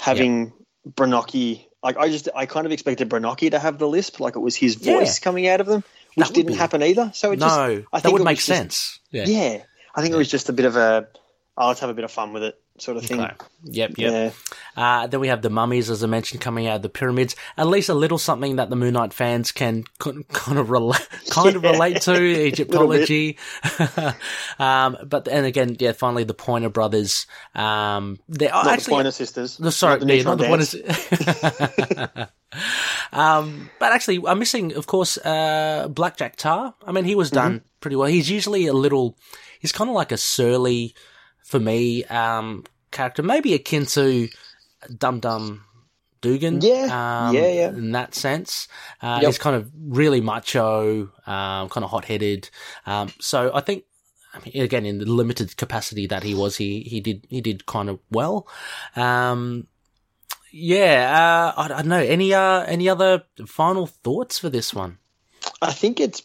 having 0.00 0.52
Brynocki. 0.88 1.66
Like 1.82 1.96
I 1.96 2.08
just 2.08 2.28
I 2.34 2.46
kind 2.46 2.66
of 2.66 2.72
expected 2.72 3.08
Brynocki 3.08 3.52
to 3.52 3.58
have 3.60 3.78
the 3.78 3.86
lisp, 3.86 4.18
like 4.18 4.34
it 4.34 4.40
was 4.40 4.56
his 4.56 4.76
Yeah. 4.84 4.94
voice 4.98 5.20
coming 5.20 5.46
out 5.46 5.60
of 5.60 5.66
them, 5.68 5.84
which 6.16 6.26
would 6.26 6.34
didn't 6.34 6.52
be- 6.52 6.58
happen 6.58 6.82
either. 6.82 7.12
So 7.14 7.30
it 7.32 7.38
just 7.38 7.56
no, 7.56 7.62
I 7.92 7.98
that 7.98 8.02
think 8.02 8.12
would 8.14 8.22
it 8.22 8.24
make 8.24 8.36
just- 8.38 8.48
sense. 8.48 8.98
Yeah. 9.12 9.24
yeah, 9.26 9.62
I 9.94 10.02
think 10.02 10.12
it 10.12 10.16
was 10.18 10.28
just 10.30 10.48
a 10.48 10.52
bit 10.52 10.66
of 10.66 10.76
a 10.76 11.06
oh, 11.56 11.68
let's 11.68 11.80
have 11.80 11.90
a 11.90 11.94
bit 11.94 12.04
of 12.04 12.10
fun 12.10 12.32
with 12.32 12.42
it 12.42 12.60
sort 12.78 12.96
of 12.96 13.04
thing. 13.04 13.20
Okay. 13.20 13.34
Yep, 13.64 13.98
yep. 13.98 14.12
Yeah, 14.12 14.30
Uh, 15.02 15.06
then 15.06 15.20
we 15.20 15.28
have 15.28 15.40
the 15.42 15.50
mummies, 15.50 15.88
as 15.90 16.02
I 16.02 16.06
mentioned, 16.08 16.40
coming 16.40 16.66
out 16.66 16.76
of 16.76 16.82
the 16.82 16.88
pyramids. 16.88 17.36
At 17.56 17.66
least 17.68 17.88
a 17.88 17.94
little 17.94 18.18
something 18.18 18.56
that 18.56 18.70
the 18.70 18.76
Moon 18.76 18.94
Knight 18.94 19.12
fans 19.12 19.52
can 19.52 19.84
kind 20.00 20.58
of 20.58 20.70
relate, 20.70 21.06
kind 21.30 21.54
of 21.54 21.62
relate 21.62 22.00
to 22.02 22.14
Egyptology. 22.46 23.38
um, 24.58 24.96
but 25.06 25.28
and 25.28 25.46
again, 25.46 25.76
yeah, 25.78 25.92
finally 25.92 26.24
the 26.24 26.34
Pointer 26.34 26.70
Brothers. 26.70 27.26
Um, 27.54 28.18
they 28.28 28.48
are 28.48 28.64
not 28.64 28.72
actually 28.74 28.84
the 28.84 28.96
Pointer 28.96 29.10
Sisters. 29.12 29.56
the 29.58 29.70
sorry, 29.72 29.98
not 30.00 30.06
the 30.08 30.16
yeah, 30.16 30.22
not 30.22 30.38
the. 30.38 30.46
Pointers. 30.46 32.28
um, 33.12 33.70
but 33.78 33.92
actually, 33.92 34.20
I'm 34.26 34.38
missing, 34.38 34.74
of 34.74 34.86
course, 34.86 35.18
uh, 35.18 35.88
Blackjack 35.88 36.36
Tarr. 36.36 36.74
I 36.86 36.92
mean, 36.92 37.04
he 37.04 37.14
was 37.14 37.30
done 37.30 37.42
Mm-hmm. 37.52 37.66
pretty 37.80 37.96
well. 37.96 38.08
He's 38.08 38.30
usually 38.30 38.66
a 38.66 38.72
little, 38.72 39.16
he's 39.60 39.72
kind 39.72 39.90
of 39.90 39.94
like 39.96 40.12
a 40.12 40.16
surly, 40.16 40.94
for 41.44 41.60
me, 41.60 42.04
um, 42.04 42.64
character, 42.90 43.22
maybe 43.22 43.54
akin 43.54 43.86
to 43.86 44.28
Dum 44.98 45.20
Dum 45.20 45.64
Dugan. 46.20 46.60
Yeah, 46.60 47.28
um, 47.28 47.34
yeah, 47.34 47.48
yeah. 47.48 47.68
In 47.68 47.92
that 47.92 48.14
sense, 48.14 48.68
uh, 49.00 49.18
Yep. 49.22 49.28
he's 49.28 49.38
kind 49.38 49.56
of 49.56 49.70
really 49.76 50.20
macho, 50.20 51.10
um, 51.26 51.68
kind 51.68 51.84
of 51.84 51.90
hot 51.90 52.04
headed. 52.04 52.50
Um, 52.86 53.12
so 53.20 53.50
I 53.54 53.60
think. 53.60 53.84
I 54.34 54.38
mean, 54.38 54.62
again, 54.64 54.86
in 54.86 54.96
the 54.96 55.04
limited 55.04 55.54
capacity 55.58 56.06
that 56.06 56.22
he 56.22 56.34
was, 56.34 56.56
he, 56.56 56.80
he 56.80 57.00
did 57.00 57.26
he 57.28 57.42
did 57.42 57.66
kind 57.66 57.90
of 57.90 57.98
well. 58.10 58.48
Um, 58.96 59.66
yeah, 60.50 61.52
uh, 61.54 61.60
I, 61.60 61.64
I 61.66 61.68
don't 61.68 61.88
know. 61.88 61.98
Any 61.98 62.32
uh, 62.32 62.62
any 62.62 62.88
other 62.88 63.24
final 63.46 63.86
thoughts 63.86 64.38
for 64.38 64.48
this 64.48 64.72
one? 64.72 64.96
I 65.60 65.72
think 65.72 66.00
it's, 66.00 66.22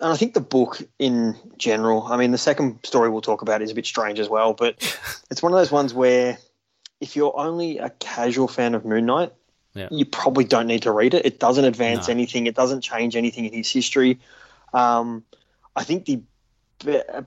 and 0.00 0.12
I 0.12 0.16
think 0.16 0.34
the 0.34 0.40
book 0.40 0.80
in 0.98 1.36
general. 1.56 2.04
I 2.04 2.16
mean, 2.16 2.30
the 2.30 2.38
second 2.38 2.78
story 2.84 3.08
we'll 3.10 3.20
talk 3.20 3.42
about 3.42 3.62
is 3.62 3.70
a 3.70 3.74
bit 3.74 3.86
strange 3.86 4.20
as 4.20 4.28
well, 4.28 4.54
but 4.54 4.76
it's 5.30 5.42
one 5.42 5.52
of 5.52 5.58
those 5.58 5.72
ones 5.72 5.92
where 5.92 6.38
if 7.00 7.16
you're 7.16 7.36
only 7.38 7.78
a 7.78 7.90
casual 7.90 8.48
fan 8.48 8.74
of 8.74 8.84
Moon 8.84 9.06
Knight, 9.06 9.32
Yeah. 9.74 9.88
you 9.90 10.04
probably 10.04 10.44
don't 10.44 10.66
need 10.66 10.82
to 10.82 10.92
read 10.92 11.14
it. 11.14 11.24
It 11.26 11.38
doesn't 11.40 11.64
advance 11.64 12.08
No. 12.08 12.12
anything. 12.12 12.46
It 12.46 12.54
doesn't 12.54 12.80
change 12.82 13.16
anything 13.16 13.44
in 13.46 13.52
his 13.52 13.70
history. 13.70 14.18
Um, 14.72 15.24
I 15.76 15.84
think 15.84 16.04
the, 16.06 16.22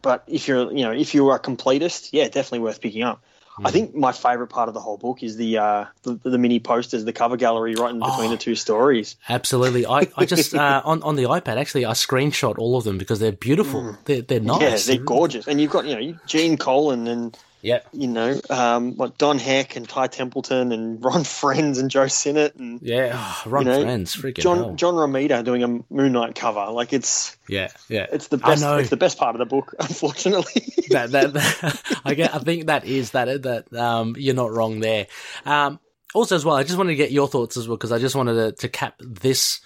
but 0.02 0.24
if 0.28 0.48
you're, 0.48 0.72
you 0.72 0.84
know, 0.84 0.92
if 0.92 1.14
you 1.14 1.28
are 1.30 1.36
a 1.36 1.40
completist, 1.40 2.10
yeah, 2.12 2.26
definitely 2.26 2.60
worth 2.60 2.82
picking 2.82 3.04
up. 3.04 3.24
I 3.64 3.72
think 3.72 3.96
my 3.96 4.12
favorite 4.12 4.48
part 4.48 4.68
of 4.68 4.74
the 4.74 4.80
whole 4.80 4.98
book 4.98 5.24
is 5.24 5.38
the 5.38 5.58
uh, 5.58 5.86
the, 6.04 6.20
the 6.24 6.38
mini 6.38 6.60
posters, 6.60 7.06
the 7.06 7.14
cover 7.14 7.38
gallery 7.38 7.76
right 7.76 7.92
in 7.92 8.00
between 8.00 8.28
Oh. 8.28 8.32
the 8.32 8.38
two 8.38 8.56
stories. 8.56 9.16
Absolutely. 9.30 9.86
I, 9.86 10.08
I 10.18 10.26
just 10.26 10.54
uh, 10.56 10.82
on 10.84 11.04
on 11.04 11.16
the 11.16 11.24
iPad 11.24 11.58
actually 11.58 11.86
I 11.86 11.92
screenshot 11.92 12.58
all 12.58 12.78
of 12.78 12.84
them 12.84 12.98
because 12.98 13.20
they're 13.20 13.32
beautiful. 13.32 13.98
They're 14.06 14.22
they're 14.22 14.40
nice. 14.40 14.58
Mm. 14.62 14.88
Yeah, 14.90 14.96
they're 14.96 15.06
gorgeous, 15.06 15.48
and 15.48 15.60
you've 15.62 15.72
got 15.72 15.86
you 15.86 15.96
know 16.12 16.18
Gene 16.26 16.58
Colan 16.58 17.08
and 17.08 17.38
Yep. 17.64 17.88
you 17.94 18.08
know 18.08 18.40
um, 18.50 18.96
what 18.98 19.18
Don 19.18 19.38
Heck 19.38 19.76
and 19.76 19.88
Ty 19.88 20.08
Templeton 20.08 20.72
and 20.72 21.04
Ron 21.06 21.24
Frenz 21.24 21.78
and 21.78 21.90
Joe 21.92 22.08
Sinnott 22.08 22.56
and 22.56 22.82
Yeah. 22.82 23.12
Oh, 23.14 23.50
run 23.50 23.66
you 23.66 23.72
know, 23.72 23.82
friends. 23.84 24.16
Freaking 24.16 24.38
John 24.42 24.58
hell. 24.58 24.74
John 24.76 24.94
Romita 24.96 25.44
doing 25.44 25.64
a 25.64 25.68
Moon 25.94 26.12
Knight 26.14 26.36
cover. 26.36 26.72
Like 26.72 26.92
it's 26.94 27.38
Yeah. 27.48 27.70
Yeah. 27.90 28.08
it's 28.12 28.28
the 28.28 28.40
I 28.44 28.50
best. 28.52 28.62
know. 28.62 28.78
It's 28.78 28.90
the 28.90 28.98
best 28.98 29.18
part 29.18 29.36
of 29.36 29.40
the 29.40 29.46
book, 29.46 29.76
unfortunately. 29.80 30.74
that, 30.90 31.12
that, 31.12 31.34
that- 31.34 31.82
I 32.06 32.14
get, 32.16 32.34
I 32.34 32.40
think 32.40 32.66
that 32.68 32.86
is 32.86 33.12
that 33.12 33.44
that 33.44 33.74
um 33.78 34.16
you're 34.18 34.36
not 34.36 34.52
wrong 34.52 34.80
there. 34.80 35.08
Um 35.46 35.80
also 36.14 36.36
as 36.36 36.44
well, 36.44 36.56
I 36.56 36.64
just 36.64 36.78
wanted 36.78 36.90
to 36.92 36.96
get 36.98 37.12
your 37.12 37.28
thoughts 37.28 37.58
as 37.58 37.68
well 37.68 37.78
because 37.78 37.92
I 37.92 38.00
just 38.00 38.16
wanted 38.16 38.34
to, 38.34 38.52
to 38.62 38.70
cap 38.70 38.96
this 39.00 39.62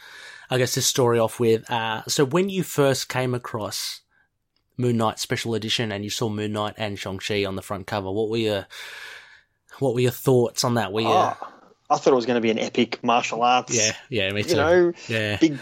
I 0.49 0.57
guess 0.59 0.75
this 0.75 0.85
story 0.85 1.17
off 1.17 1.39
with 1.39 1.69
uh 1.71 2.03
so 2.07 2.25
when 2.25 2.49
you 2.49 2.61
first 2.63 3.09
came 3.09 3.33
across 3.33 4.01
Moon 4.77 4.97
Knight 4.97 5.19
special 5.19 5.55
edition 5.55 5.91
and 5.91 6.03
you 6.03 6.09
saw 6.09 6.29
Moon 6.29 6.53
Knight 6.53 6.75
and 6.77 6.97
Shang-Chi 6.99 7.45
on 7.45 7.55
the 7.55 7.61
front 7.61 7.87
cover, 7.87 8.11
what 8.11 8.29
were 8.29 8.37
your 8.37 8.67
what 9.79 9.93
were 9.93 9.99
your 9.99 10.11
thoughts 10.11 10.63
on 10.63 10.75
that? 10.75 10.91
Were 10.91 11.01
you 11.01 11.07
Oh, 11.07 11.37
I 11.89 11.97
thought 11.97 12.13
it 12.13 12.15
was 12.15 12.25
going 12.25 12.35
to 12.35 12.41
be 12.41 12.51
an 12.51 12.59
epic 12.59 13.03
martial 13.03 13.43
arts. 13.43 13.75
Yeah, 13.75 13.95
yeah, 14.09 14.31
me 14.31 14.43
too. 14.43 14.49
you 14.51 14.55
know, 14.55 14.93
yeah. 15.07 15.37
big 15.37 15.59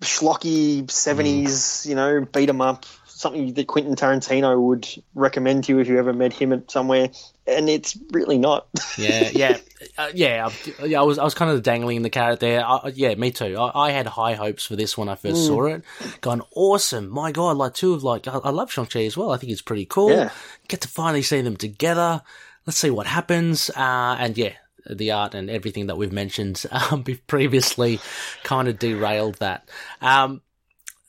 schlocky 0.00 0.90
seventies. 0.90 1.86
You 1.88 1.94
know, 1.94 2.26
beat 2.32 2.48
'em 2.48 2.60
up. 2.60 2.84
Something 3.22 3.54
that 3.54 3.68
Quentin 3.68 3.94
Tarantino 3.94 4.60
would 4.60 4.88
recommend 5.14 5.62
to 5.64 5.72
you 5.72 5.78
if 5.78 5.86
you 5.86 5.96
ever 5.96 6.12
met 6.12 6.32
him 6.32 6.52
at 6.52 6.68
somewhere, 6.72 7.08
and 7.46 7.68
it's 7.68 7.96
really 8.10 8.36
not. 8.36 8.66
yeah, 8.98 9.30
yeah, 9.32 9.58
uh, 9.96 10.08
yeah. 10.12 10.48
I, 10.48 10.84
yeah, 10.84 11.00
I 11.00 11.04
was 11.04 11.20
I 11.20 11.24
was 11.24 11.32
kind 11.32 11.48
of 11.48 11.62
dangling 11.62 12.02
the 12.02 12.10
carrot 12.10 12.40
there. 12.40 12.66
I, 12.66 12.90
yeah, 12.92 13.14
me 13.14 13.30
too. 13.30 13.56
I, 13.56 13.90
I 13.90 13.90
had 13.92 14.08
high 14.08 14.34
hopes 14.34 14.66
for 14.66 14.74
this 14.74 14.98
when 14.98 15.08
I 15.08 15.14
first 15.14 15.46
saw 15.46 15.66
it. 15.66 15.84
Going 16.20 16.42
awesome, 16.56 17.08
my 17.10 17.30
god! 17.30 17.58
Like 17.58 17.74
two 17.74 17.94
of 17.94 18.02
like 18.02 18.26
I, 18.26 18.38
I 18.38 18.50
love 18.50 18.72
Shang 18.72 18.86
Chi 18.86 19.04
as 19.04 19.16
well. 19.16 19.30
I 19.30 19.36
think 19.36 19.52
it's 19.52 19.62
pretty 19.62 19.86
cool. 19.86 20.10
Yeah. 20.10 20.30
Get 20.66 20.80
to 20.80 20.88
finally 20.88 21.22
see 21.22 21.42
them 21.42 21.56
together. 21.56 22.22
Let's 22.66 22.78
see 22.78 22.90
what 22.90 23.06
happens. 23.06 23.70
Uh, 23.70 24.16
and 24.18 24.36
yeah. 24.36 24.54
The 24.90 25.12
art 25.12 25.36
and 25.36 25.48
everything 25.48 25.86
that 25.86 25.96
we've 25.96 26.10
mentioned 26.10 26.66
um, 26.72 27.04
previously 27.28 28.00
kind 28.42 28.66
of 28.66 28.80
derailed 28.80 29.36
that. 29.36 29.68
Um, 30.00 30.42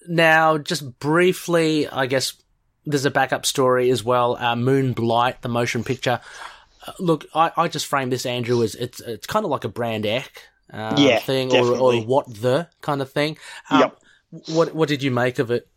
now, 0.07 0.57
just 0.57 0.99
briefly, 0.99 1.87
I 1.87 2.05
guess 2.05 2.33
there's 2.85 3.05
a 3.05 3.11
backup 3.11 3.45
story 3.45 3.89
as 3.89 4.03
well. 4.03 4.35
Uh, 4.37 4.55
Moon 4.55 4.93
Blight, 4.93 5.41
the 5.41 5.49
motion 5.49 5.83
picture. 5.83 6.19
Uh, 6.85 6.91
look, 6.99 7.25
I, 7.33 7.51
I 7.55 7.67
just 7.67 7.85
frame 7.85 8.09
this, 8.09 8.25
Andrew, 8.25 8.63
as 8.63 8.75
it's 8.75 8.99
it's 8.99 9.27
kind 9.27 9.45
of 9.45 9.51
like 9.51 9.63
a 9.63 9.69
brand 9.69 10.05
Echh 10.05 10.27
uh, 10.71 10.95
Yeah, 10.97 11.19
thing, 11.19 11.51
or, 11.51 11.75
or 11.75 12.01
what 12.01 12.33
the 12.33 12.67
kind 12.81 13.01
of 13.01 13.11
thing. 13.11 13.37
Um, 13.69 13.79
Yep. 13.79 13.99
What 14.47 14.73
what 14.73 14.89
did 14.89 15.03
you 15.03 15.11
make 15.11 15.37
of 15.39 15.51
it? 15.51 15.67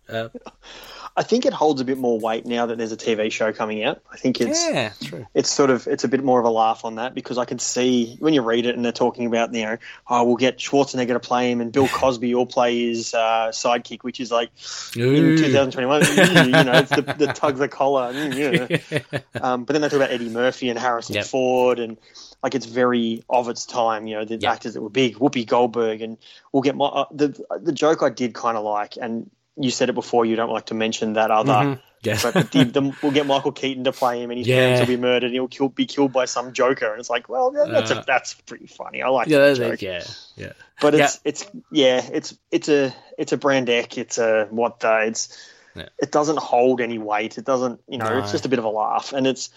I 1.18 1.22
think 1.22 1.46
it 1.46 1.54
holds 1.54 1.80
a 1.80 1.84
bit 1.84 1.96
more 1.96 2.18
weight 2.18 2.44
now 2.44 2.66
that 2.66 2.76
there's 2.76 2.92
a 2.92 2.96
TV 2.96 3.32
show 3.32 3.50
coming 3.50 3.82
out. 3.82 4.02
I 4.12 4.18
think 4.18 4.38
it's 4.38 4.62
yeah, 4.68 4.92
true. 5.02 5.26
it's 5.32 5.50
sort 5.50 5.70
of 5.70 5.86
it's 5.86 6.04
a 6.04 6.08
bit 6.08 6.22
more 6.22 6.38
of 6.38 6.44
a 6.44 6.50
laugh 6.50 6.84
on 6.84 6.96
that 6.96 7.14
because 7.14 7.38
I 7.38 7.46
can 7.46 7.58
see 7.58 8.16
when 8.18 8.34
you 8.34 8.42
read 8.42 8.66
it 8.66 8.74
and 8.76 8.84
they're 8.84 8.92
talking 8.92 9.24
about 9.26 9.54
you 9.54 9.62
know 9.64 9.78
oh 10.08 10.24
we'll 10.24 10.36
get 10.36 10.58
Schwarzenegger 10.58 11.14
to 11.14 11.20
play 11.20 11.50
him 11.50 11.62
and 11.62 11.72
Bill 11.72 11.88
Cosby 11.92 12.34
will 12.34 12.44
play 12.44 12.88
his 12.88 13.14
uh, 13.14 13.48
sidekick 13.50 14.02
which 14.02 14.20
is 14.20 14.30
like 14.30 14.50
in 14.94 15.36
2021 15.38 16.02
you 16.46 16.50
know 16.52 16.72
it's 16.74 16.90
the, 16.90 17.02
the 17.16 17.28
tug 17.28 17.56
the 17.56 17.68
collar 17.68 18.12
mm, 18.14 18.92
yeah. 18.92 19.20
um, 19.40 19.64
but 19.64 19.72
then 19.72 19.80
they 19.80 19.88
talk 19.88 19.96
about 19.96 20.10
Eddie 20.10 20.28
Murphy 20.28 20.68
and 20.68 20.78
Harrison 20.78 21.14
Yep. 21.14 21.24
Ford 21.24 21.78
and 21.78 21.96
like 22.42 22.54
it's 22.54 22.66
very 22.66 23.24
of 23.30 23.48
its 23.48 23.64
time 23.64 24.06
you 24.06 24.16
know 24.16 24.24
the 24.26 24.36
Yep. 24.36 24.52
actors 24.52 24.74
that 24.74 24.82
were 24.82 24.90
big 24.90 25.16
Whoopi 25.16 25.46
Goldberg 25.46 26.02
and 26.02 26.18
we'll 26.52 26.62
get 26.62 26.76
my 26.76 26.86
uh, 26.86 27.06
the 27.10 27.42
the 27.58 27.72
joke 27.72 28.02
I 28.02 28.10
did 28.10 28.34
kind 28.34 28.58
of 28.58 28.64
like 28.64 28.98
and 29.00 29.30
you 29.56 29.70
said 29.70 29.88
it 29.88 29.94
before 29.94 30.24
you 30.26 30.36
don't 30.36 30.50
like 30.50 30.66
to 30.66 30.74
mention 30.74 31.14
that 31.14 31.30
other 31.30 31.52
Mhm. 31.52 31.80
Yeah. 32.02 32.18
but 32.22 32.34
the, 32.52 32.64
the, 32.64 32.96
we'll 33.02 33.10
get 33.12 33.26
Michael 33.26 33.52
Keaton 33.52 33.84
to 33.84 33.92
play 33.92 34.22
him, 34.22 34.30
and 34.30 34.38
his 34.38 34.46
Yeah. 34.46 34.56
parents 34.56 34.80
will 34.80 34.86
be 34.96 35.00
murdered, 35.00 35.24
and 35.26 35.32
he'll 35.34 35.48
kill, 35.48 35.68
be 35.70 35.86
killed 35.86 36.12
by 36.12 36.26
some 36.26 36.52
Joker. 36.52 36.90
And 36.90 37.00
it's 37.00 37.10
like, 37.10 37.28
well, 37.28 37.50
that- 37.52 37.70
that's 37.70 37.90
Uh, 37.90 38.00
a, 38.00 38.04
that's 38.06 38.34
pretty 38.34 38.66
funny. 38.66 39.02
I 39.02 39.08
like 39.08 39.28
yeah, 39.28 39.38
that 39.38 39.56
joke. 39.56 39.82
yeah, 39.82 40.04
yeah. 40.36 40.52
But 40.80 40.94
it's 40.94 41.20
it's 41.24 41.46
yeah, 41.72 42.06
it's 42.12 42.36
it's 42.50 42.68
a 42.68 42.94
it's 43.18 43.32
a 43.32 43.36
brand 43.38 43.66
deck. 43.66 43.96
It's 43.98 44.18
a 44.18 44.46
what 44.50 44.80
the 44.80 45.06
it's 45.06 45.36
Yeah. 45.74 45.88
it 45.98 46.12
doesn't 46.12 46.38
hold 46.38 46.80
any 46.80 46.98
weight. 46.98 47.38
It 47.38 47.44
doesn't, 47.46 47.80
you 47.88 47.98
know, 47.98 48.08
No. 48.10 48.18
it's 48.18 48.30
just 48.32 48.44
a 48.46 48.48
bit 48.50 48.58
of 48.58 48.66
a 48.66 48.70
laugh, 48.70 49.12
and 49.14 49.26
it's 49.26 49.48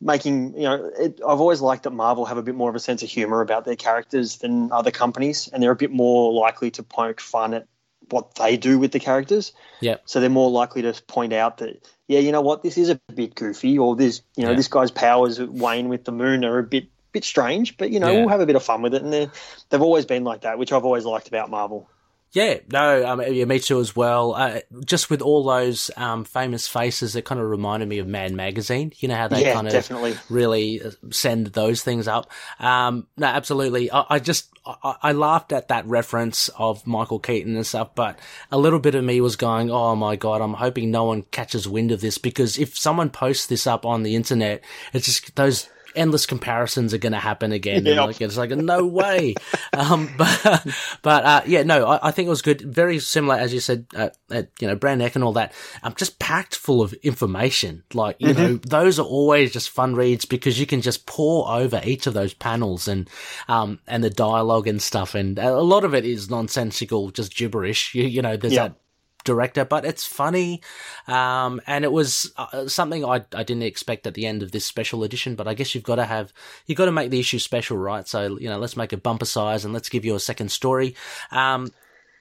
making 0.00 0.54
you 0.56 0.62
know. 0.62 0.90
It, 0.98 1.20
I've 1.26 1.40
always 1.40 1.60
liked 1.60 1.82
that 1.82 1.90
Marvel 1.90 2.24
have 2.26 2.38
a 2.38 2.42
bit 2.42 2.54
more 2.54 2.70
of 2.70 2.76
a 2.76 2.80
sense 2.80 3.02
of 3.02 3.08
humor 3.10 3.40
about 3.40 3.64
their 3.64 3.76
characters 3.76 4.36
than 4.36 4.70
other 4.72 4.92
companies, 4.92 5.48
and 5.52 5.60
they're 5.62 5.72
a 5.72 5.76
bit 5.76 5.90
more 5.90 6.32
likely 6.32 6.70
to 6.72 6.82
poke 6.84 7.20
fun 7.20 7.54
at 7.54 7.66
what 8.10 8.34
they 8.36 8.56
do 8.56 8.78
with 8.78 8.92
the 8.92 9.00
characters. 9.00 9.52
Yeah. 9.80 9.96
So 10.04 10.20
they're 10.20 10.30
more 10.30 10.50
likely 10.50 10.82
to 10.82 10.92
point 11.06 11.32
out 11.32 11.58
that, 11.58 11.88
yeah, 12.06 12.20
you 12.20 12.32
know 12.32 12.40
what, 12.40 12.62
this 12.62 12.78
is 12.78 12.88
a 12.88 13.00
bit 13.14 13.34
goofy, 13.34 13.78
or 13.78 13.96
this, 13.96 14.22
you 14.36 14.44
know, 14.44 14.50
Yeah. 14.50 14.56
this 14.56 14.68
guy's 14.68 14.90
powers, 14.90 15.40
Wayne 15.40 15.88
with 15.88 16.04
the 16.04 16.12
moon, 16.12 16.44
are 16.44 16.58
a 16.58 16.62
bit 16.62 16.86
bit 17.10 17.24
strange, 17.24 17.78
but 17.78 17.90
you 17.90 17.98
know, 17.98 18.10
Yeah. 18.12 18.20
we'll 18.20 18.28
have 18.28 18.40
a 18.40 18.46
bit 18.46 18.54
of 18.54 18.62
fun 18.62 18.82
with 18.82 18.94
it, 18.94 19.02
and 19.02 19.10
they're- 19.10 19.32
they've 19.70 19.80
always 19.80 20.04
been 20.04 20.24
like 20.24 20.42
that, 20.42 20.58
which 20.58 20.72
I've 20.72 20.84
always 20.84 21.06
liked 21.06 21.26
about 21.26 21.48
Marvel. 21.48 21.88
Yeah, 22.32 22.58
no, 22.70 23.06
um, 23.06 23.22
yeah, 23.22 23.46
me 23.46 23.58
too 23.58 23.80
as 23.80 23.96
well. 23.96 24.34
Uh, 24.34 24.60
just 24.84 25.08
with 25.08 25.22
all 25.22 25.44
those 25.44 25.90
um, 25.96 26.24
famous 26.24 26.68
faces, 26.68 27.16
it 27.16 27.24
kind 27.24 27.40
of 27.40 27.48
reminded 27.48 27.88
me 27.88 27.98
of 27.98 28.06
Mad 28.06 28.34
Magazine. 28.34 28.92
You 28.98 29.08
know 29.08 29.14
how 29.14 29.28
they 29.28 29.44
yeah, 29.44 29.54
kind 29.54 29.66
of 29.66 29.72
definitely. 29.72 30.14
really 30.28 30.82
uh, 30.82 30.90
send 31.10 31.48
those 31.48 31.82
things 31.82 32.06
up. 32.06 32.30
Um, 32.60 33.06
no, 33.16 33.28
absolutely. 33.28 33.90
I, 33.90 34.04
I 34.10 34.18
just 34.18 34.50
I, 34.66 34.96
I 35.02 35.12
laughed 35.12 35.52
at 35.52 35.68
that 35.68 35.86
reference 35.86 36.50
of 36.50 36.86
Michael 36.86 37.18
Keaton 37.18 37.56
and 37.56 37.66
stuff, 37.66 37.94
but 37.94 38.18
a 38.52 38.58
little 38.58 38.78
bit 38.78 38.94
of 38.94 39.04
me 39.04 39.22
was 39.22 39.36
going, 39.36 39.70
"Oh 39.70 39.96
my 39.96 40.16
god!" 40.16 40.42
I'm 40.42 40.54
hoping 40.54 40.90
no 40.90 41.04
one 41.04 41.22
catches 41.22 41.66
wind 41.66 41.92
of 41.92 42.02
this 42.02 42.18
because 42.18 42.58
if 42.58 42.76
someone 42.76 43.08
posts 43.08 43.46
this 43.46 43.66
up 43.66 43.86
on 43.86 44.02
the 44.02 44.14
internet, 44.14 44.62
it's 44.92 45.06
just 45.06 45.34
those. 45.34 45.68
Endless 45.98 46.26
comparisons 46.26 46.94
are 46.94 46.98
going 46.98 47.12
to 47.12 47.18
happen 47.18 47.52
again. 47.52 47.78
And 47.78 47.86
Yep. 47.88 48.06
like, 48.06 48.20
it's 48.20 48.36
like 48.36 48.50
no 48.50 48.86
way. 48.86 49.34
um, 49.76 50.08
but 50.16 50.66
but 51.02 51.24
uh, 51.24 51.42
yeah, 51.46 51.64
no, 51.64 51.86
I, 51.86 52.08
I 52.08 52.10
think 52.12 52.26
it 52.26 52.30
was 52.30 52.42
good. 52.42 52.60
Very 52.60 52.98
similar, 53.00 53.34
as 53.36 53.52
you 53.52 53.60
said, 53.60 53.86
uh, 53.96 54.10
at, 54.30 54.50
you 54.60 54.68
know, 54.68 54.76
Brand 54.76 55.00
Echh 55.02 55.14
and 55.16 55.24
all 55.24 55.32
that. 55.34 55.52
Um, 55.82 55.94
just 55.96 56.18
packed 56.18 56.54
full 56.54 56.80
of 56.82 56.92
information. 57.02 57.82
Like 57.92 58.16
you 58.20 58.32
know, 58.32 58.54
those 58.56 58.98
are 58.98 59.06
always 59.06 59.52
just 59.52 59.70
fun 59.70 59.94
reads 59.94 60.24
because 60.24 60.58
you 60.60 60.66
can 60.66 60.80
just 60.80 61.06
pour 61.06 61.48
over 61.50 61.80
each 61.84 62.06
of 62.06 62.14
those 62.14 62.34
panels 62.34 62.86
and 62.88 63.10
um 63.48 63.78
and 63.86 64.02
the 64.04 64.10
dialogue 64.10 64.66
and 64.68 64.80
stuff. 64.80 65.14
And 65.14 65.38
a 65.38 65.60
lot 65.60 65.84
of 65.84 65.94
it 65.94 66.04
is 66.04 66.30
nonsensical, 66.30 67.10
just 67.10 67.34
gibberish. 67.36 67.94
You, 67.94 68.04
you 68.04 68.22
know, 68.22 68.36
there's 68.36 68.54
Yeah. 68.54 68.68
that 68.68 68.76
director, 69.24 69.64
but 69.64 69.84
it's 69.84 70.06
funny. 70.06 70.62
Um, 71.06 71.60
and 71.66 71.84
it 71.84 71.92
was 71.92 72.32
uh, 72.36 72.66
something 72.68 73.04
I, 73.04 73.24
I 73.34 73.42
didn't 73.42 73.62
expect 73.62 74.06
at 74.06 74.14
the 74.14 74.26
end 74.26 74.42
of 74.42 74.52
this 74.52 74.64
special 74.64 75.04
edition, 75.04 75.34
but 75.34 75.46
I 75.48 75.54
guess 75.54 75.74
you've 75.74 75.84
got 75.84 75.96
to 75.96 76.04
have, 76.04 76.32
you've 76.66 76.78
got 76.78 76.86
to 76.86 76.92
make 76.92 77.10
the 77.10 77.20
issue 77.20 77.38
special, 77.38 77.76
right? 77.76 78.06
So, 78.08 78.38
you 78.38 78.48
know, 78.48 78.58
let's 78.58 78.76
make 78.76 78.92
a 78.92 78.96
bumper 78.96 79.26
size 79.26 79.64
and 79.64 79.74
let's 79.74 79.88
give 79.88 80.04
you 80.04 80.14
a 80.14 80.20
second 80.20 80.50
story. 80.50 80.94
Um, 81.30 81.70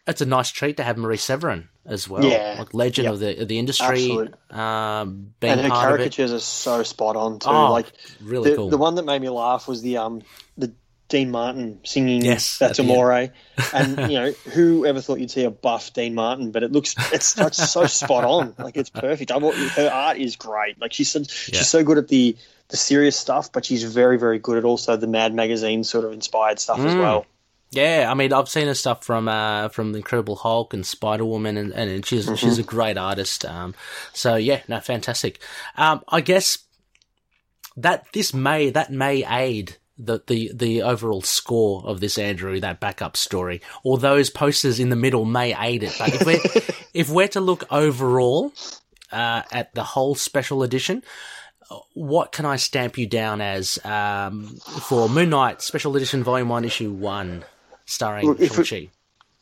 it's 0.05 0.21
a 0.21 0.25
nice 0.25 0.49
treat 0.49 0.77
to 0.77 0.83
have 0.83 0.97
Marie 0.97 1.17
Severin 1.17 1.67
as 1.85 2.07
well, 2.07 2.23
Yeah. 2.23 2.55
like 2.59 2.73
legend 2.73 3.05
Yep. 3.05 3.13
of 3.13 3.19
the 3.19 3.41
of 3.41 3.47
the 3.49 3.59
industry. 3.59 4.09
Um, 4.49 5.33
being 5.41 5.53
And 5.53 5.61
her 5.61 5.69
part 5.69 5.89
of 5.89 5.95
it, 5.95 5.97
caricatures 5.97 6.31
are 6.33 6.39
so 6.39 6.83
spot 6.83 7.17
on 7.17 7.39
too. 7.39 7.49
Oh, 7.49 7.71
like 7.71 7.91
really 8.21 8.51
the, 8.51 8.55
cool. 8.55 8.69
the 8.69 8.77
one 8.77 8.95
that 8.95 9.03
made 9.03 9.21
me 9.21 9.29
laugh 9.29 9.67
was 9.67 9.81
the 9.81 9.97
um 9.97 10.21
the 10.57 10.73
Dean 11.09 11.31
Martin 11.31 11.79
singing 11.83 12.23
Yes, 12.23 12.57
That's. 12.57 12.79
Amore. 12.79 13.11
and 13.73 13.97
you 14.11 14.19
know, 14.19 14.31
who 14.53 14.85
ever 14.85 14.99
thought 15.01 15.19
you'd 15.19 15.31
see 15.31 15.43
a 15.43 15.49
buff 15.51 15.93
Dean 15.93 16.13
Martin, 16.15 16.51
but 16.51 16.63
it 16.63 16.71
looks 16.71 16.95
it's 17.13 17.33
that's 17.33 17.69
so 17.71 17.85
spot 17.87 18.23
on. 18.25 18.53
Like 18.57 18.75
it's 18.77 18.89
perfect. 18.89 19.31
I, 19.31 19.39
her 19.39 19.89
art 19.91 20.17
is 20.17 20.35
great. 20.35 20.79
Like 20.81 20.93
she's 20.93 21.09
so, 21.11 21.19
Yeah. 21.19 21.25
she's 21.25 21.69
so 21.69 21.83
good 21.83 21.97
at 21.97 22.07
the 22.09 22.35
the 22.69 22.77
serious 22.77 23.15
stuff, 23.17 23.51
but 23.53 23.63
she's 23.63 23.83
very, 23.83 24.17
very 24.19 24.39
good 24.39 24.57
at 24.57 24.65
also 24.65 24.97
the 24.97 25.07
Mad 25.07 25.33
Magazine 25.33 25.85
sort 25.85 26.03
of 26.03 26.11
inspired 26.11 26.59
stuff 26.59 26.79
as 26.79 26.93
Mm. 26.93 26.99
well. 26.99 27.25
Yeah, 27.71 28.07
I 28.09 28.13
mean, 28.13 28.31
I've 28.31 28.47
seen 28.49 28.67
her 28.67 28.73
stuff 28.73 29.03
from 29.05 29.27
uh, 29.27 29.69
from 29.69 29.91
the 29.93 29.97
Incredible 29.97 30.35
Hulk 30.37 30.73
and 30.73 30.85
Spider 30.85 31.25
Woman, 31.25 31.57
and, 31.57 31.71
and 31.73 32.05
she's 32.05 32.25
Mm-hmm. 32.25 32.35
she's 32.35 32.59
a 32.59 32.63
great 32.63 32.97
artist. 32.97 33.43
Um, 33.45 33.75
so 34.13 34.35
yeah, 34.35 34.61
no, 34.67 34.79
fantastic. 34.81 35.39
Um, 35.77 36.01
I 36.09 36.21
guess 36.21 36.59
that 37.75 38.05
this 38.13 38.33
may 38.33 38.69
that 38.69 38.91
may 38.91 39.25
aid 39.29 39.77
the, 39.97 40.21
the 40.27 40.51
the 40.53 40.81
overall 40.83 41.21
score 41.21 41.83
of 41.85 41.99
this 41.99 42.17
Andrew 42.17 42.59
that 42.59 42.79
backup 42.79 43.17
story, 43.17 43.61
or 43.83 43.97
those 43.97 44.29
posters 44.29 44.79
in 44.79 44.89
the 44.89 44.95
middle 44.95 45.25
may 45.25 45.55
aid 45.59 45.83
it. 45.83 45.95
But 45.97 46.13
if 46.13 46.25
we're 46.25 46.75
if 46.93 47.09
we're 47.09 47.27
to 47.29 47.41
look 47.41 47.63
overall 47.71 48.53
uh, 49.11 49.41
at 49.51 49.73
the 49.73 49.83
whole 49.83 50.15
special 50.15 50.63
edition, 50.63 51.03
what 51.93 52.31
can 52.31 52.45
I 52.45 52.55
stamp 52.57 52.97
you 52.97 53.07
down 53.07 53.41
as 53.41 53.83
um, 53.85 54.55
for 54.81 55.09
Moon 55.09 55.29
Knight 55.29 55.61
Special 55.61 55.95
Edition 55.95 56.23
Volume 56.23 56.49
One, 56.49 56.63
Issue 56.65 56.91
One, 56.91 57.43
starring 57.85 58.27
Look, 58.27 58.39
if 58.39 58.57
it-? 58.59 58.89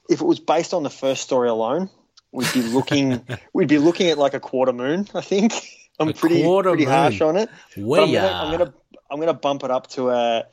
If 0.10 0.22
it 0.22 0.26
was 0.26 0.39
based 0.39 0.74
on 0.74 0.84
the 0.84 0.89
first 0.89 1.24
story 1.24 1.49
alone, 1.49 1.89
we'd 2.32 2.51
be 2.53 2.62
looking 2.62 3.26
we'd 3.53 3.68
be 3.68 3.80
looking 3.80 4.10
at 4.10 4.18
like 4.18 4.34
a 4.34 4.39
quarter 4.39 4.74
moon, 4.74 5.08
I 5.14 5.22
think. 5.22 5.53
I'm 5.99 6.10
A 6.10 6.14
pretty 6.14 6.43
pretty 6.43 6.84
moon. 6.86 6.88
harsh 6.93 7.22
on 7.22 7.38
it. 7.38 7.49
Where 7.78 8.01
I'm 8.01 8.12
gonna, 8.12 8.28
ya? 8.28 8.41
I'm 8.43 8.51
gonna 8.58 8.74
I'm 9.16 9.22
gonna 9.22 9.34
bump 9.34 9.63
it 9.63 9.72
up 9.72 9.88
to 9.91 10.09
a 10.09 10.43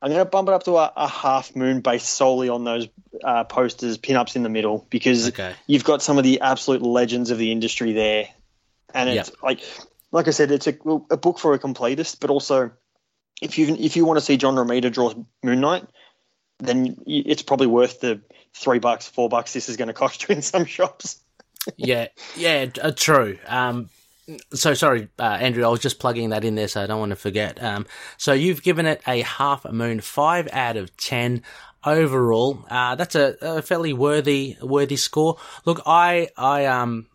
I'm 0.00 0.10
gonna 0.10 0.24
bump 0.24 0.48
it 0.48 0.54
up 0.54 0.64
to 0.64 0.76
a, 0.78 0.90
a 0.96 1.06
half 1.06 1.54
moon 1.54 1.82
based 1.82 2.08
solely 2.08 2.48
on 2.48 2.64
those 2.64 2.88
uh, 3.22 3.44
posters 3.44 3.98
pinups 3.98 4.36
in 4.36 4.42
the 4.42 4.48
middle 4.48 4.86
because 4.88 5.28
Okay. 5.28 5.54
you've 5.66 5.84
got 5.84 6.02
some 6.02 6.16
of 6.16 6.24
the 6.24 6.40
absolute 6.40 6.80
legends 6.80 7.30
of 7.30 7.36
the 7.36 7.52
industry 7.52 7.92
there, 7.92 8.28
and 8.94 9.10
it's 9.10 9.30
like 9.42 9.60
like 10.12 10.28
I 10.28 10.30
said, 10.30 10.50
it's 10.50 10.66
a, 10.66 10.76
a 11.10 11.16
book 11.18 11.38
for 11.38 11.52
a 11.52 11.58
completist, 11.58 12.20
but 12.20 12.30
also 12.30 12.70
if 13.42 13.58
you 13.58 13.76
if 13.78 13.96
you 13.96 14.06
want 14.06 14.16
to 14.18 14.24
see 14.24 14.38
John 14.38 14.54
Romita 14.54 14.90
draw 14.90 15.12
Moon 15.42 15.60
Knight, 15.60 15.86
then 16.58 16.96
it's 17.06 17.42
probably 17.42 17.66
worth 17.66 18.00
the 18.00 18.22
three 18.54 18.78
bucks, 18.78 19.06
four 19.06 19.28
bucks 19.28 19.52
this 19.52 19.68
is 19.68 19.76
going 19.76 19.88
to 19.88 19.94
cost 19.94 20.26
you 20.26 20.34
in 20.34 20.40
some 20.40 20.64
shops. 20.76 21.20
yeah, 21.76 22.08
yeah, 22.34 22.66
uh, 22.80 22.92
true. 22.92 23.38
Um, 23.46 23.90
so 24.52 24.74
sorry, 24.74 25.08
uh, 25.18 25.38
Andrew. 25.40 25.64
I 25.64 25.68
was 25.68 25.80
just 25.80 25.98
plugging 25.98 26.30
that 26.30 26.44
in 26.44 26.54
there, 26.54 26.68
so 26.68 26.82
I 26.82 26.86
don't 26.86 27.00
want 27.00 27.10
to 27.10 27.16
forget. 27.16 27.62
Um, 27.62 27.86
so 28.16 28.32
you've 28.32 28.62
given 28.62 28.86
it 28.86 29.00
a 29.06 29.22
half 29.22 29.64
a 29.64 29.72
moon, 29.72 30.00
five 30.00 30.48
out 30.52 30.76
of 30.76 30.96
ten 30.96 31.42
overall. 31.84 32.64
Uh, 32.68 32.94
that's 32.96 33.14
a, 33.14 33.36
a 33.40 33.62
fairly 33.62 33.92
worthy 33.92 34.56
worthy 34.60 34.96
score. 34.96 35.38
Look, 35.64 35.80
I 35.86 36.28
I 36.36 36.66
um 36.66 37.06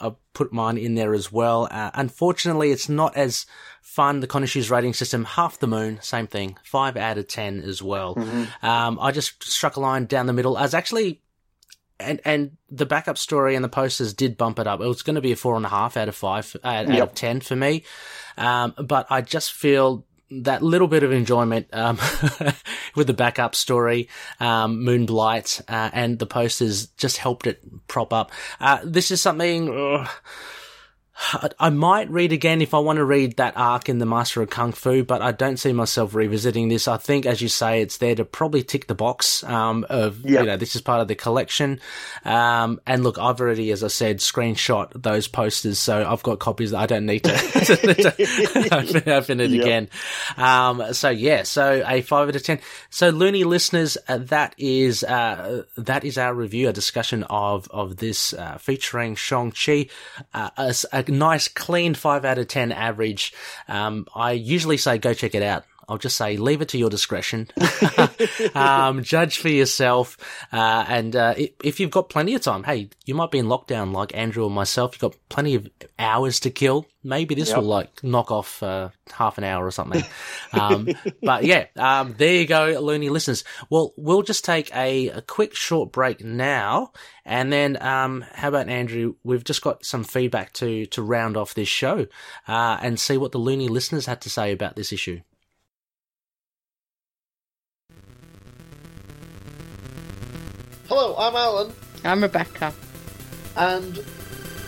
I 0.00 0.14
put 0.32 0.52
mine 0.52 0.78
in 0.78 0.94
there 0.94 1.14
as 1.14 1.30
well. 1.30 1.68
Uh, 1.70 1.90
unfortunately, 1.94 2.70
it's 2.70 2.88
not 2.88 3.16
as 3.16 3.46
fun. 3.82 4.20
The 4.20 4.26
Khonshu's 4.26 4.70
rating 4.70 4.94
system, 4.94 5.24
half 5.24 5.58
the 5.58 5.66
moon, 5.66 5.98
same 6.02 6.26
thing, 6.26 6.56
five 6.64 6.96
out 6.96 7.18
of 7.18 7.28
ten 7.28 7.62
as 7.62 7.82
well. 7.82 8.18
Um, 8.62 8.98
I 9.00 9.12
just 9.12 9.44
struck 9.44 9.76
a 9.76 9.80
line 9.80 10.06
down 10.06 10.26
the 10.26 10.32
middle. 10.32 10.56
I 10.56 10.62
was 10.62 10.74
actually 10.74 11.20
and 11.98 12.20
and 12.24 12.56
the 12.70 12.86
backup 12.86 13.18
story 13.18 13.54
and 13.54 13.64
the 13.64 13.68
posters 13.68 14.12
did 14.12 14.36
bump 14.36 14.58
it 14.58 14.66
up. 14.66 14.80
It 14.80 14.86
was 14.86 15.02
going 15.02 15.14
to 15.16 15.20
be 15.20 15.32
a 15.32 15.36
four 15.36 15.56
and 15.56 15.64
a 15.64 15.68
half 15.68 15.96
out 15.96 16.08
of 16.08 16.16
five 16.16 16.54
uh, 16.62 16.84
out 16.88 17.00
of 17.00 17.14
ten 17.14 17.40
for 17.40 17.56
me, 17.56 17.84
um, 18.36 18.74
but 18.78 19.06
I 19.10 19.20
just 19.20 19.52
feel 19.52 20.04
that 20.30 20.62
little 20.62 20.88
bit 20.88 21.02
of 21.02 21.12
enjoyment 21.12 21.68
um, 21.72 21.98
with 22.96 23.06
the 23.06 23.14
backup 23.14 23.54
story, 23.54 24.08
um, 24.40 24.84
Moonblight, 24.84 25.62
uh, 25.68 25.90
and 25.92 26.18
the 26.18 26.26
posters 26.26 26.86
just 26.88 27.18
helped 27.18 27.46
it 27.46 27.60
prop 27.86 28.12
up. 28.12 28.32
Uh, 28.60 28.80
this 28.84 29.10
is 29.10 29.20
something. 29.22 30.06
I- 31.58 31.70
might 31.70 32.10
read 32.10 32.32
again 32.32 32.60
if 32.60 32.74
I 32.74 32.78
want 32.78 32.98
to 32.98 33.04
read 33.04 33.36
that 33.38 33.54
arc 33.56 33.88
in 33.88 33.98
the 33.98 34.06
Master 34.06 34.42
of 34.42 34.50
Kung 34.50 34.72
Fu, 34.72 35.02
but 35.02 35.22
I 35.22 35.32
don't 35.32 35.56
see 35.56 35.72
myself 35.72 36.14
revisiting 36.14 36.68
this. 36.68 36.86
I 36.88 36.96
think, 36.98 37.24
as 37.26 37.40
you 37.40 37.48
say, 37.48 37.80
it's 37.80 37.98
there 37.98 38.14
to 38.14 38.24
probably 38.24 38.62
tick 38.62 38.86
the 38.86 38.94
box 38.94 39.42
um, 39.44 39.86
of 39.88 40.20
Yep. 40.24 40.40
you 40.40 40.46
know 40.46 40.56
this 40.56 40.76
is 40.76 40.82
part 40.82 41.00
of 41.00 41.08
the 41.08 41.14
collection. 41.14 41.80
Um, 42.24 42.80
and 42.86 43.02
look, 43.02 43.18
I've 43.18 43.40
already, 43.40 43.70
as 43.70 43.82
I 43.82 43.88
said, 43.88 44.18
screenshot 44.18 44.90
those 44.94 45.26
posters, 45.28 45.78
so 45.78 46.06
I've 46.06 46.22
got 46.22 46.38
copies 46.38 46.70
that 46.72 46.78
I 46.78 46.86
don't 46.86 47.06
need 47.06 47.24
to, 47.24 47.32
to 47.36 48.68
open, 48.72 49.08
open 49.10 49.40
it 49.40 49.50
Yep. 49.50 49.62
again. 49.64 49.88
Um, 50.36 50.92
so 50.92 51.08
yeah, 51.10 51.42
so 51.44 51.82
a 51.86 52.02
five 52.02 52.28
out 52.28 52.36
of 52.36 52.42
ten. 52.42 52.58
So 52.90 53.08
loony 53.10 53.44
listeners, 53.44 53.96
uh, 54.08 54.18
that 54.18 54.54
is 54.58 55.02
uh, 55.04 55.62
that 55.76 56.04
is 56.04 56.18
our 56.18 56.34
review, 56.34 56.68
a 56.68 56.72
discussion 56.72 57.22
of 57.24 57.68
of 57.70 57.96
this 57.96 58.32
uh, 58.34 58.58
featuring 58.58 59.14
Shang 59.14 59.52
Chi, 59.52 59.86
uh, 60.34 60.50
a, 60.56 60.74
nice 61.08 61.48
clean 61.48 61.94
five 61.94 62.24
out 62.24 62.38
of 62.38 62.48
ten 62.48 62.72
average. 62.72 63.32
Um, 63.68 64.06
I 64.14 64.32
usually 64.32 64.76
say 64.76 64.98
go 64.98 65.14
check 65.14 65.34
it 65.34 65.42
out. 65.42 65.64
I'll 65.88 65.98
just 65.98 66.16
say 66.16 66.36
leave 66.36 66.62
it 66.62 66.68
to 66.70 66.78
your 66.78 66.90
discretion. 66.90 67.48
um, 68.54 69.02
judge 69.02 69.38
for 69.38 69.48
yourself. 69.48 70.16
Uh, 70.52 70.84
and 70.88 71.14
uh, 71.14 71.34
if 71.62 71.78
you've 71.80 71.90
got 71.90 72.08
plenty 72.08 72.34
of 72.34 72.42
time, 72.42 72.64
hey, 72.64 72.90
you 73.04 73.14
might 73.14 73.30
be 73.30 73.38
in 73.38 73.46
lockdown 73.46 73.92
like 73.92 74.14
Andrew 74.16 74.44
or 74.44 74.50
myself. 74.50 74.92
You've 74.94 75.12
got 75.12 75.16
plenty 75.28 75.54
of 75.54 75.68
hours 75.98 76.40
to 76.40 76.50
kill. 76.50 76.86
Maybe 77.04 77.36
this 77.36 77.50
Yep. 77.50 77.58
will 77.58 77.64
like 77.66 78.02
knock 78.02 78.32
off 78.32 78.62
uh, 78.64 78.88
half 79.12 79.38
an 79.38 79.44
hour 79.44 79.64
or 79.64 79.70
something. 79.70 80.02
Um, 80.52 80.88
but 81.22 81.44
yeah, 81.44 81.66
um, 81.76 82.14
there 82.18 82.34
you 82.34 82.46
go, 82.46 82.78
loony 82.80 83.10
listeners. 83.10 83.44
Well, 83.70 83.92
we'll 83.96 84.22
just 84.22 84.44
take 84.44 84.74
a, 84.74 85.08
a 85.10 85.22
quick 85.22 85.54
short 85.54 85.92
break 85.92 86.24
now, 86.24 86.90
and 87.24 87.52
then 87.52 87.80
um, 87.80 88.24
how 88.32 88.48
about 88.48 88.68
Andrew? 88.68 89.14
We've 89.22 89.44
just 89.44 89.62
got 89.62 89.84
some 89.84 90.02
feedback 90.02 90.52
to 90.54 90.86
to 90.86 91.02
round 91.02 91.36
off 91.36 91.54
this 91.54 91.68
show 91.68 92.06
uh, 92.48 92.78
and 92.82 92.98
see 92.98 93.16
what 93.16 93.30
the 93.30 93.38
loony 93.38 93.68
listeners 93.68 94.06
had 94.06 94.20
to 94.22 94.30
say 94.30 94.50
about 94.50 94.74
this 94.74 94.92
issue. 94.92 95.20
Hello, 100.88 101.16
I'm 101.18 101.34
Alan, 101.34 101.72
I'm 102.04 102.22
Rebecca. 102.22 102.72
and 103.56 103.98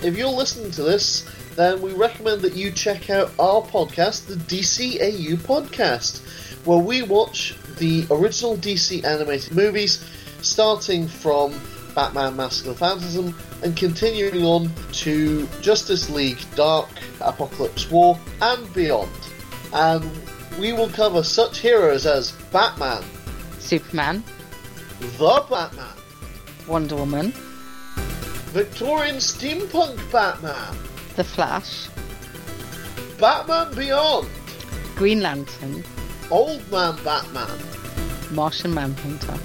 if 0.03 0.17
you're 0.17 0.29
listening 0.29 0.71
to 0.73 0.83
this, 0.83 1.29
then 1.57 1.81
we 1.81 1.93
recommend 1.93 2.43
that 2.43 2.55
you 2.55 2.71
check 2.71 3.11
out 3.11 3.31
our 3.39 3.63
podcast, 3.63 4.27
the 4.27 4.35
DCAU 4.35 5.37
Podcast, 5.37 6.21
where 6.67 6.79
we 6.79 7.03
watch 7.03 7.57
the 7.79 8.07
original 8.11 8.57
DC 8.57 9.05
animated 9.05 9.55
movies, 9.55 10.05
starting 10.43 11.07
from 11.09 11.61
Batman 11.95 12.37
Mask 12.37 12.67
of 12.67 12.79
Phantasm 12.79 13.37
and 13.63 13.77
continuing 13.77 14.45
on 14.45 14.71
to 14.93 15.49
Justice 15.61 16.11
League 16.11 16.39
Dark, 16.55 16.89
Apokolips 17.19 17.91
War, 17.91 18.19
and 18.41 18.73
beyond. 18.75 19.11
And 19.73 20.09
we 20.59 20.73
will 20.73 20.89
cover 20.89 21.23
such 21.23 21.59
heroes 21.59 22.07
as 22.07 22.33
Batman, 22.53 23.03
Superman, 23.59 24.23
the 25.01 25.45
Batman, 25.51 25.95
Wonder 26.69 26.97
Woman, 26.97 27.33
Victorian 28.53 29.17
Steampunk 29.17 29.97
Batman, 30.13 30.77
The 31.17 31.25
Flash, 31.25 31.89
Batman 33.19 33.75
Beyond, 33.75 34.29
Green 34.97 35.21
Lantern, 35.23 35.83
Old 36.31 36.71
Man 36.71 36.97
Batman, 37.05 37.59
Martian 38.33 38.75
Manhunter. 38.75 39.39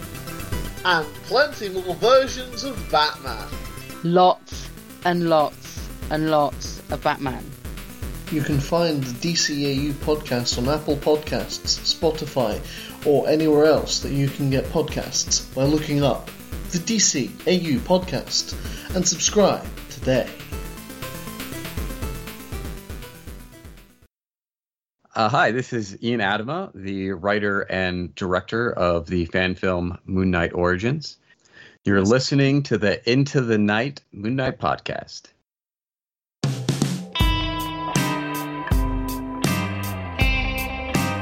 and 0.85 1.07
plenty 1.25 1.69
more 1.69 1.95
versions 1.95 2.63
of 2.65 2.77
Batman. 2.91 3.47
Lots 4.03 4.69
and 5.05 5.29
lots 5.29 5.89
and 6.09 6.29
lots 6.29 6.81
of 6.91 7.01
Batman. 7.03 7.49
You 8.31 8.41
can 8.41 8.59
find 8.59 9.01
the 9.03 9.29
DCAU 9.29 9.93
podcast 9.93 10.57
on 10.57 10.67
Apple 10.67 10.97
Podcasts, 10.97 11.79
Spotify, 11.93 12.59
or 13.05 13.29
anywhere 13.29 13.65
else 13.65 13.99
that 13.99 14.11
you 14.11 14.27
can 14.27 14.49
get 14.49 14.65
podcasts 14.65 15.53
by 15.55 15.63
looking 15.63 16.03
up 16.03 16.29
the 16.73 16.79
DCAU 16.79 17.77
podcast 17.77 18.55
and 18.95 19.07
subscribe 19.07 19.63
today. 19.91 20.27
Uh, 25.13 25.29
hi, 25.29 25.51
this 25.51 25.71
is 25.71 26.01
Ian 26.03 26.19
Adama, 26.19 26.71
the 26.73 27.11
writer 27.11 27.61
and 27.61 28.15
director 28.15 28.71
of 28.71 29.05
the 29.05 29.25
fan 29.25 29.53
film 29.53 29.99
Moon 30.05 30.31
Knight 30.31 30.53
Origins. 30.53 31.17
You're 31.85 32.01
listening 32.01 32.63
to 32.63 32.79
the 32.79 33.07
Into 33.07 33.41
the 33.41 33.59
Night 33.59 34.01
Moon 34.11 34.35
Knight 34.35 34.57
podcast. 34.57 35.27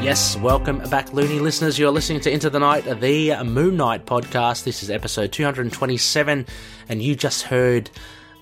Yes, 0.01 0.35
welcome 0.37 0.79
back, 0.89 1.13
Loony 1.13 1.37
listeners. 1.37 1.77
You're 1.77 1.91
listening 1.91 2.21
to 2.21 2.31
Into 2.31 2.49
the 2.49 2.57
Night, 2.57 2.85
the 2.85 3.43
Moon 3.43 3.77
Knight 3.77 4.07
podcast. 4.07 4.63
This 4.63 4.81
is 4.81 4.89
episode 4.89 5.31
227, 5.31 6.47
and 6.89 7.01
you 7.03 7.15
just 7.15 7.43
heard 7.43 7.91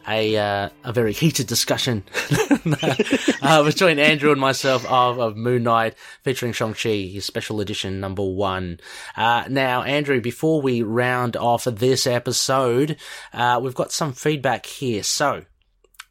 a 0.07 0.37
uh, 0.37 0.69
a 0.85 0.93
very 0.93 1.11
heated 1.11 1.47
discussion 1.47 2.05
uh, 3.41 3.63
between 3.63 3.99
Andrew 3.99 4.31
and 4.31 4.39
myself 4.39 4.85
of, 4.85 5.19
of 5.19 5.35
Moon 5.35 5.63
Knight 5.63 5.95
featuring 6.23 6.53
Shang-Chi, 6.53 7.09
his 7.11 7.25
special 7.25 7.59
edition 7.59 7.99
number 7.99 8.23
one. 8.23 8.79
Uh, 9.17 9.43
now, 9.49 9.83
Andrew, 9.83 10.21
before 10.21 10.61
we 10.61 10.81
round 10.81 11.35
off 11.35 11.65
this 11.65 12.07
episode, 12.07 12.95
uh, 13.33 13.59
we've 13.61 13.75
got 13.75 13.91
some 13.91 14.13
feedback 14.13 14.65
here. 14.65 15.03
So, 15.03 15.43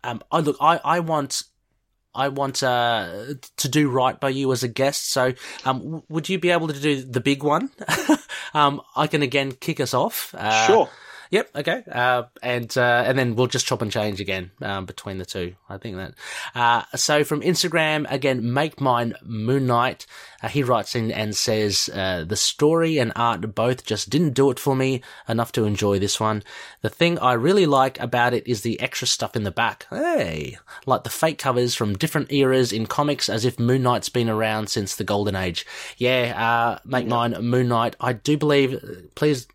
um, 0.05 0.23
I 0.31 0.41
look, 0.41 0.59
I, 0.61 0.79
I 0.85 1.01
want 1.01 1.45
I 2.19 2.29
want 2.29 2.64
uh, 2.64 3.35
to 3.59 3.69
do 3.69 3.89
right 3.89 4.19
by 4.19 4.31
you 4.31 4.51
as 4.51 4.64
a 4.64 4.69
guest. 4.69 5.12
So, 5.12 5.35
um, 5.64 6.03
would 6.09 6.29
you 6.29 6.39
be 6.41 6.51
able 6.51 6.66
to 6.66 6.81
do 6.81 7.01
the 7.01 7.21
big 7.21 7.45
one? 7.45 7.71
um, 8.55 8.83
I 8.97 9.07
can 9.07 9.23
again 9.23 9.53
kick 9.53 9.79
us 9.79 9.95
off. 9.95 10.35
Uh, 10.37 10.66
sure. 10.66 10.91
Yep. 11.31 11.51
Okay. 11.57 11.83
Uh, 11.91 12.24
and 12.43 12.76
uh, 12.76 13.05
and 13.07 13.18
then 13.18 13.35
we'll 13.35 13.47
just 13.47 13.66
chop 13.66 13.83
and 13.83 13.93
change 13.93 14.20
again 14.20 14.51
um, 14.62 14.87
between 14.87 15.18
the 15.18 15.26
two. 15.26 15.55
I 15.68 15.79
think 15.79 15.97
that. 15.97 16.14
Uh, 16.55 16.85
so 16.97 17.24
from 17.24 17.43
Instagram 17.43 18.11
again, 18.11 18.53
make 18.53 18.81
mine 18.81 19.14
Moon 19.22 19.66
Knight. 19.66 20.07
Uh, 20.43 20.49
he 20.49 20.62
writes 20.62 20.95
in 20.95 21.11
and 21.11 21.37
says 21.37 21.91
uh, 21.93 22.24
the 22.24 22.37
story 22.37 22.99
and 22.99 23.12
art 23.16 23.55
both 23.55 23.85
just 23.85 24.09
didn't 24.09 24.35
do 24.35 24.51
it 24.51 24.59
for 24.59 24.76
me 24.76 25.03
enough 25.29 25.53
to 25.53 25.64
enjoy 25.64 25.99
this 25.99 26.18
one. 26.20 26.43
The 26.81 26.89
thing 26.89 27.18
I 27.18 27.33
really 27.33 27.66
like 27.66 28.01
about 28.01 28.35
it 28.35 28.47
is 28.47 28.62
the 28.62 28.81
extra 28.81 29.07
stuff 29.07 29.37
in 29.37 29.43
the 29.43 29.51
back. 29.51 29.87
Hey, 29.91 30.59
like 30.87 31.05
the 31.05 31.11
fake 31.11 31.39
covers 31.39 31.74
from 31.74 31.99
different 31.99 32.33
eras 32.33 32.72
in 32.72 32.87
comics, 32.87 33.29
as 33.29 33.45
if 33.45 33.59
Moon 33.59 33.83
Knight's 33.83 34.09
been 34.09 34.31
around 34.31 34.68
since 34.68 34.95
the 34.95 35.05
Golden 35.05 35.37
Age. 35.37 35.66
Yeah. 35.97 36.35
Uh, 36.37 36.79
make 36.85 37.07
mine 37.07 37.33
Moon 37.41 37.68
Knight. 37.68 37.97
I 38.01 38.12
do 38.12 38.37
believe. 38.37 39.11
Please 39.14 39.47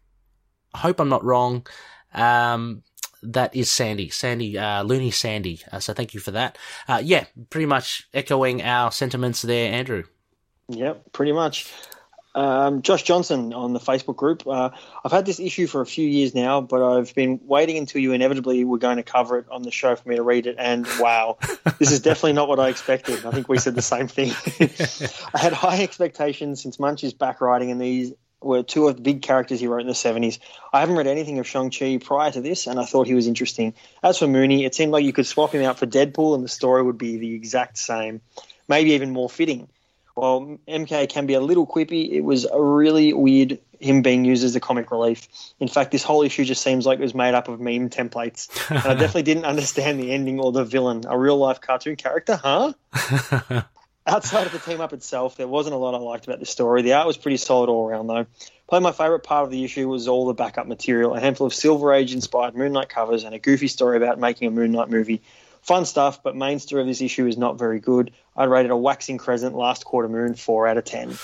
hope 0.76 0.99
I'm 0.99 1.09
not 1.09 1.24
wrong. 1.24 1.65
Um, 2.13 2.84
that 3.24 3.55
is 3.55 3.71
Sandy, 3.71 4.09
Sandy, 4.09 4.57
uh, 4.57 4.84
Looney 4.84 5.11
Sandy. 5.11 5.61
Uh, 5.71 5.80
so 5.80 5.93
thank 5.93 6.13
you 6.13 6.19
for 6.19 6.32
that. 6.32 6.57
Uh, 6.88 7.01
yeah, 7.03 7.26
pretty 7.49 7.65
much 7.65 8.07
echoing 8.13 8.61
our 8.61 8.91
sentiments 8.91 9.41
there, 9.41 9.71
Andrew. 9.71 10.03
Yep, 10.69 11.11
pretty 11.13 11.32
much. 11.32 11.71
Um, 12.36 12.82
Josh 12.82 13.03
Johnson 13.03 13.53
on 13.53 13.74
the 13.74 13.80
Facebook 13.80 14.15
group. 14.15 14.47
Uh, 14.47 14.71
I've 15.05 15.11
had 15.11 15.26
this 15.26 15.39
issue 15.39 15.67
for 15.67 15.82
a 15.82 15.86
few 15.86 16.07
years 16.07 16.34
now, 16.34 16.61
but 16.61 16.82
I've 16.82 17.13
been 17.13 17.39
waiting 17.43 17.78
until 17.78 18.01
you 18.01 18.11
inevitably 18.11 18.65
were 18.65 18.80
going 18.80 18.97
to 18.97 19.03
cover 19.03 19.38
it 19.38 19.45
on 19.51 19.61
the 19.61 19.69
show 19.69 19.95
for 19.95 20.09
me 20.09 20.15
to 20.15 20.24
read 20.24 20.47
it. 20.47 20.55
And 20.57 20.88
wow, 20.99 21.38
this 21.80 21.91
is 21.91 21.99
definitely 21.99 22.34
not 22.34 22.47
what 22.47 22.59
I 22.59 22.69
expected. 22.69 23.24
I 23.26 23.32
think 23.32 23.49
we 23.49 23.59
said 23.59 23.76
the 23.76 23.84
same 23.84 24.07
thing. 24.07 24.32
I 25.34 25.38
had 25.38 25.53
high 25.53 25.84
expectations 25.84 26.63
since 26.63 26.78
Moench's 26.78 27.13
back 27.13 27.39
writing, 27.39 27.69
and 27.69 27.80
these 27.80 28.13
were 28.44 28.64
two 28.64 28.88
of 28.88 28.96
the 28.96 29.02
big 29.02 29.22
characters 29.22 29.60
he 29.60 29.68
wrote 29.68 29.82
in 29.82 29.88
the 29.88 29.94
70s. 29.94 30.39
I 30.72 30.80
haven't 30.80 30.96
read 30.96 31.08
anything 31.08 31.39
of 31.39 31.48
Shang-Chi 31.48 31.98
prior 31.98 32.32
to 32.32 32.41
this, 32.41 32.68
and 32.68 32.80
I 32.80 32.86
thought 32.86 33.08
he 33.08 33.14
was 33.14 33.28
interesting. 33.28 33.74
As 34.02 34.20
for 34.20 34.28
Mooney, 34.28 34.66
it 34.66 34.76
seemed 34.76 34.91
like 34.91 35.06
you 35.06 35.14
could 35.14 35.28
swap 35.28 35.54
him 35.54 35.64
out 35.64 35.80
for 35.80 35.86
Deadpool, 35.86 36.36
and 36.36 36.44
the 36.44 36.50
story 36.50 36.84
would 36.84 36.98
be 36.98 37.18
the 37.18 37.36
exact 37.36 37.78
same, 37.78 38.22
maybe 38.68 38.91
even 38.91 39.12
more 39.12 39.30
fitting. 39.30 39.68
While 40.16 40.60
MK 40.68 41.10
can 41.10 41.26
be 41.26 41.34
a 41.34 41.39
little 41.39 41.66
quippy, 41.66 42.12
it 42.12 42.22
was 42.22 42.46
a 42.46 42.62
really 42.62 43.14
weird 43.14 43.60
him 43.84 44.02
being 44.02 44.26
used 44.26 44.44
as 44.44 44.56
a 44.56 44.60
comic 44.60 44.91
relief. 44.91 45.28
In 45.60 45.68
fact, 45.68 45.91
this 45.91 46.04
whole 46.04 46.24
issue 46.24 46.46
just 46.46 46.62
seems 46.62 46.86
like 46.86 47.00
it 47.00 47.02
was 47.02 47.14
made 47.14 47.34
up 47.34 47.48
of 47.48 47.60
meme 47.60 47.89
templates. 47.89 48.50
And 48.70 48.80
I 48.80 48.94
definitely 48.94 49.24
didn't 49.24 49.46
understand 49.46 50.00
the 50.00 50.12
ending 50.12 50.39
or 50.39 50.52
the 50.52 50.64
villain. 50.64 51.04
A 51.08 51.18
real 51.18 51.38
life 51.38 51.62
cartoon 51.62 51.96
character, 51.96 52.36
huh? 52.36 52.74
Outside 54.06 54.45
of 54.47 54.51
the 54.51 54.60
team 54.60 54.82
up 54.82 54.91
itself, 54.91 55.38
there 55.38 55.47
wasn't 55.47 55.76
a 55.76 55.78
lot 55.78 55.95
I 55.95 55.97
liked 55.97 56.28
about 56.28 56.39
the 56.39 56.45
story. 56.45 56.82
The 56.82 56.93
art 56.93 57.08
was 57.08 57.18
pretty 57.18 57.38
solid 57.38 57.70
all 57.70 57.88
around, 57.88 58.08
though. 58.08 58.26
Probably 58.68 58.84
my 58.84 58.91
favourite 58.91 59.24
part 59.24 59.45
of 59.45 59.51
the 59.51 59.64
issue 59.64 59.88
was 59.88 60.08
all 60.08 60.26
the 60.26 60.34
backup 60.34 60.68
material, 60.68 61.14
a 61.14 61.20
handful 61.20 61.47
of 61.47 61.54
Silver 61.54 61.93
Age 61.93 62.14
inspired 62.14 62.56
Moon 62.56 62.74
Knight 62.74 62.89
covers, 62.89 63.24
and 63.24 63.34
a 63.34 63.39
goofy 63.39 63.68
story 63.68 63.97
about 63.97 64.20
making 64.20 64.47
a 64.47 64.51
Moon 64.51 64.72
Knight 64.72 64.89
movie. 64.89 65.22
Fun 65.62 65.86
stuff, 65.86 66.22
but 66.22 66.36
main 66.36 66.60
story 66.60 66.82
of 66.82 66.88
this 66.88 67.01
issue 67.01 67.26
is 67.26 67.38
not 67.38 67.58
very 67.58 67.80
good. 67.80 68.12
I'd 68.36 68.49
rate 68.49 68.66
it 68.66 68.72
a 68.72 68.76
waxing 68.76 69.18
crescent 69.18 69.56
last 69.56 69.86
quarter 69.86 70.10
moon, 70.10 70.36
4 70.36 70.68
out 70.68 70.78
of 70.78 70.84
10. 70.84 71.18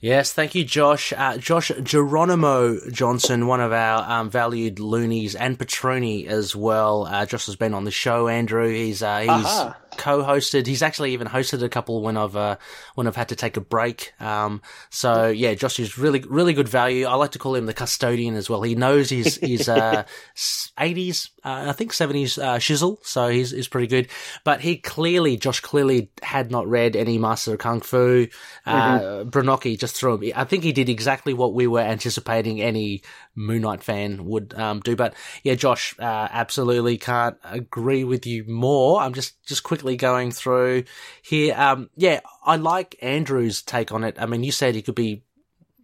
Yes, 0.00 0.32
thank 0.32 0.56
you, 0.56 0.64
Josh. 0.64 1.12
Uh, 1.16 1.36
Josh 1.36 1.70
Geronimo 1.80 2.80
Johnson, 2.90 3.46
one 3.46 3.60
of 3.60 3.72
our 3.72 4.10
um, 4.10 4.30
valued 4.30 4.80
loonies, 4.80 5.36
and 5.36 5.56
Petroni 5.56 6.26
as 6.26 6.56
well. 6.56 7.06
Uh, 7.06 7.24
Josh 7.24 7.46
has 7.46 7.54
been 7.54 7.72
on 7.72 7.84
the 7.84 7.92
show. 7.92 8.26
Andrew, 8.26 8.68
he's 8.68 9.00
uh, 9.00 9.20
he's 9.20 9.28
Aha. 9.28 9.76
Co-hosted. 9.96 10.66
He's 10.66 10.82
actually 10.82 11.12
even 11.12 11.28
hosted 11.28 11.62
a 11.62 11.68
couple 11.68 12.02
when 12.02 12.16
I've 12.16 12.36
uh, 12.36 12.56
when 12.94 13.06
I've 13.06 13.16
had 13.16 13.28
to 13.28 13.36
take 13.36 13.56
a 13.56 13.60
break. 13.60 14.12
Um, 14.20 14.62
so 14.90 15.28
yeah, 15.28 15.54
Josh 15.54 15.78
is 15.78 15.98
really 15.98 16.24
really 16.28 16.54
good 16.54 16.68
value. 16.68 17.06
I 17.06 17.14
like 17.14 17.32
to 17.32 17.38
call 17.38 17.54
him 17.54 17.66
the 17.66 17.74
custodian 17.74 18.34
as 18.34 18.48
well. 18.48 18.62
He 18.62 18.74
knows 18.74 19.10
his 19.10 19.36
his 19.36 19.68
uh, 19.68 20.04
eighties, 20.78 21.30
uh, 21.44 21.66
I 21.68 21.72
think 21.72 21.92
seventies 21.92 22.38
uh, 22.38 22.56
shizzle, 22.56 22.98
so 23.04 23.28
he's 23.28 23.50
he's 23.50 23.68
pretty 23.68 23.86
good. 23.86 24.08
But 24.44 24.60
he 24.60 24.76
clearly, 24.76 25.36
Josh 25.36 25.60
clearly 25.60 26.10
had 26.22 26.50
not 26.50 26.66
read 26.66 26.96
any 26.96 27.18
Master 27.18 27.52
of 27.52 27.58
Kung 27.58 27.80
Fu. 27.80 28.28
Uh, 28.64 29.24
Brynocki 29.24 29.78
just 29.78 29.96
threw 29.96 30.16
him. 30.16 30.32
I 30.34 30.44
think 30.44 30.64
he 30.64 30.72
did 30.72 30.88
exactly 30.88 31.34
what 31.34 31.54
we 31.54 31.66
were 31.66 31.80
anticipating 31.80 32.60
any 32.60 33.02
Moon 33.34 33.62
Knight 33.62 33.82
fan 33.82 34.24
would 34.24 34.54
um, 34.54 34.80
do. 34.80 34.96
But 34.96 35.14
yeah, 35.42 35.54
Josh, 35.54 35.94
uh, 35.98 36.28
absolutely 36.30 36.98
can't 36.98 37.36
agree 37.44 38.04
with 38.04 38.26
you 38.26 38.44
more. 38.44 39.00
I'm 39.00 39.14
just 39.14 39.42
just 39.44 39.62
quickly 39.62 39.81
going 39.96 40.30
through 40.30 40.84
here. 41.22 41.54
Um, 41.56 41.90
yeah, 41.96 42.20
I 42.44 42.56
like 42.56 42.96
Andrew's 43.02 43.62
take 43.62 43.92
on 43.92 44.04
it. 44.04 44.16
I 44.18 44.26
mean, 44.26 44.44
you 44.44 44.52
said 44.52 44.74
he 44.74 44.82
could 44.82 44.94
be 44.94 45.22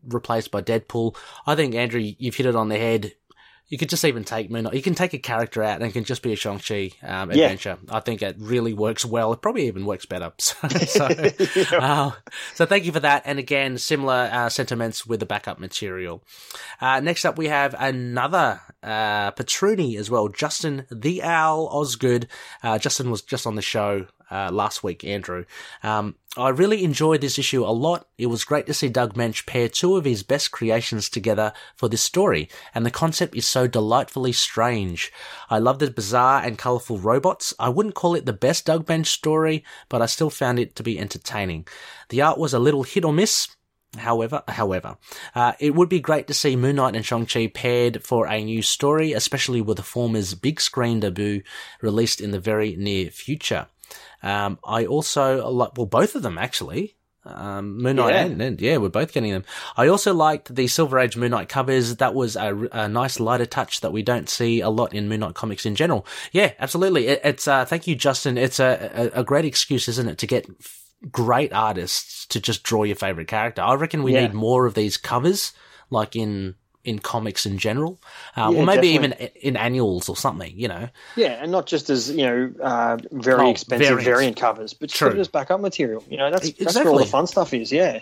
replaced 0.06 0.50
by 0.50 0.62
Deadpool. 0.62 1.16
I 1.46 1.54
think 1.54 1.74
Andrew, 1.74 2.00
you've 2.00 2.34
hit 2.36 2.46
it 2.46 2.56
on 2.56 2.68
the 2.68 2.78
head. 2.78 3.14
You 3.68 3.76
could 3.76 3.90
just 3.90 4.04
even 4.04 4.24
take 4.24 4.50
Moon 4.50 4.64
Knight. 4.64 4.74
You 4.74 4.82
can 4.82 4.94
take 4.94 5.12
a 5.12 5.18
character 5.18 5.62
out 5.62 5.76
and 5.80 5.84
it 5.90 5.92
can 5.92 6.04
just 6.04 6.22
be 6.22 6.32
a 6.32 6.36
Shang-Chi 6.36 6.92
um, 7.02 7.30
Yeah. 7.30 7.44
adventure. 7.44 7.76
I 7.90 8.00
think 8.00 8.22
it 8.22 8.36
really 8.38 8.72
works 8.72 9.04
well. 9.04 9.32
It 9.34 9.42
probably 9.42 9.66
even 9.66 9.84
works 9.84 10.06
better. 10.06 10.32
So, 10.38 10.68
so, 10.86 11.76
uh, 11.78 12.10
so 12.54 12.64
thank 12.66 12.84
you 12.86 12.92
for 12.92 13.00
that. 13.00 13.22
And 13.26 13.38
again, 13.38 13.76
similar 13.76 14.30
uh, 14.32 14.48
sentiments 14.48 15.06
with 15.06 15.20
the 15.20 15.26
backup 15.26 15.58
material. 15.58 16.22
Uh, 16.80 17.00
next 17.00 17.24
up, 17.26 17.36
we 17.36 17.48
have 17.48 17.74
another 17.78 18.60
uh, 18.82 19.32
Petruni 19.32 19.96
as 19.98 20.10
well. 20.10 20.28
Justin 20.28 20.86
the 20.90 21.22
Owl 21.22 21.68
Osgood. 21.70 22.26
Uh, 22.62 22.78
Justin 22.78 23.10
was 23.10 23.20
just 23.22 23.46
on 23.46 23.54
the 23.54 23.62
show 23.62 24.06
uh, 24.30 24.50
last 24.52 24.82
week, 24.82 25.04
Andrew. 25.04 25.44
Um, 25.82 26.16
I 26.36 26.50
really 26.50 26.84
enjoyed 26.84 27.20
this 27.20 27.38
issue 27.38 27.64
a 27.64 27.72
lot. 27.72 28.06
It 28.16 28.26
was 28.26 28.44
great 28.44 28.66
to 28.66 28.74
see 28.74 28.88
Doug 28.88 29.14
Moench 29.14 29.46
pair 29.46 29.68
two 29.68 29.96
of 29.96 30.04
his 30.04 30.22
best 30.22 30.50
creations 30.50 31.08
together 31.08 31.52
for 31.74 31.88
this 31.88 32.02
story, 32.02 32.48
and 32.74 32.86
the 32.86 32.90
concept 32.90 33.34
is 33.34 33.46
so 33.46 33.66
delightfully 33.66 34.32
strange. 34.32 35.12
I 35.50 35.58
love 35.58 35.78
the 35.78 35.90
bizarre 35.90 36.42
and 36.42 36.58
colourful 36.58 36.98
robots. 36.98 37.54
I 37.58 37.70
wouldn't 37.70 37.94
call 37.94 38.14
it 38.14 38.26
the 38.26 38.32
best 38.32 38.66
Doug 38.66 38.86
Moench 38.86 39.06
story, 39.06 39.64
but 39.88 40.02
I 40.02 40.06
still 40.06 40.30
found 40.30 40.58
it 40.58 40.76
to 40.76 40.82
be 40.82 40.98
entertaining. 40.98 41.66
The 42.10 42.22
art 42.22 42.38
was 42.38 42.54
a 42.54 42.58
little 42.58 42.82
hit 42.82 43.04
or 43.04 43.12
miss, 43.12 43.48
However, 43.96 44.42
however, 44.46 44.98
uh, 45.34 45.54
it 45.58 45.74
would 45.74 45.88
be 45.88 46.00
great 46.00 46.26
to 46.26 46.34
see 46.34 46.56
Moon 46.56 46.76
Knight 46.76 46.94
and 46.94 47.04
Shang-Chi 47.04 47.46
paired 47.54 48.04
for 48.04 48.26
a 48.26 48.44
new 48.44 48.60
story, 48.60 49.14
especially 49.14 49.62
with 49.62 49.78
the 49.78 49.82
former's 49.82 50.34
big 50.34 50.60
screen 50.60 51.00
debut 51.00 51.42
released 51.80 52.20
in 52.20 52.30
the 52.30 52.38
very 52.38 52.76
near 52.76 53.10
future. 53.10 53.68
Um, 54.22 54.58
I 54.64 54.86
also 54.86 55.48
like, 55.50 55.76
well, 55.76 55.86
both 55.86 56.14
of 56.14 56.22
them 56.22 56.38
actually. 56.38 56.94
Um, 57.24 57.82
Moon 57.82 57.96
Knight 57.96 58.14
Yeah. 58.14 58.24
and, 58.24 58.40
and 58.40 58.60
yeah, 58.60 58.76
we're 58.78 58.88
both 58.88 59.12
getting 59.12 59.32
them. 59.32 59.44
I 59.76 59.88
also 59.88 60.14
liked 60.14 60.54
the 60.54 60.66
Silver 60.66 60.98
Age 60.98 61.14
Moon 61.16 61.30
Knight 61.32 61.48
covers. 61.50 61.96
That 61.96 62.14
was 62.14 62.36
a, 62.36 62.56
a 62.72 62.88
nice 62.88 63.20
lighter 63.20 63.44
touch 63.44 63.82
that 63.82 63.92
we 63.92 64.02
don't 64.02 64.30
see 64.30 64.60
a 64.60 64.70
lot 64.70 64.94
in 64.94 65.08
Moon 65.08 65.20
Knight 65.20 65.34
comics 65.34 65.66
in 65.66 65.74
general. 65.74 66.06
Yeah, 66.32 66.52
absolutely. 66.58 67.08
It, 67.08 67.20
it's 67.24 67.46
uh, 67.46 67.66
thank 67.66 67.86
you, 67.86 67.94
Justin. 67.96 68.38
It's 68.38 68.58
a, 68.60 69.10
a, 69.14 69.20
a 69.20 69.24
great 69.24 69.44
excuse, 69.44 69.88
isn't 69.88 70.08
it, 70.08 70.18
to 70.18 70.26
get 70.26 70.46
great 71.12 71.52
artists 71.52 72.26
to 72.28 72.40
just 72.40 72.62
draw 72.62 72.84
your 72.84 72.96
favorite 72.96 73.28
character. 73.28 73.60
I 73.62 73.74
reckon 73.74 74.02
we 74.02 74.14
Yeah. 74.14 74.22
need 74.22 74.34
more 74.34 74.64
of 74.64 74.72
these 74.74 74.96
covers, 74.96 75.52
like 75.90 76.16
in 76.16 76.54
in 76.88 76.98
comics 77.00 77.46
in 77.46 77.58
general, 77.58 78.00
uh, 78.36 78.50
Yeah, 78.50 78.60
or 78.60 78.64
maybe 78.64 78.88
definitely. 78.90 78.90
even 78.90 79.12
in 79.42 79.56
annuals 79.56 80.08
or 80.08 80.16
something. 80.16 80.52
You 80.58 80.68
know, 80.68 80.88
Yeah, 81.16 81.42
and 81.42 81.52
not 81.52 81.66
just 81.66 81.90
as 81.90 82.10
you 82.10 82.26
know, 82.26 82.52
uh, 82.62 82.98
very 83.12 83.50
Oh, 83.50 83.52
expensive 83.52 83.88
variants. 83.88 84.06
variant 84.06 84.36
covers, 84.38 84.74
but 84.74 84.90
just 84.90 84.98
True. 84.98 85.18
as 85.18 85.28
backup 85.28 85.60
material. 85.60 86.04
You 86.08 86.18
know, 86.18 86.30
that's 86.30 86.52
that's 86.52 86.82
where 86.84 86.92
all 86.92 86.98
the 87.00 87.06
fun 87.06 87.26
stuff 87.26 87.54
is. 87.54 87.72
Yeah, 87.72 88.00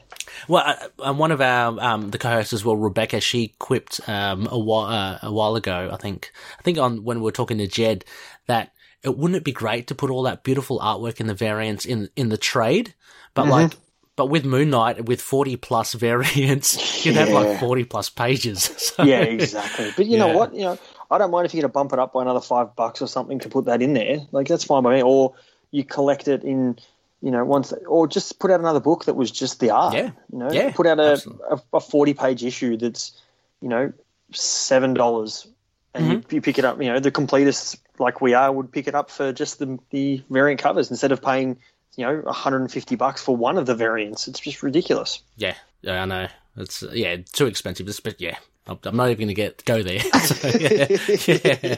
Well, 0.48 0.64
uh, 0.66 0.88
and 1.04 1.18
one 1.18 1.32
of 1.32 1.40
our 1.40 1.78
um, 1.80 2.10
the 2.10 2.18
co-hosts 2.18 2.52
as 2.52 2.64
well, 2.64 2.76
Rebecca, 2.76 3.20
she 3.20 3.54
quipped 3.58 4.00
um, 4.08 4.48
a 4.50 4.58
while 4.58 4.86
uh, 4.86 5.18
a 5.22 5.32
while 5.32 5.56
ago. 5.56 5.90
I 5.92 5.96
think 5.96 6.32
I 6.58 6.62
think 6.62 6.78
on 6.78 7.04
when 7.04 7.18
we 7.18 7.24
were 7.24 7.32
talking 7.32 7.58
to 7.58 7.66
Jed 7.66 8.04
that 8.46 8.72
it 9.02 9.16
wouldn't 9.16 9.36
it 9.38 9.44
be 9.44 9.52
great 9.52 9.88
to 9.88 9.94
put 9.94 10.10
all 10.10 10.22
that 10.24 10.44
beautiful 10.44 10.80
artwork 10.80 11.20
in 11.20 11.26
the 11.28 11.34
variants 11.34 11.84
in 11.86 12.10
in 12.16 12.28
the 12.30 12.38
trade, 12.38 12.94
but 13.34 13.46
Mm-hmm. 13.46 13.48
like. 13.48 13.76
But 14.16 14.26
with 14.26 14.44
Moon 14.46 14.70
Knight, 14.70 15.04
with 15.04 15.20
40 15.20 15.56
plus 15.56 15.92
variants, 16.06 17.04
you'd 17.04 17.16
have 17.16 17.28
like 17.28 17.60
40 17.60 17.84
plus 17.84 18.08
pages. 18.08 18.64
So, 18.96 19.02
yeah, 19.04 19.20
exactly. 19.20 19.92
But 19.94 20.06
you 20.06 20.12
Yeah. 20.12 20.26
know 20.26 20.28
what? 20.28 20.54
You 20.54 20.62
know, 20.62 20.78
I 21.10 21.18
don't 21.18 21.30
mind 21.30 21.44
if 21.46 21.52
you're 21.54 21.60
going 21.60 21.70
to 21.70 21.72
bump 21.74 21.92
it 21.92 21.98
up 21.98 22.14
by 22.14 22.22
another 22.22 22.40
five 22.40 22.74
bucks 22.74 23.02
or 23.02 23.06
something 23.08 23.38
to 23.40 23.48
put 23.50 23.66
that 23.66 23.82
in 23.82 23.92
there. 23.92 24.20
Like 24.32 24.48
that's 24.48 24.64
fine 24.64 24.82
by 24.82 24.94
me. 24.96 25.02
Or 25.02 25.34
you 25.70 25.84
collect 25.84 26.28
it 26.28 26.44
in, 26.44 26.78
you 27.20 27.30
know, 27.30 27.44
once, 27.44 27.72
or 27.86 28.06
just 28.08 28.38
put 28.38 28.50
out 28.50 28.60
another 28.60 28.80
book 28.80 29.04
that 29.04 29.14
was 29.14 29.30
just 29.30 29.60
the 29.60 29.70
art. 29.70 29.94
Yeah. 29.94 30.10
you 30.32 30.38
know, 30.38 30.50
Yeah, 30.50 30.72
put 30.72 30.86
out 30.86 30.98
a, 30.98 31.20
a, 31.50 31.60
a 31.74 31.80
forty 31.80 32.14
page 32.14 32.42
issue 32.42 32.76
that's, 32.78 33.12
you 33.60 33.68
know, 33.68 33.92
seven 34.32 34.94
dollars, 34.94 35.46
and 35.94 36.06
you, 36.06 36.18
Mm-hmm. 36.18 36.34
you 36.34 36.40
pick 36.40 36.58
it 36.58 36.64
up. 36.64 36.80
You 36.80 36.92
know, 36.92 37.00
the 37.00 37.10
completists 37.12 37.78
like 37.98 38.20
we 38.20 38.34
are 38.34 38.50
would 38.52 38.72
pick 38.72 38.86
it 38.88 38.94
up 38.94 39.10
for 39.10 39.32
just 39.32 39.58
the 39.58 39.78
the 39.90 40.22
variant 40.30 40.60
covers 40.60 40.90
instead 40.90 41.12
of 41.12 41.20
paying. 41.22 41.58
You 41.96 42.04
know, 42.06 42.14
150 42.20 42.94
bucks 42.96 43.22
for 43.22 43.34
one 43.36 43.56
of 43.58 43.66
the 43.66 43.74
variants. 43.74 44.28
It's 44.28 44.40
just 44.40 44.62
ridiculous. 44.62 45.20
yeah, 45.36 45.54
yeah, 45.82 46.02
I 46.02 46.04
know. 46.04 46.28
It's, 46.58 46.82
yeah, 46.92 47.16
too 47.32 47.46
expensive. 47.46 47.86
It's- 47.88 48.00
But 48.00 48.20
yeah, 48.20 48.36
I'm 48.66 48.96
not 48.96 49.10
even 49.10 49.18
going 49.18 49.28
to 49.28 49.34
get 49.34 49.64
go 49.64 49.82
there. 49.82 50.00
So, 50.26 50.48
yeah, 50.58 51.76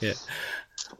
yeah. 0.00 0.12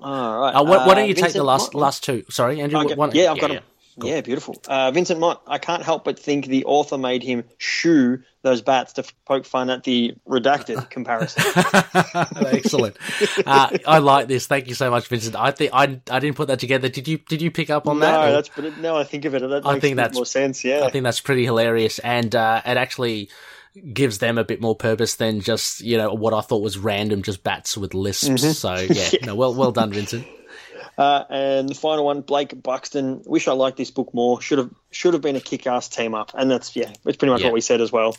All 0.00 0.40
right. 0.40 0.54
Uh, 0.54 0.64
why, 0.64 0.86
why 0.86 0.94
don't 0.94 1.04
Uh, 1.04 1.06
you 1.08 1.14
take 1.14 1.32
the 1.32 1.42
last 1.44 1.74
what- 1.74 1.80
last 1.82 2.04
two? 2.04 2.24
Sorry, 2.30 2.60
Andrew. 2.60 2.80
Okay. 2.80 2.94
one- 2.94 3.10
yeah, 3.14 3.32
I've 3.32 3.40
got 3.40 3.52
yeah. 3.52 3.60
Him. 3.97 4.07
Yeah, 4.07 4.20
beautiful. 4.20 4.57
Uh, 4.68 4.90
Vincent 4.90 5.20
Mott, 5.20 5.43
I 5.47 5.59
can't 5.59 5.82
help 5.82 6.05
but 6.05 6.18
think 6.18 6.47
the 6.47 6.64
author 6.64 6.99
made 6.99 7.22
him 7.22 7.45
shoo 7.59 8.22
those 8.43 8.61
bats 8.62 8.95
to 8.95 9.03
f- 9.03 9.14
poke 9.24 9.45
fun 9.45 9.70
at 9.70 9.84
the 9.84 10.14
redacted 10.28 10.90
comparison. 10.90 11.43
Excellent. 12.47 12.97
Uh, 13.47 13.76
I 13.86 13.99
like 13.99 14.28
this. 14.28 14.47
Thank 14.47 14.68
you 14.68 14.74
so 14.74 14.90
much, 14.90 15.07
Vincent. 15.09 15.36
I 15.36 15.51
think 15.51 15.70
I 15.72 16.01
I 16.11 16.18
didn't 16.18 16.36
put 16.36 16.49
that 16.49 16.59
together. 16.59 16.88
Did 16.88 17.09
you 17.09 17.18
Did 17.18 17.43
you 17.43 17.51
pick 17.51 17.70
up 17.70 17.86
on 17.86 18.01
that? 18.01 18.11
no, 18.26 18.32
that's 18.32 18.49
but 18.49 18.78
now 18.78 18.97
I 18.97 19.05
think 19.05 19.24
of 19.24 19.34
it, 19.34 19.40
that 19.40 19.66
I 19.66 19.78
think 19.78 19.97
that's- 19.97 20.14
more 20.14 20.26
sense. 20.26 20.64
Yeah, 20.64 20.84
I 20.84 20.90
think 20.90 21.05
that's 21.05 21.20
pretty 21.20 21.45
hilarious, 21.45 21.99
and 22.01 22.34
uh, 22.34 22.62
it 22.64 22.76
actually 22.76 23.30
gives 23.95 24.18
them 24.18 24.36
a 24.36 24.45
bit 24.45 24.61
more 24.61 24.76
purpose 24.76 25.14
than 25.14 25.40
just 25.40 25.80
you 25.80 25.97
know 25.97 26.12
what 26.12 26.34
I 26.34 26.40
thought 26.43 26.62
was 26.62 26.76
random, 26.78 27.22
just 27.22 27.43
bats 27.43 27.76
with 27.76 27.95
lisps. 27.95 28.28
Mm-hmm. 28.43 28.51
So 28.53 28.74
yeah, 29.20 29.24
no, 29.26 29.34
well 29.34 29.55
well 29.55 29.72
done, 29.72 29.93
Vincent. 29.93 30.26
Uh, 30.99 31.24
and 31.30 31.68
the 31.68 31.74
final 31.74 32.05
one, 32.05 32.20
Blake 32.20 32.61
Buxton. 32.62 33.22
Wish 33.26 33.49
I 33.49 33.53
liked 33.53 33.76
this 33.78 33.90
book 33.90 34.12
more. 34.12 34.40
Should 34.40 34.59
have 34.59 34.70
should 34.90 35.14
have 35.14 35.22
been 35.22 35.36
a 35.36 35.40
kick-ass 35.40 35.88
team 35.88 36.14
up, 36.14 36.32
and 36.34 36.51
that's 36.51 36.76
yeah, 36.76 36.90
it's 37.07 37.16
pretty 37.16 37.30
much 37.30 37.40
Yeah. 37.40 37.47
what 37.49 37.55
we 37.55 37.61
said 37.62 37.80
as 37.80 37.90
well. 37.90 38.16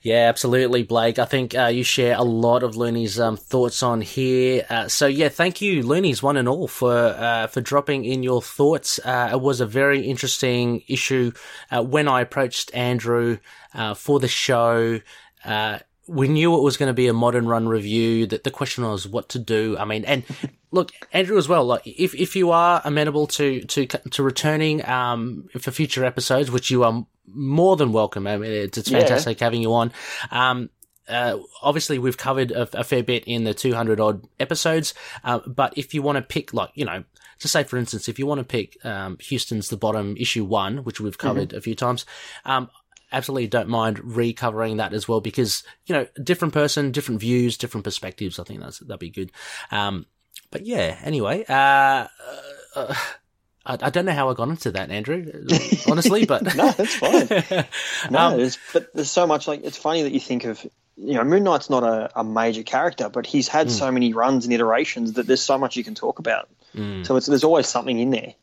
Yeah, 0.00 0.28
absolutely, 0.28 0.82
Blake. 0.82 1.20
I 1.20 1.26
think 1.26 1.54
uh, 1.54 1.66
you 1.66 1.84
share 1.84 2.16
a 2.16 2.24
lot 2.24 2.64
of 2.64 2.74
Looney's 2.76 3.20
um, 3.20 3.36
thoughts 3.36 3.84
on 3.84 4.00
here. 4.00 4.66
Uh, 4.68 4.88
so 4.88 5.06
yeah, 5.06 5.28
thank 5.28 5.60
you, 5.60 5.84
Looney's 5.84 6.20
one 6.20 6.36
and 6.36 6.48
all, 6.48 6.66
for 6.66 6.92
uh, 6.92 7.46
for 7.46 7.60
dropping 7.60 8.04
in 8.04 8.24
your 8.24 8.42
thoughts. 8.42 8.98
Uh, 9.04 9.28
it 9.32 9.40
was 9.40 9.60
a 9.60 9.66
very 9.66 10.00
interesting 10.06 10.82
issue. 10.88 11.30
Uh, 11.70 11.84
when 11.84 12.08
I 12.08 12.20
approached 12.22 12.74
Andrew 12.74 13.38
uh, 13.74 13.94
for 13.94 14.18
the 14.18 14.26
show, 14.26 15.00
uh, 15.44 15.78
we 16.12 16.28
knew 16.28 16.54
it 16.56 16.62
was 16.62 16.76
going 16.76 16.88
to 16.88 16.92
be 16.94 17.08
a 17.08 17.12
modern 17.12 17.46
run 17.46 17.68
review. 17.68 18.26
That 18.26 18.44
the 18.44 18.50
question 18.50 18.84
was 18.84 19.08
what 19.08 19.28
to 19.30 19.38
do. 19.38 19.76
I 19.78 19.84
mean, 19.84 20.04
and 20.04 20.24
look, 20.70 20.90
Andrew 21.12 21.38
as 21.38 21.48
well. 21.48 21.64
Like, 21.64 21.86
if 21.86 22.14
if 22.14 22.36
you 22.36 22.50
are 22.50 22.82
amenable 22.84 23.26
to 23.28 23.60
to 23.62 23.86
to 23.86 24.22
returning 24.22 24.86
um 24.88 25.48
for 25.58 25.70
future 25.70 26.04
episodes, 26.04 26.50
which 26.50 26.70
you 26.70 26.84
are 26.84 27.06
more 27.26 27.76
than 27.76 27.92
welcome. 27.92 28.26
I 28.26 28.36
mean, 28.36 28.50
it's, 28.52 28.76
it's 28.78 28.90
Yeah. 28.90 28.98
fantastic 29.00 29.40
having 29.40 29.62
you 29.62 29.72
on. 29.72 29.92
Um, 30.30 30.70
uh, 31.08 31.38
obviously, 31.62 31.98
we've 31.98 32.16
covered 32.16 32.50
a, 32.50 32.68
a 32.78 32.84
fair 32.84 33.02
bit 33.02 33.24
in 33.26 33.44
the 33.44 33.54
200 33.54 34.00
odd 34.00 34.26
episodes. 34.40 34.92
Uh, 35.24 35.38
but 35.46 35.72
if 35.76 35.94
you 35.94 36.02
want 36.02 36.16
to 36.16 36.22
pick, 36.22 36.52
like, 36.52 36.70
you 36.74 36.84
know, 36.84 37.04
to 37.40 37.48
say, 37.48 37.64
for 37.64 37.76
instance, 37.76 38.08
if 38.08 38.18
you 38.18 38.26
want 38.26 38.38
to 38.38 38.44
pick 38.44 38.76
um, 38.84 39.18
Huston's 39.30 39.68
The 39.68 39.76
Bottom 39.76 40.16
issue 40.16 40.44
one, 40.44 40.78
which 40.84 41.00
we've 41.00 41.18
covered 41.18 41.52
a 41.52 41.60
few 41.60 41.74
times, 41.74 42.06
um, 42.44 42.68
absolutely 43.12 43.46
don't 43.48 43.68
mind 43.68 43.98
recovering 44.16 44.78
that 44.78 44.92
as 44.94 45.06
well 45.06 45.20
because, 45.20 45.62
you 45.86 45.94
know, 45.94 46.06
different 46.22 46.54
person, 46.54 46.90
different 46.92 47.20
views, 47.20 47.56
different 47.56 47.84
perspectives. 47.84 48.38
I 48.38 48.44
think 48.44 48.60
that's, 48.60 48.78
that'd 48.80 48.98
be 48.98 49.10
good. 49.10 49.30
Um, 49.70 50.06
but 50.50 50.66
yeah, 50.66 50.98
anyway, 51.02 51.44
uh, 51.48 52.06
uh, 52.74 52.94
I, 53.64 53.78
I 53.80 53.90
don't 53.90 54.04
know 54.06 54.12
how 54.12 54.28
I 54.30 54.34
got 54.34 54.48
into 54.48 54.70
that, 54.72 54.90
Andrew, 54.90 55.30
honestly, 55.90 56.26
but. 56.26 56.42
No, 56.56 56.70
that's 56.70 56.94
fine. 56.94 57.28
No, 58.10 58.18
Um, 58.18 58.36
there's, 58.38 58.58
but 58.72 58.92
there's 58.94 59.10
so 59.10 59.26
much 59.26 59.46
like 59.46 59.62
it's 59.64 59.76
funny 59.78 60.02
that 60.02 60.12
you 60.12 60.20
think 60.20 60.44
of 60.44 60.64
you 60.96 61.14
know 61.14 61.24
Moon 61.24 61.42
Knight's 61.42 61.70
not 61.70 61.84
a, 61.84 62.10
a 62.20 62.22
major 62.24 62.62
character, 62.62 63.08
but 63.08 63.24
he's 63.26 63.48
had 63.48 63.68
Hmm. 63.68 63.72
so 63.72 63.90
many 63.92 64.12
runs 64.12 64.44
and 64.44 64.52
iterations 64.52 65.14
that 65.14 65.26
there's 65.26 65.40
so 65.42 65.56
much 65.58 65.76
you 65.76 65.84
can 65.84 65.94
talk 65.94 66.18
about. 66.18 66.48
Hmm. 66.74 67.02
So 67.04 67.16
it's 67.16 67.26
there's 67.26 67.44
always 67.44 67.66
something 67.66 67.98
in 67.98 68.10
there. 68.10 68.34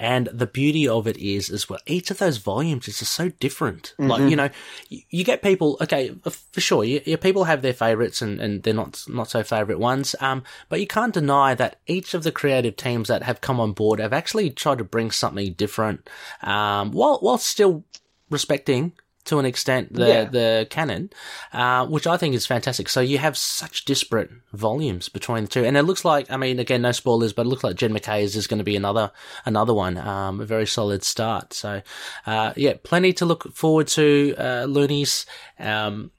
And 0.00 0.26
the 0.32 0.46
beauty 0.46 0.88
of 0.88 1.06
it 1.06 1.16
is, 1.18 1.50
as 1.50 1.68
well, 1.68 1.78
each 1.86 2.10
of 2.10 2.18
those 2.18 2.38
volumes 2.38 2.88
is 2.88 2.98
just 2.98 3.12
so 3.12 3.28
different. 3.28 3.94
Mm-hmm. 3.98 4.10
Like, 4.10 4.28
you 4.28 4.34
know, 4.34 4.50
you, 4.88 5.02
you 5.10 5.24
get 5.24 5.40
people, 5.40 5.78
okay, 5.80 6.12
for 6.50 6.60
sure, 6.60 6.82
you, 6.82 7.00
you, 7.04 7.16
people 7.16 7.44
have 7.44 7.62
their 7.62 7.72
favorites 7.72 8.20
and, 8.20 8.40
and 8.40 8.64
they're 8.64 8.74
not, 8.74 9.04
not 9.06 9.30
so 9.30 9.44
favorite 9.44 9.78
ones. 9.78 10.16
Um, 10.20 10.42
but 10.68 10.80
you 10.80 10.88
can't 10.88 11.14
deny 11.14 11.54
that 11.54 11.78
each 11.86 12.12
of 12.12 12.24
the 12.24 12.32
creative 12.32 12.74
teams 12.74 13.06
that 13.06 13.22
have 13.22 13.40
come 13.40 13.60
on 13.60 13.72
board 13.72 14.00
have 14.00 14.12
actually 14.12 14.50
tried 14.50 14.78
to 14.78 14.84
bring 14.84 15.12
something 15.12 15.52
different, 15.52 16.10
um, 16.42 16.90
while, 16.90 17.18
while 17.20 17.38
still 17.38 17.84
respecting 18.30 18.92
to 19.24 19.38
an 19.38 19.46
extent 19.46 19.92
the 19.94 20.06
Yeah. 20.06 20.24
the 20.24 20.66
canon, 20.70 21.10
uh, 21.52 21.86
which 21.86 22.06
I 22.06 22.16
think 22.16 22.34
is 22.34 22.46
fantastic. 22.46 22.88
So 22.88 23.00
you 23.00 23.18
have 23.18 23.36
such 23.36 23.84
disparate 23.84 24.30
volumes 24.52 25.08
between 25.08 25.44
the 25.44 25.48
two, 25.48 25.64
and 25.64 25.76
it 25.76 25.82
looks 25.82 26.04
like 26.04 26.30
I 26.30 26.36
mean 26.36 26.58
again 26.58 26.82
no 26.82 26.92
spoilers, 26.92 27.32
but 27.32 27.46
it 27.46 27.48
looks 27.48 27.64
like 27.64 27.76
Jed 27.76 27.90
MacKay's 27.92 28.36
is 28.36 28.46
going 28.46 28.58
to 28.58 28.64
be 28.64 28.76
another 28.76 29.10
another 29.44 29.74
one, 29.74 29.96
um, 29.98 30.40
a 30.40 30.44
very 30.44 30.66
solid 30.66 31.02
start. 31.02 31.52
So 31.52 31.82
uh, 32.26 32.52
yeah, 32.56 32.74
plenty 32.82 33.12
to 33.14 33.26
look 33.26 33.54
forward 33.54 33.88
to, 33.88 34.34
uh, 34.38 34.64
Loonies 34.68 35.26
um, 35.58 36.10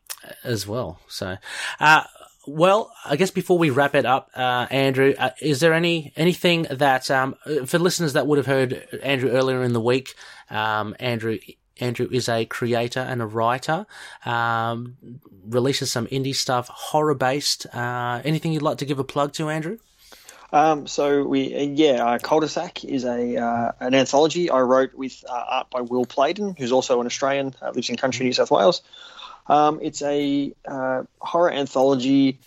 as 0.44 0.66
well. 0.68 1.00
So. 1.08 1.38
Uh, 1.80 2.04
well, 2.48 2.92
I 3.04 3.16
guess 3.16 3.32
before 3.32 3.58
we 3.58 3.72
wrap 3.72 3.96
it 3.96 4.06
up, 4.06 4.30
uh, 4.36 4.68
Andrew, 4.70 5.16
uh, 5.18 5.32
is 5.42 5.62
there 5.62 5.74
any 5.74 6.14
anything 6.16 6.68
that 6.70 7.10
um, 7.10 7.34
for 7.66 7.80
listeners 7.80 8.14
that 8.14 8.28
would 8.28 8.38
have 8.38 8.46
heard 8.46 8.88
Andrew 9.02 9.32
earlier 9.32 9.64
in 9.64 9.74
the 9.74 9.82
week? 9.82 10.14
Um, 10.52 10.96
Andrew 11.00 11.40
Andrew 11.80 12.08
is 12.12 12.30
a 12.30 12.46
creator 12.46 13.00
and 13.00 13.22
a 13.22 13.26
writer. 13.26 13.86
Um, 14.26 14.96
releases 15.48 15.92
some 15.92 16.08
indie 16.08 16.36
stuff, 16.36 16.68
horror 16.70 17.16
based. 17.16 17.66
Uh, 17.74 18.22
anything 18.24 18.54
you'd 18.54 18.62
like 18.62 18.78
to 18.80 18.86
give 18.86 19.00
a 19.00 19.04
plug 19.04 19.34
to, 19.34 19.50
Andrew? 19.50 19.78
Um, 20.54 20.88
so 20.88 21.24
we 21.24 21.54
uh, 21.54 21.60
yeah, 21.74 22.06
uh, 22.06 22.20
Cul-de-sac 22.20 22.86
is 22.86 23.04
a 23.04 23.38
uh, 23.38 23.72
an 23.80 23.94
anthology 23.94 24.50
I 24.50 24.62
wrote 24.62 24.94
with 24.94 25.24
uh, 25.28 25.44
art 25.48 25.70
by 25.70 25.82
Will 25.82 26.06
Playden, 26.06 26.58
who's 26.58 26.72
also 26.72 27.02
an 27.02 27.08
Australian, 27.08 27.54
uh, 27.62 27.72
lives 27.72 27.90
in 27.90 27.98
country 27.98 28.26
New 28.26 28.34
South 28.34 28.52
Wales. 28.52 28.82
Um, 29.48 29.80
it's 29.82 30.02
a 30.02 30.54
uh, 30.66 31.04
horror 31.20 31.52
anthology 31.52 32.40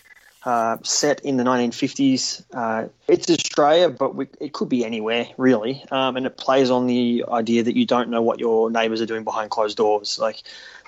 uh, 0.45 0.79
set 0.83 1.21
in 1.21 1.37
the 1.37 1.45
1950s. 1.45 2.45
Uh, 2.53 2.89
it's 3.07 3.29
Australia, 3.31 3.89
but 3.89 4.15
we, 4.15 4.29
it 4.41 4.53
could 4.53 4.69
be 4.69 4.85
anywhere 4.85 5.29
really, 5.37 5.85
um, 5.91 6.17
and 6.17 6.27
it 6.27 6.37
plays 6.37 6.71
on 6.71 6.87
the 6.87 7.25
idea 7.29 7.63
that 7.63 7.77
you 7.77 7.87
don't 7.87 8.09
know 8.11 8.23
what 8.23 8.39
your 8.39 8.71
neighbours 8.71 9.01
are 9.01 9.07
doing 9.07 9.25
behind 9.25 9.51
closed 9.51 9.77
doors. 9.77 10.19
Like 10.19 10.43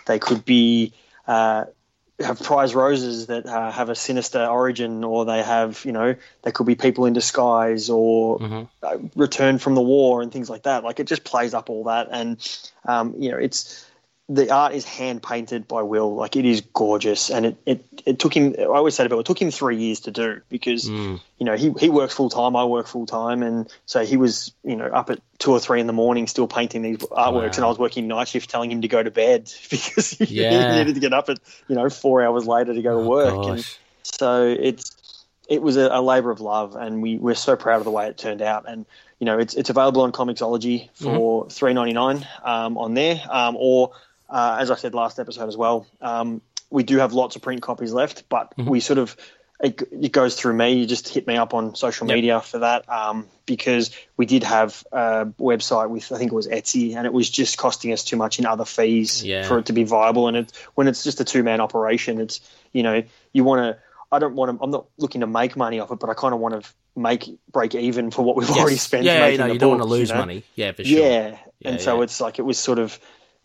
they 0.06 0.18
could 0.18 0.44
be 0.44 0.92
uh, 1.26 1.64
have 2.20 2.40
prize 2.42 2.74
roses 2.74 3.26
that 3.26 3.46
uh, 3.46 3.70
have 3.70 3.88
a 3.88 3.94
sinister 3.94 4.44
origin, 4.44 5.04
or 5.04 5.24
they 5.24 5.42
have 5.42 5.84
you 5.84 5.92
know 5.92 6.14
they 6.42 6.52
could 6.52 6.66
be 6.66 6.74
people 6.74 7.06
in 7.06 7.12
disguise 7.12 7.90
or 7.90 8.38
Mhm. 8.38 8.68
uh, 8.82 8.98
returned 9.16 9.60
from 9.60 9.74
the 9.74 9.82
war 9.82 10.22
and 10.22 10.32
things 10.32 10.48
like 10.48 10.62
that. 10.62 10.84
Like 10.84 11.00
it 11.00 11.06
just 11.06 11.24
plays 11.24 11.54
up 11.54 11.70
all 11.70 11.84
that, 11.84 12.08
and 12.10 12.38
um, 12.84 13.14
you 13.18 13.30
know 13.30 13.38
it's 13.38 13.84
the 14.32 14.48
art 14.52 14.74
is 14.74 14.84
hand 14.84 15.24
painted 15.24 15.66
by 15.66 15.82
Will. 15.82 16.14
Like 16.14 16.36
it 16.36 16.44
is 16.44 16.60
gorgeous, 16.60 17.30
and 17.30 17.46
it, 17.46 17.56
it, 17.66 17.84
it 18.06 18.18
took 18.20 18.32
him. 18.34 18.54
I 18.58 18.62
always 18.64 18.94
say 18.94 19.02
to 19.02 19.08
people, 19.08 19.18
it 19.20 19.26
took 19.26 19.42
him 19.42 19.50
three 19.50 19.76
years 19.76 20.00
to 20.00 20.12
do 20.12 20.40
because 20.48 20.88
Mm. 20.88 21.20
you 21.38 21.46
know 21.46 21.56
he 21.56 21.72
he 21.80 21.88
works 21.90 22.14
full 22.14 22.30
time, 22.30 22.54
I 22.54 22.64
work 22.64 22.86
full 22.86 23.06
time, 23.06 23.42
and 23.42 23.68
so 23.86 24.04
he 24.04 24.16
was 24.16 24.52
you 24.62 24.76
know 24.76 24.86
up 24.86 25.10
at 25.10 25.18
two 25.38 25.50
or 25.50 25.58
three 25.58 25.80
in 25.80 25.88
the 25.88 25.92
morning 25.92 26.28
still 26.28 26.46
painting 26.46 26.82
these 26.82 26.98
artworks, 26.98 27.32
Wow. 27.32 27.50
and 27.56 27.64
I 27.64 27.68
was 27.68 27.78
working 27.78 28.06
night 28.06 28.28
shift 28.28 28.48
telling 28.48 28.70
him 28.70 28.82
to 28.82 28.88
go 28.88 29.02
to 29.02 29.10
bed 29.10 29.52
because 29.70 30.10
he, 30.10 30.42
Yeah. 30.42 30.50
he 30.50 30.78
needed 30.78 30.94
to 30.94 31.00
get 31.00 31.12
up 31.12 31.28
at 31.28 31.38
you 31.66 31.74
know 31.74 31.90
four 31.90 32.22
hours 32.22 32.46
later 32.46 32.72
to 32.72 32.82
go 32.82 32.92
to 32.92 32.98
Oh, 33.00 33.08
work, 33.08 33.46
and 33.48 33.64
so 34.04 34.44
it's 34.46 34.92
it 35.48 35.60
was 35.60 35.76
a, 35.76 35.88
a 35.90 36.00
labour 36.00 36.30
of 36.30 36.40
love, 36.40 36.76
and 36.76 37.02
we 37.02 37.16
we're 37.18 37.34
so 37.34 37.56
proud 37.56 37.78
of 37.78 37.84
the 37.84 37.90
way 37.90 38.06
it 38.06 38.16
turned 38.16 38.42
out. 38.42 38.68
And 38.68 38.86
you 39.18 39.24
know, 39.24 39.40
it's 39.40 39.54
it's 39.54 39.70
available 39.70 40.02
on 40.02 40.12
Comixology 40.12 40.88
for 40.94 41.50
three 41.50 41.74
ninety 41.74 41.94
nine 41.94 42.24
um, 42.44 42.78
on 42.78 42.94
there, 42.94 43.20
um, 43.28 43.56
or 43.58 43.90
uh, 44.30 44.56
as 44.60 44.70
I 44.70 44.76
said 44.76 44.94
last 44.94 45.18
episode 45.18 45.48
as 45.48 45.56
well, 45.56 45.86
um, 46.00 46.40
we 46.70 46.82
do 46.84 46.98
have 46.98 47.12
lots 47.12 47.36
of 47.36 47.42
print 47.42 47.62
copies 47.62 47.92
left, 47.92 48.28
but 48.28 48.52
we 48.56 48.80
sort 48.80 48.98
of 48.98 49.16
it, 49.62 49.82
it 49.92 50.12
goes 50.12 50.36
through 50.36 50.54
me. 50.54 50.72
You 50.72 50.86
just 50.86 51.08
hit 51.08 51.26
me 51.26 51.36
up 51.36 51.52
on 51.52 51.74
social 51.74 52.06
Yep. 52.08 52.14
media 52.14 52.40
for 52.40 52.60
that 52.60 52.88
um, 52.88 53.26
because 53.44 53.90
we 54.16 54.24
did 54.24 54.42
have 54.44 54.82
a 54.90 55.26
website 55.38 55.90
with 55.90 56.10
I 56.12 56.16
think 56.18 56.32
it 56.32 56.34
was 56.34 56.48
Etsy, 56.48 56.96
and 56.96 57.06
it 57.06 57.12
was 57.12 57.28
just 57.28 57.58
costing 57.58 57.92
us 57.92 58.02
too 58.02 58.16
much 58.16 58.38
in 58.38 58.46
other 58.46 58.64
fees 58.64 59.22
Yeah. 59.22 59.46
for 59.46 59.58
it 59.58 59.66
to 59.66 59.72
be 59.74 59.84
viable. 59.84 60.28
And 60.28 60.36
it, 60.38 60.52
when 60.76 60.88
it's 60.88 61.04
just 61.04 61.20
a 61.20 61.24
two 61.24 61.42
man 61.42 61.60
operation, 61.60 62.20
it's 62.20 62.40
you 62.72 62.82
know 62.82 63.02
you 63.32 63.44
want 63.44 63.60
to. 63.76 63.82
I 64.12 64.18
don't 64.18 64.34
want 64.34 64.56
to. 64.58 64.64
I'm 64.64 64.70
not 64.70 64.86
looking 64.96 65.20
to 65.20 65.26
make 65.26 65.56
money 65.56 65.78
off 65.78 65.90
it, 65.92 65.98
but 66.00 66.08
I 66.10 66.14
kind 66.14 66.32
of 66.34 66.40
want 66.40 66.62
to 66.62 66.68
make 66.96 67.28
break 67.52 67.74
even 67.74 68.10
for 68.10 68.22
what 68.22 68.36
we've 68.36 68.50
already 68.50 68.76
spent. 68.76 69.04
Yeah, 69.04 69.14
you, 69.14 69.20
making 69.20 69.38
know, 69.40 69.46
the 69.48 69.52
you 69.52 69.58
don't 69.58 69.70
want 69.70 69.82
to 69.82 69.88
lose 69.88 70.08
you 70.08 70.14
know? 70.14 70.20
money. 70.20 70.44
Yeah, 70.56 70.72
for 70.72 70.84
sure. 70.84 70.98
Yeah, 70.98 71.36
Yeah, 71.60 71.70
and 71.72 71.80
so 71.80 72.00
it's 72.02 72.20
like 72.20 72.38
it 72.38 72.42
was 72.42 72.58
sort 72.58 72.78
of 72.78 72.98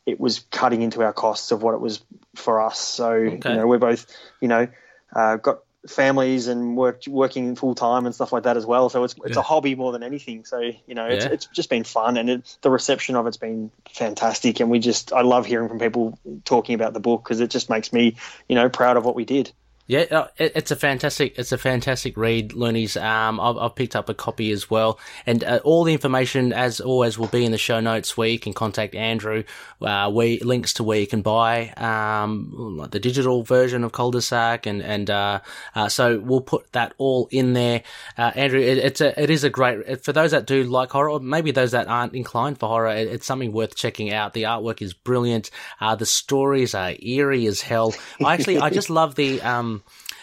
it 0.06 0.20
was 0.20 0.40
cutting 0.52 0.82
into 0.82 1.02
our 1.04 1.14
costs 1.14 1.52
of 1.52 1.64
what 1.64 1.74
it 1.74 1.82
was 1.82 2.04
for 2.36 2.62
us. 2.62 2.80
So 2.80 3.14
Okay. 3.14 3.50
you 3.50 3.56
know 3.56 3.68
we're 3.68 3.80
both 3.80 4.06
you 4.42 4.48
know 4.48 4.68
uh, 5.16 5.38
got 5.38 5.60
families 5.88 6.48
and 6.48 6.76
work 6.76 7.04
working 7.08 7.56
full 7.56 7.76
time 7.76 8.06
and 8.06 8.16
stuff 8.16 8.34
like 8.34 8.44
that 8.44 8.58
as 8.58 8.66
well. 8.66 8.90
So 8.90 9.04
it's 9.04 9.16
it's 9.24 9.36
Yeah. 9.36 9.40
a 9.40 9.44
hobby 9.44 9.76
more 9.76 9.92
than 9.92 10.04
anything. 10.04 10.46
So 10.46 10.60
you 10.60 10.96
know 10.96 11.06
it's 11.08 11.26
Yeah. 11.26 11.32
it's 11.32 11.46
just 11.48 11.70
been 11.70 11.84
fun 11.84 12.18
and 12.18 12.30
it, 12.30 12.58
the 12.62 12.72
reception 12.72 13.16
of 13.16 13.28
it's 13.28 13.38
been 13.38 13.72
fantastic. 13.94 14.60
And 14.60 14.70
we 14.70 14.80
just 14.80 15.14
I 15.14 15.22
love 15.22 15.46
hearing 15.46 15.70
from 15.70 15.80
people 15.80 16.18
talking 16.44 16.76
about 16.76 16.94
the 16.94 17.00
book 17.00 17.24
because 17.24 17.40
it 17.40 17.52
just 17.52 17.70
makes 17.70 17.94
me 17.94 18.16
you 18.50 18.56
know 18.56 18.70
proud 18.70 18.98
of 18.98 19.06
what 19.06 19.16
we 19.16 19.26
did. 19.26 19.52
Yeah, 19.88 20.06
uh, 20.10 20.28
it, 20.38 20.54
it's 20.56 20.72
a 20.72 20.76
fantastic, 20.76 21.38
it's 21.38 21.52
a 21.52 21.60
fantastic 21.60 22.18
read, 22.18 22.54
Loonies. 22.54 22.98
Um, 22.98 23.40
I've, 23.40 23.56
I've 23.58 23.76
picked 23.76 23.96
up 23.96 24.10
a 24.10 24.16
copy 24.16 24.50
as 24.52 24.68
well, 24.68 25.00
and 25.28 25.44
uh, 25.44 25.60
all 25.64 25.84
the 25.84 25.94
information, 25.94 26.54
as 26.54 26.80
always, 26.80 27.20
will 27.20 27.28
be 27.28 27.46
in 27.46 27.52
the 27.52 27.60
show 27.60 27.80
notes 27.80 28.18
where 28.18 28.28
you 28.28 28.40
can 28.40 28.54
contact 28.54 28.96
Andrew. 28.96 29.44
Uh, 29.80 30.10
links 30.10 30.74
to 30.74 30.84
where 30.84 31.00
you 31.00 31.06
can 31.06 31.22
buy 31.22 31.70
um 31.78 32.78
like 32.78 32.90
the 32.92 33.00
digital 33.00 33.44
version 33.44 33.84
of 33.84 33.92
Cul-de-sac, 33.92 34.66
and 34.66 34.82
and 34.82 35.12
uh, 35.12 35.42
uh, 35.76 35.88
so 35.88 36.18
we'll 36.20 36.42
put 36.42 36.72
that 36.72 36.96
all 36.98 37.28
in 37.30 37.54
there. 37.54 37.84
Uh, 38.18 38.32
Andrew, 38.34 38.60
it, 38.60 38.80
it's 38.80 39.02
a, 39.02 39.22
it 39.22 39.30
is 39.30 39.44
a 39.44 39.52
great 39.52 40.04
for 40.04 40.14
those 40.14 40.32
that 40.32 40.48
do 40.48 40.64
like 40.64 40.90
horror, 40.90 41.12
or 41.12 41.20
maybe 41.20 41.52
those 41.52 41.72
that 41.72 41.88
aren't 41.88 42.16
inclined 42.16 42.58
for 42.58 42.70
horror. 42.70 42.90
It, 42.90 43.08
it's 43.08 43.28
something 43.28 43.52
worth 43.52 43.76
checking 43.76 44.12
out. 44.12 44.34
The 44.34 44.44
artwork 44.44 44.82
is 44.82 44.96
brilliant. 44.96 45.52
Uh, 45.80 45.96
the 45.96 46.08
stories 46.08 46.74
are 46.74 46.94
eerie 47.00 47.46
as 47.46 47.62
hell. 47.62 47.94
I 48.24 48.34
actually, 48.34 48.58
I 48.58 48.72
just 48.72 48.90
love 48.90 49.14
the 49.14 49.42
um 49.44 49.75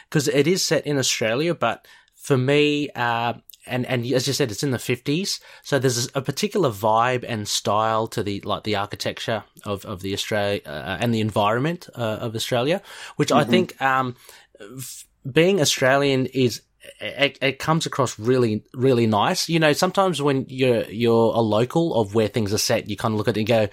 because 0.08 0.28
it 0.28 0.46
is 0.46 0.62
set 0.62 0.86
in 0.86 0.98
Australia, 0.98 1.54
but 1.54 1.86
for 2.14 2.36
me, 2.36 2.88
uh, 2.94 3.34
and 3.66 3.86
and 3.86 4.04
as 4.12 4.26
you 4.26 4.32
said, 4.32 4.50
it's 4.50 4.62
in 4.62 4.70
the 4.70 4.78
fifties, 4.78 5.40
so 5.62 5.78
there's 5.78 6.08
a 6.14 6.22
particular 6.22 6.70
vibe 6.70 7.24
and 7.26 7.48
style 7.48 8.06
to 8.08 8.22
the 8.22 8.40
like 8.42 8.64
the 8.64 8.76
architecture 8.76 9.44
of 9.64 9.84
of 9.84 10.02
the 10.02 10.12
Australia 10.12 10.60
uh, 10.66 10.98
and 11.00 11.14
the 11.14 11.20
environment 11.20 11.88
uh, 11.94 12.18
of 12.20 12.34
Australia, 12.34 12.82
which 13.16 13.32
I 13.32 13.44
think 13.44 13.80
um, 13.80 14.16
f- 14.60 15.06
being 15.30 15.60
Australian 15.60 16.26
is. 16.26 16.62
It, 17.00 17.38
it 17.40 17.60
comes 17.60 17.86
across 17.86 18.18
really, 18.18 18.64
really 18.74 19.06
nice. 19.06 19.48
You 19.48 19.60
know, 19.60 19.72
sometimes 19.72 20.20
when 20.20 20.46
you're 20.48 20.82
you're 20.90 21.32
a 21.32 21.40
local 21.40 21.94
of 21.94 22.12
where 22.12 22.26
things 22.26 22.52
are 22.52 22.58
set, 22.58 22.88
you 22.88 22.96
kind 22.96 23.14
of 23.14 23.18
look 23.18 23.28
at 23.28 23.36
it 23.36 23.40
and 23.40 23.46
go, 23.46 23.68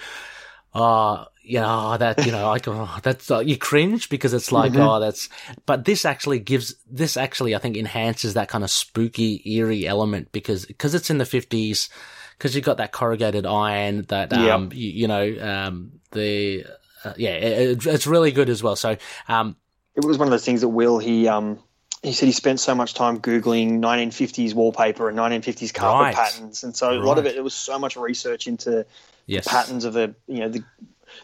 oh, 0.75 1.25
you 1.49 1.59
know, 1.59 1.97
that, 1.97 2.25
you 2.25 2.31
know, 2.31 2.47
like, 2.47 2.67
oh, 2.67 2.97
that's, 3.01 3.31
uh, 3.31 3.39
you 3.39 3.57
cringe 3.57 4.09
because 4.09 4.33
it's 4.33 4.51
like, 4.51 4.75
oh, 4.75 4.99
that's, 4.99 5.29
but 5.65 5.85
this 5.85 6.05
actually 6.05 6.39
gives, 6.39 6.75
this 6.89 7.17
actually, 7.17 7.55
I 7.55 7.57
think, 7.57 7.75
enhances 7.75 8.35
that 8.35 8.49
kind 8.49 8.63
of 8.63 8.69
spooky, 8.69 9.41
eerie 9.45 9.87
element 9.87 10.31
because, 10.31 10.65
because 10.65 10.93
it's 10.93 11.09
in 11.09 11.17
the 11.17 11.25
50s, 11.25 11.89
because 12.37 12.55
you've 12.55 12.65
got 12.65 12.77
that 12.77 12.91
corrugated 12.91 13.45
iron, 13.47 14.03
that, 14.09 14.31
um, 14.31 14.69
you, 14.71 14.91
you 14.91 15.07
know, 15.07 15.37
um, 15.41 15.93
the, 16.11 16.65
uh, 17.03 17.13
yeah, 17.17 17.31
it, 17.31 17.85
it's 17.85 18.05
really 18.05 18.31
good 18.31 18.49
as 18.49 18.61
well. 18.61 18.75
So, 18.75 18.97
um, 19.27 19.55
it 19.95 20.05
was 20.05 20.17
one 20.17 20.27
of 20.27 20.31
those 20.31 20.45
things 20.45 20.61
that 20.61 20.69
Will 20.69 20.97
he 20.99 21.27
um 21.27 21.59
he 22.01 22.13
said 22.13 22.27
he 22.27 22.31
spent 22.31 22.59
so 22.59 22.73
much 22.73 22.93
time 22.93 23.19
googling 23.19 23.79
1950s 23.79 24.53
wallpaper 24.53 25.09
and 25.09 25.17
1950s 25.17 25.73
carpet 25.73 26.01
Right. 26.01 26.15
patterns, 26.15 26.63
and 26.63 26.75
so 26.75 26.91
a 26.91 27.03
lot 27.03 27.17
of 27.17 27.25
it 27.25 27.35
it 27.35 27.43
was 27.43 27.53
so 27.53 27.77
much 27.77 27.97
research 27.97 28.47
into 28.47 28.85
yes. 29.25 29.47
patterns 29.47 29.83
of 29.83 29.93
the 29.93 30.15
you 30.27 30.39
know 30.39 30.49
the 30.49 30.63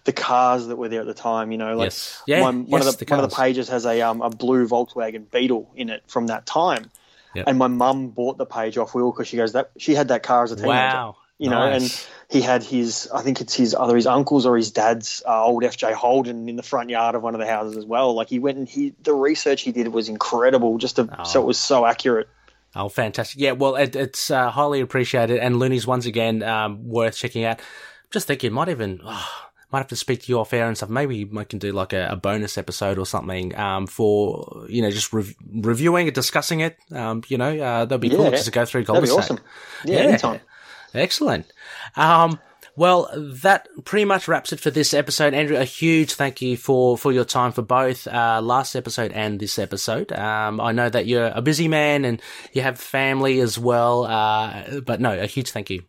the 0.06 0.14
cars 0.14 0.68
that 0.68 0.76
were 0.76 0.90
there 0.90 1.02
at 1.02 1.08
the 1.08 1.14
time. 1.14 1.52
You 1.52 1.58
know, 1.58 1.76
like 1.76 1.88
Yes. 1.88 2.22
Yeah. 2.28 2.42
one, 2.42 2.66
one 2.68 2.82
yes, 2.82 2.94
of 2.94 3.00
the, 3.00 3.06
one 3.06 3.24
of 3.24 3.30
the 3.30 3.36
pages 3.36 3.70
has 3.70 3.86
a 3.86 4.02
um 4.02 4.22
a 4.22 4.30
blue 4.30 4.68
Volkswagen 4.68 5.30
Beetle 5.32 5.70
in 5.76 5.90
it 5.90 6.04
from 6.08 6.28
that 6.28 6.46
time, 6.46 6.90
Yep. 7.36 7.46
and 7.48 7.58
my 7.58 7.68
mum 7.68 8.10
bought 8.10 8.38
the 8.38 8.46
page 8.46 8.78
off 8.78 8.94
Will 8.96 9.12
because 9.12 9.28
she 9.28 9.38
goes 9.38 9.54
that 9.54 9.72
she 9.78 9.94
had 9.96 10.08
that 10.10 10.24
car 10.24 10.44
as 10.44 10.52
a 10.52 10.56
teenager. 10.56 10.70
Wow. 10.70 11.18
You 11.38 11.50
know, 11.50 11.60
Nice. 11.70 11.82
and 11.82 12.32
he 12.32 12.42
had 12.42 12.64
his, 12.64 13.10
I 13.14 13.22
think 13.22 13.42
it's 13.42 13.54
his 13.54 13.76
either 13.76 13.94
his 13.98 14.08
uncle's 14.08 14.46
or 14.46 14.56
his 14.56 14.72
dad's 14.72 15.22
uh, 15.28 15.44
old 15.44 15.64
FJ 15.64 15.92
Holden 15.92 16.48
in 16.48 16.56
the 16.56 16.64
front 16.64 16.90
yard 16.90 17.14
of 17.14 17.24
one 17.24 17.36
of 17.36 17.42
the 17.42 17.46
houses 17.46 17.76
as 17.76 17.84
well. 17.86 18.14
Like 18.14 18.30
he 18.30 18.40
went 18.40 18.58
and 18.58 18.70
he, 18.70 18.94
the 19.04 19.14
research 19.14 19.64
he 19.64 19.74
did 19.74 19.90
was 19.90 20.08
incredible, 20.08 20.78
just 20.78 20.96
to, 20.96 21.10
so 21.26 21.40
Oh. 21.40 21.44
it 21.44 21.46
was 21.46 21.58
so 21.58 21.86
accurate. 21.86 22.30
Oh, 22.74 22.88
fantastic! 22.88 23.40
Yeah, 23.42 23.52
well, 23.52 23.76
it, 23.76 23.98
it's 23.98 24.32
uh, 24.32 24.50
highly 24.50 24.80
appreciated, 24.80 25.40
and 25.40 25.60
Looney's 25.60 25.86
once 25.86 26.06
again 26.06 26.42
um, 26.44 26.88
worth 26.88 27.18
checking 27.18 27.44
out. 27.44 27.62
Just 28.12 28.28
thinking, 28.28 28.54
might 28.54 28.70
even 28.70 29.02
oh, 29.06 29.30
might 29.72 29.80
have 29.80 29.88
to 29.88 29.96
speak 29.96 30.24
to 30.24 30.32
you 30.32 30.40
off 30.40 30.54
air 30.54 30.68
and 30.68 30.78
stuff. 30.78 30.90
Maybe 30.90 31.30
I 31.38 31.44
can 31.44 31.60
do 31.60 31.72
like 31.72 31.94
a, 31.94 32.10
a 32.12 32.16
bonus 32.16 32.58
episode 32.58 32.98
or 32.98 33.06
something 33.06 33.56
um, 33.58 33.88
for 33.88 34.66
you 34.70 34.82
know 34.82 34.92
just 34.92 35.12
rev- 35.14 35.36
reviewing 35.54 36.08
and 36.08 36.16
discussing 36.16 36.60
it. 36.62 36.78
Um, 36.92 37.24
you 37.28 37.38
know, 37.38 37.58
uh, 37.60 37.86
that'd 37.86 38.02
be 38.02 38.10
cool 38.10 38.30
just 38.32 38.46
to 38.46 38.52
go 38.52 38.66
through. 38.66 38.86
That'd 38.86 39.04
be 39.04 39.10
awesome. 39.10 39.40
Yeah, 39.84 39.98
Yeah. 39.98 40.04
anytime. 40.04 40.40
Excellent. 40.94 41.46
Um, 41.96 42.40
well, 42.78 43.10
that 43.16 43.68
pretty 43.86 44.04
much 44.06 44.28
wraps 44.28 44.52
it 44.52 44.60
for 44.60 44.70
this 44.70 44.94
episode. 44.94 45.34
Andrew, 45.34 45.56
a 45.56 45.64
huge 45.64 46.14
thank 46.14 46.42
you 46.42 46.58
for, 46.58 46.98
for 46.98 47.12
your 47.14 47.24
time 47.24 47.54
for 47.54 47.62
both 47.62 48.06
uh, 48.06 48.42
last 48.44 48.76
episode 48.76 49.14
and 49.14 49.40
this 49.40 49.58
episode. 49.58 50.12
Um, 50.12 50.60
I 50.60 50.74
know 50.74 50.90
that 50.90 51.06
you're 51.06 51.28
a 51.28 51.42
busy 51.42 51.70
man 51.70 52.04
and 52.04 52.22
you 52.52 52.62
have 52.64 52.78
family 52.78 53.40
as 53.40 53.58
well, 53.58 54.04
uh, 54.06 54.82
but 54.82 55.00
no, 55.00 55.18
a 55.18 55.26
huge 55.26 55.52
thank 55.52 55.70
you. 55.70 55.84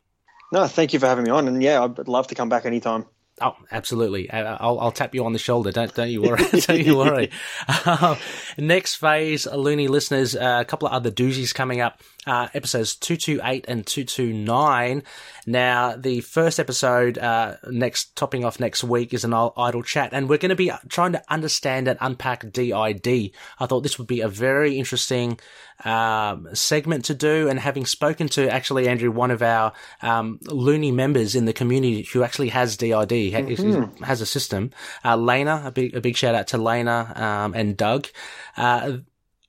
No, 0.53 0.67
thank 0.69 0.93
you 0.93 1.01
for 1.01 1.07
having 1.07 1.25
me 1.25 1.31
on, 1.31 1.49
and 1.49 1.61
yeah, 1.61 1.83
I'd 1.83 2.07
love 2.07 2.29
to 2.29 2.37
come 2.37 2.49
back 2.49 2.67
anytime. 2.67 3.07
Oh, 3.41 3.55
absolutely. 3.71 4.31
I'll, 4.31 4.79
I'll 4.81 4.93
tap 4.93 5.15
you 5.15 5.27
on 5.27 5.35
the 5.35 5.39
shoulder. 5.39 5.71
Don't, 5.71 5.95
don't 5.95 6.09
you 6.09 6.23
worry. 6.23 6.43
don't 6.51 6.85
you 6.85 6.97
worry. 6.97 7.31
Um, 7.85 8.17
next 8.59 8.97
phase, 8.97 9.47
Looney 9.47 9.89
listeners, 9.89 10.35
uh, 10.35 10.59
a 10.61 10.65
couple 10.65 10.89
of 10.89 10.95
other 10.95 11.11
doozies 11.11 11.55
coming 11.55 11.81
up. 11.81 12.01
Uh, 12.27 12.49
episodes 12.55 12.97
228 12.97 13.67
and 13.69 13.87
229. 13.87 15.05
Now, 15.47 15.95
the 15.97 16.21
first 16.23 16.59
episode, 16.59 17.19
uh, 17.19 17.55
next, 17.71 18.17
topping 18.17 18.45
off 18.45 18.59
next 18.59 18.83
week 18.83 19.15
is 19.15 19.23
an 19.25 19.33
idle 19.33 19.85
chat, 19.85 20.11
and 20.13 20.29
we're 20.29 20.39
going 20.39 20.51
to 20.51 20.57
be 20.57 20.73
trying 20.89 21.13
to 21.13 21.23
understand 21.29 21.87
and 21.87 21.97
unpack 22.01 22.51
DID. 22.53 23.31
I 23.61 23.67
thought 23.67 23.83
this 23.83 23.97
would 23.99 24.09
be 24.09 24.23
a 24.23 24.29
very 24.29 24.77
interesting, 24.77 25.39
um, 25.85 26.49
segment 26.53 27.05
to 27.05 27.15
do, 27.15 27.49
and 27.49 27.61
having 27.61 27.87
spoken 27.87 28.29
to 28.31 28.49
actually 28.53 28.89
Andrew, 28.89 29.13
one 29.13 29.31
of 29.31 29.41
our, 29.41 29.73
um, 30.03 30.41
loony 30.47 30.91
members 30.91 31.37
in 31.37 31.45
the 31.45 31.53
community 31.53 32.03
who 32.13 32.25
actually 32.25 32.49
has 32.49 32.77
DID, 32.77 33.31
is- 33.49 33.61
has 34.03 34.21
a 34.21 34.27
system, 34.27 34.71
uh, 35.05 35.17
Lena, 35.17 35.63
a 35.65 35.71
big, 35.71 35.95
a 35.95 36.01
big 36.01 36.17
shout 36.17 36.35
out 36.35 36.49
to 36.49 36.59
Lena, 36.59 37.13
um, 37.15 37.55
and 37.55 37.77
Doug, 37.77 38.09
uh, 38.57 38.99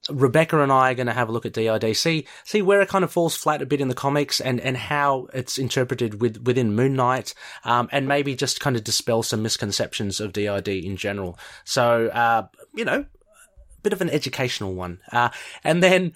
Rebecca 0.10 0.62
and 0.62 0.72
I 0.72 0.92
are 0.92 0.96
going 0.96 1.08
to 1.08 1.14
have 1.14 1.30
a 1.30 1.32
look 1.32 1.46
at 1.46 1.54
DIDC, 1.54 2.28
see 2.44 2.62
where 2.62 2.82
it 2.82 2.90
kind 2.90 3.04
of 3.04 3.12
falls 3.12 3.36
flat 3.36 3.62
a 3.62 3.66
bit 3.66 3.82
in 3.82 3.88
the 3.88 3.96
comics, 3.96 4.40
and, 4.40 4.60
and 4.60 4.78
how 4.78 5.28
it's 5.34 5.58
interpreted 5.58 6.22
with, 6.22 6.38
within 6.46 6.76
Moon 6.76 6.96
Knight, 6.96 7.34
um, 7.64 7.90
and 7.92 8.08
maybe 8.08 8.36
just 8.36 8.60
kind 8.60 8.76
of 8.76 8.84
dispel 8.84 9.24
some 9.24 9.42
misconceptions 9.42 10.20
of 10.20 10.34
DID 10.34 10.68
in 10.68 10.98
general. 10.98 11.38
So, 11.64 12.08
uh, 12.08 12.48
you 12.74 12.86
know, 12.86 13.02
a 13.02 13.82
bit 13.82 13.94
of 13.94 14.02
an 14.02 14.10
educational 14.10 14.74
one. 14.74 15.00
Uh, 15.12 15.30
and 15.64 15.82
then 15.82 16.14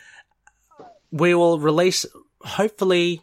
we 1.12 1.34
will 1.34 1.60
release, 1.60 2.06
hopefully, 2.42 3.22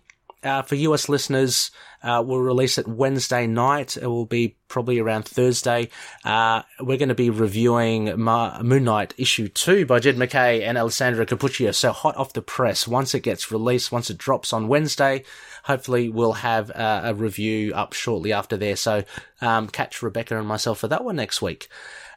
uh, 0.49 0.63
for 0.63 0.75
US 0.75 1.09
listeners, 1.09 1.71
uh, 2.03 2.23
we'll 2.25 2.41
release 2.41 2.79
it 2.79 2.89
Wednesday 2.89 3.47
night. 3.47 3.97
It 3.97 4.07
will 4.07 4.27
be 4.27 4.57
probably 4.69 4.99
around 4.99 5.25
Thursday. 5.25 5.91
Uh, 6.25 6.63
we're 6.81 6.97
going 6.97 7.11
to 7.11 7.15
be 7.15 7.31
reviewing 7.31 8.19
Ma- 8.21 8.63
Moon 8.63 8.85
Knight 8.85 9.15
issue 9.19 9.49
two 9.49 9.85
by 9.85 9.99
Jed 9.99 10.17
MacKay 10.17 10.63
and 10.63 10.79
Alessandro 10.79 11.27
Cappuccio. 11.27 11.75
So 11.75 11.93
hot 11.93 12.17
off 12.17 12.33
the 12.33 12.43
press. 12.43 12.89
Once 12.89 13.15
it 13.15 13.21
gets 13.21 13.53
released, 13.53 13.93
once 13.93 14.11
it 14.11 14.19
drops 14.19 14.53
on 14.53 14.69
Wednesday, 14.69 15.25
hopefully 15.65 16.09
we'll 16.09 16.33
have 16.33 16.71
uh, 16.71 17.03
a 17.05 17.15
review 17.15 17.75
up 17.75 17.93
shortly 17.93 18.33
after 18.33 18.57
there. 18.57 18.77
So 18.77 19.05
um, 19.41 19.69
catch 19.69 20.03
Rebecca 20.03 20.39
and 20.39 20.49
myself 20.49 20.79
for 20.79 20.89
that 20.89 21.05
one 21.05 21.17
next 21.17 21.43
week. 21.43 21.69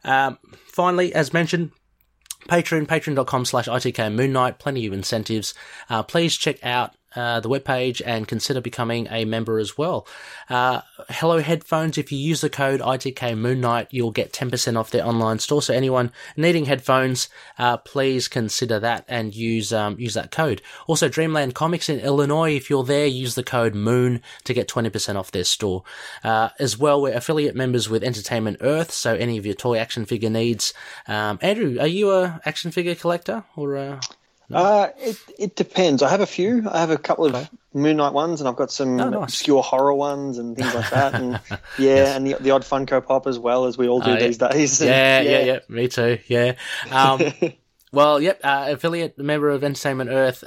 Um, 0.03 0.37
finally, 0.67 1.13
as 1.13 1.33
mentioned, 1.33 1.71
Patreon, 2.47 2.87
patreon.com 2.87 3.45
slash 3.45 3.67
ITK 3.67 4.13
Moon 4.13 4.33
Knight, 4.33 4.57
plenty 4.57 4.85
of 4.85 4.93
incentives. 4.93 5.53
Uh, 5.89 6.01
please 6.01 6.35
check 6.35 6.63
out 6.65 6.95
uh, 7.15 7.39
the 7.39 7.49
webpage 7.49 8.01
and 8.05 8.27
consider 8.27 8.61
becoming 8.61 9.07
a 9.09 9.25
member 9.25 9.59
as 9.59 9.77
well. 9.77 10.07
Uh, 10.49 10.81
Hello 11.09 11.39
Headphones, 11.39 11.97
if 11.97 12.11
you 12.11 12.17
use 12.17 12.41
the 12.41 12.49
code 12.49 12.79
ITK 12.79 13.37
Moon 13.37 13.61
Knight, 13.61 13.87
you'll 13.91 14.11
get 14.11 14.33
10% 14.33 14.77
off 14.77 14.91
their 14.91 15.05
online 15.05 15.39
store. 15.39 15.61
So 15.61 15.73
anyone 15.73 16.11
needing 16.37 16.65
headphones, 16.65 17.29
uh, 17.57 17.77
please 17.77 18.27
consider 18.27 18.79
that 18.79 19.05
and 19.07 19.35
use, 19.35 19.73
um, 19.73 19.99
use 19.99 20.13
that 20.13 20.31
code. 20.31 20.61
Also, 20.87 21.09
Dreamland 21.09 21.55
Comics 21.55 21.89
in 21.89 21.99
Illinois, 21.99 22.55
if 22.55 22.69
you're 22.69 22.83
there, 22.83 23.07
use 23.07 23.35
the 23.35 23.43
code 23.43 23.75
MOON 23.75 24.21
to 24.43 24.53
get 24.53 24.67
20% 24.67 25.15
off 25.15 25.31
their 25.31 25.43
store. 25.43 25.83
Uh, 26.23 26.49
as 26.59 26.77
well, 26.77 27.01
we're 27.01 27.13
affiliate 27.13 27.55
members 27.55 27.89
with 27.89 28.03
Entertainment 28.03 28.57
Earth, 28.61 28.91
so 28.91 29.15
any 29.15 29.37
of 29.37 29.45
your 29.45 29.55
toy 29.55 29.77
action 29.77 30.05
figure 30.05 30.29
needs. 30.29 30.73
Um, 31.07 31.39
Andrew, 31.41 31.77
are 31.79 31.87
you 31.87 32.11
a 32.11 32.41
action 32.45 32.71
figure 32.71 32.95
collector 32.95 33.43
or 33.55 33.75
a... 33.75 33.99
Uh, 34.53 34.89
it 34.97 35.17
it 35.37 35.55
depends. 35.55 36.01
I 36.03 36.09
have 36.09 36.21
a 36.21 36.25
few. 36.25 36.67
I 36.69 36.79
have 36.79 36.89
a 36.89 36.97
couple 36.97 37.25
of 37.25 37.49
Moon 37.73 37.97
Knight 37.97 38.13
ones, 38.13 38.41
and 38.41 38.47
I've 38.47 38.55
got 38.55 38.71
some 38.71 38.99
Oh, 38.99 39.09
nice. 39.09 39.23
obscure 39.23 39.63
horror 39.63 39.93
ones 39.93 40.37
and 40.37 40.55
things 40.57 40.73
like 40.73 40.89
that. 40.89 41.13
And 41.13 41.39
yeah, 41.79 42.15
and 42.15 42.25
the 42.27 42.35
the 42.39 42.51
odd 42.51 42.63
Funko 42.63 43.05
Pop 43.05 43.27
as 43.27 43.39
well 43.39 43.65
as 43.65 43.77
we 43.77 43.87
all 43.87 43.99
do 44.01 44.11
yeah. 44.11 44.19
these 44.19 44.37
days. 44.37 44.81
yeah, 44.83 45.21
yeah, 45.21 45.39
yeah, 45.41 45.59
me 45.69 45.87
too. 45.87 46.19
Yeah. 46.27 46.55
Um, 46.91 47.21
well, 47.91 48.21
yep. 48.21 48.39
Uh, 48.43 48.67
affiliate 48.69 49.17
member 49.17 49.49
of 49.49 49.63
Entertainment 49.63 50.09
Earth. 50.09 50.43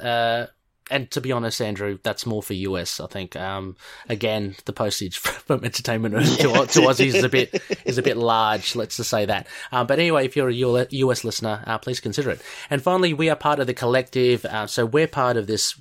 And 0.91 1.09
to 1.11 1.21
be 1.21 1.31
honest, 1.31 1.61
Andrew, 1.61 1.97
that's 2.03 2.25
more 2.25 2.43
for 2.43 2.53
US. 2.53 2.99
I 2.99 3.07
think. 3.07 3.35
Um, 3.35 3.75
again, 4.07 4.55
the 4.65 4.73
postage 4.73 5.17
from 5.19 5.63
Entertainment 5.63 6.13
to, 6.13 6.43
to 6.43 6.49
Aussies 6.81 7.15
is 7.15 7.23
a 7.23 7.29
bit 7.29 7.61
is 7.85 7.97
a 7.97 8.03
bit 8.03 8.17
large. 8.17 8.75
Let's 8.75 8.97
just 8.97 9.09
say 9.09 9.25
that. 9.25 9.47
Um, 9.71 9.87
but 9.87 9.99
anyway, 9.99 10.25
if 10.25 10.35
you're 10.35 10.49
a 10.49 10.87
US 10.91 11.23
listener, 11.23 11.63
uh, 11.65 11.77
please 11.77 11.99
consider 11.99 12.31
it. 12.31 12.41
And 12.69 12.81
finally, 12.81 13.13
we 13.13 13.29
are 13.29 13.35
part 13.35 13.59
of 13.59 13.67
the 13.67 13.73
collective. 13.73 14.45
Uh, 14.45 14.67
so 14.67 14.85
we're 14.85 15.07
part 15.07 15.37
of 15.37 15.47
this 15.47 15.75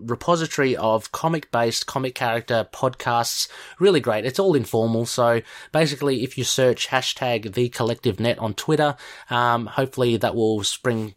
repository 0.00 0.76
of 0.76 1.12
comic 1.12 1.50
based 1.50 1.86
comic 1.86 2.14
character 2.14 2.66
podcasts. 2.72 3.48
Really 3.78 4.00
great. 4.00 4.24
It's 4.24 4.38
all 4.38 4.54
informal. 4.54 5.06
So 5.06 5.42
basically, 5.72 6.24
if 6.24 6.36
you 6.36 6.44
search 6.44 6.88
hashtag 6.88 7.54
the 7.54 7.68
collective 7.68 8.18
net 8.18 8.38
on 8.38 8.54
Twitter, 8.54 8.96
um, 9.30 9.66
hopefully 9.66 10.16
that 10.16 10.34
will 10.34 10.64
spring 10.64 11.14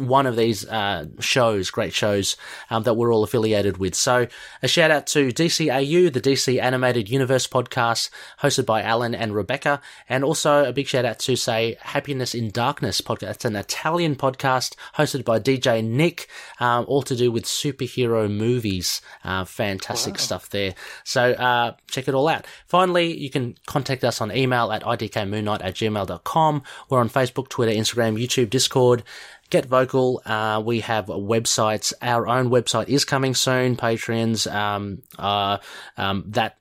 one 0.00 0.26
of 0.26 0.34
these 0.34 0.66
uh, 0.66 1.06
shows, 1.20 1.70
great 1.70 1.92
shows 1.92 2.36
um, 2.70 2.84
that 2.84 2.94
we're 2.94 3.12
all 3.12 3.22
affiliated 3.22 3.76
with. 3.76 3.94
So 3.94 4.26
a 4.62 4.68
shout 4.68 4.90
out 4.90 5.06
to 5.08 5.28
DCAU, 5.28 6.12
the 6.12 6.20
DC 6.20 6.60
Animated 6.60 7.08
Universe 7.10 7.46
podcast, 7.46 8.08
hosted 8.40 8.64
by 8.64 8.82
Alan 8.82 9.14
and 9.14 9.34
Rebecca, 9.34 9.80
and 10.08 10.24
also 10.24 10.64
a 10.64 10.72
big 10.72 10.86
shout 10.86 11.04
out 11.04 11.18
to 11.20 11.36
say 11.36 11.76
Happiness 11.80 12.34
in 12.34 12.50
Darkness 12.50 13.00
podcast. 13.00 13.30
It's 13.30 13.44
an 13.44 13.56
Italian 13.56 14.16
podcast 14.16 14.74
hosted 14.96 15.24
by 15.24 15.38
DJ 15.38 15.84
Nick, 15.84 16.28
um, 16.60 16.86
all 16.88 17.02
to 17.02 17.14
do 17.14 17.30
with 17.30 17.44
superhero 17.44 18.30
movies. 18.30 19.02
Uh, 19.22 19.44
fantastic 19.44 20.18
stuff 20.18 20.48
there. 20.48 20.74
So 21.04 21.32
uh, 21.32 21.74
check 21.90 22.08
it 22.08 22.14
all 22.14 22.28
out. 22.28 22.46
Finally, 22.66 23.18
you 23.18 23.28
can 23.28 23.56
contact 23.66 24.02
us 24.02 24.20
on 24.20 24.34
email 24.34 24.72
at 24.72 24.82
itkmoonknight 24.82 25.62
at 25.62 25.74
gmail.com. 25.74 26.62
We're 26.88 27.00
on 27.00 27.10
Facebook, 27.10 27.48
Twitter, 27.48 27.72
Instagram, 27.72 28.18
YouTube, 28.18 28.48
Discord. 28.48 29.02
Get 29.50 29.66
vocal. 29.66 30.22
Uh, 30.24 30.62
we 30.64 30.80
have 30.80 31.06
websites. 31.06 31.92
Our 32.00 32.28
own 32.28 32.50
website 32.50 32.88
is 32.88 33.04
coming 33.04 33.34
soon. 33.34 33.76
Patreons, 33.76 34.46
um, 34.52 35.02
uh, 35.18 35.58
um, 35.96 36.24
that 36.28 36.56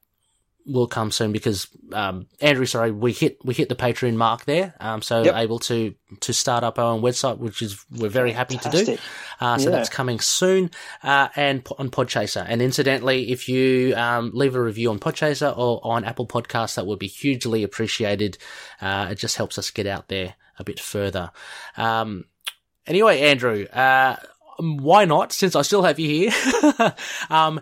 will 0.65 0.87
come 0.87 1.09
soon 1.09 1.31
because, 1.31 1.67
um, 1.93 2.27
Andrew, 2.41 2.65
sorry, 2.65 2.91
we 2.91 3.11
hit, 3.11 3.37
we 3.43 3.53
hit 3.55 3.69
the 3.69 3.75
Patreon 3.75 4.15
mark 4.15 4.45
there. 4.45 4.75
Um, 4.79 5.01
so 5.01 5.23
Yep. 5.23 5.35
able 5.35 5.59
to, 5.59 5.95
to 6.19 6.33
start 6.33 6.63
up 6.63 6.77
our 6.77 6.85
own 6.93 7.01
website, 7.01 7.37
which 7.39 7.61
is, 7.63 7.83
we're 7.91 8.09
very 8.09 8.31
happy 8.33 8.57
to 8.57 8.69
do. 8.69 8.97
Uh, 9.39 9.57
so 9.57 9.65
Yeah. 9.69 9.75
that's 9.77 9.89
coming 9.89 10.19
soon. 10.19 10.69
Uh, 11.01 11.29
and 11.35 11.67
on 11.79 11.89
Podchaser. 11.89 12.45
And 12.47 12.61
incidentally, 12.61 13.31
if 13.31 13.47
you, 13.49 13.95
um, 13.95 14.31
leave 14.33 14.55
a 14.55 14.61
review 14.61 14.89
on 14.91 14.99
Podchaser 14.99 15.55
or 15.57 15.79
on 15.83 16.03
Apple 16.05 16.27
Podcasts, 16.27 16.75
that 16.75 16.85
would 16.85 16.99
be 16.99 17.07
hugely 17.07 17.63
appreciated. 17.63 18.37
Uh, 18.81 19.07
it 19.11 19.15
just 19.15 19.37
helps 19.37 19.57
us 19.57 19.71
get 19.71 19.87
out 19.87 20.07
there 20.07 20.35
a 20.59 20.63
bit 20.63 20.79
further. 20.79 21.31
Um, 21.77 22.25
Anyway, 22.89 23.21
Andrew, 23.21 23.65
uh, 23.65 24.15
why 24.57 25.05
not? 25.05 25.31
Since 25.31 25.55
I 25.55 25.61
still 25.61 25.83
have 25.83 25.99
you 25.99 26.09
here, 26.09 26.93
um, 27.29 27.61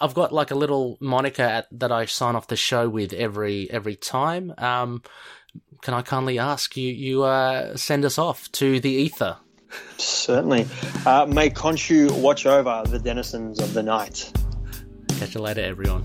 I've 0.00 0.14
got 0.14 0.32
like 0.32 0.50
a 0.50 0.56
little 0.56 0.98
moniker 1.00 1.42
at, 1.42 1.68
that 1.78 1.92
I 1.92 2.06
sign 2.06 2.34
off 2.34 2.48
the 2.48 2.56
show 2.56 2.88
with 2.88 3.12
every 3.12 3.70
every 3.70 3.94
time. 3.94 4.52
Um, 4.58 5.02
can 5.82 5.94
I 5.94 6.02
kindly 6.02 6.38
ask 6.38 6.76
you 6.76 6.92
you 6.92 7.22
uh, 7.22 7.76
send 7.76 8.04
us 8.04 8.18
off 8.18 8.50
to 8.52 8.80
the 8.80 8.90
ether? 8.90 9.36
Certainly. 9.96 10.66
Uh, 11.06 11.26
may 11.26 11.50
Khonshu 11.50 12.10
watch 12.20 12.44
over 12.44 12.82
the 12.86 12.98
denizens 12.98 13.60
of 13.60 13.74
the 13.74 13.82
night. 13.82 14.32
Catch 15.18 15.34
you 15.34 15.40
later, 15.40 15.62
everyone. 15.62 16.04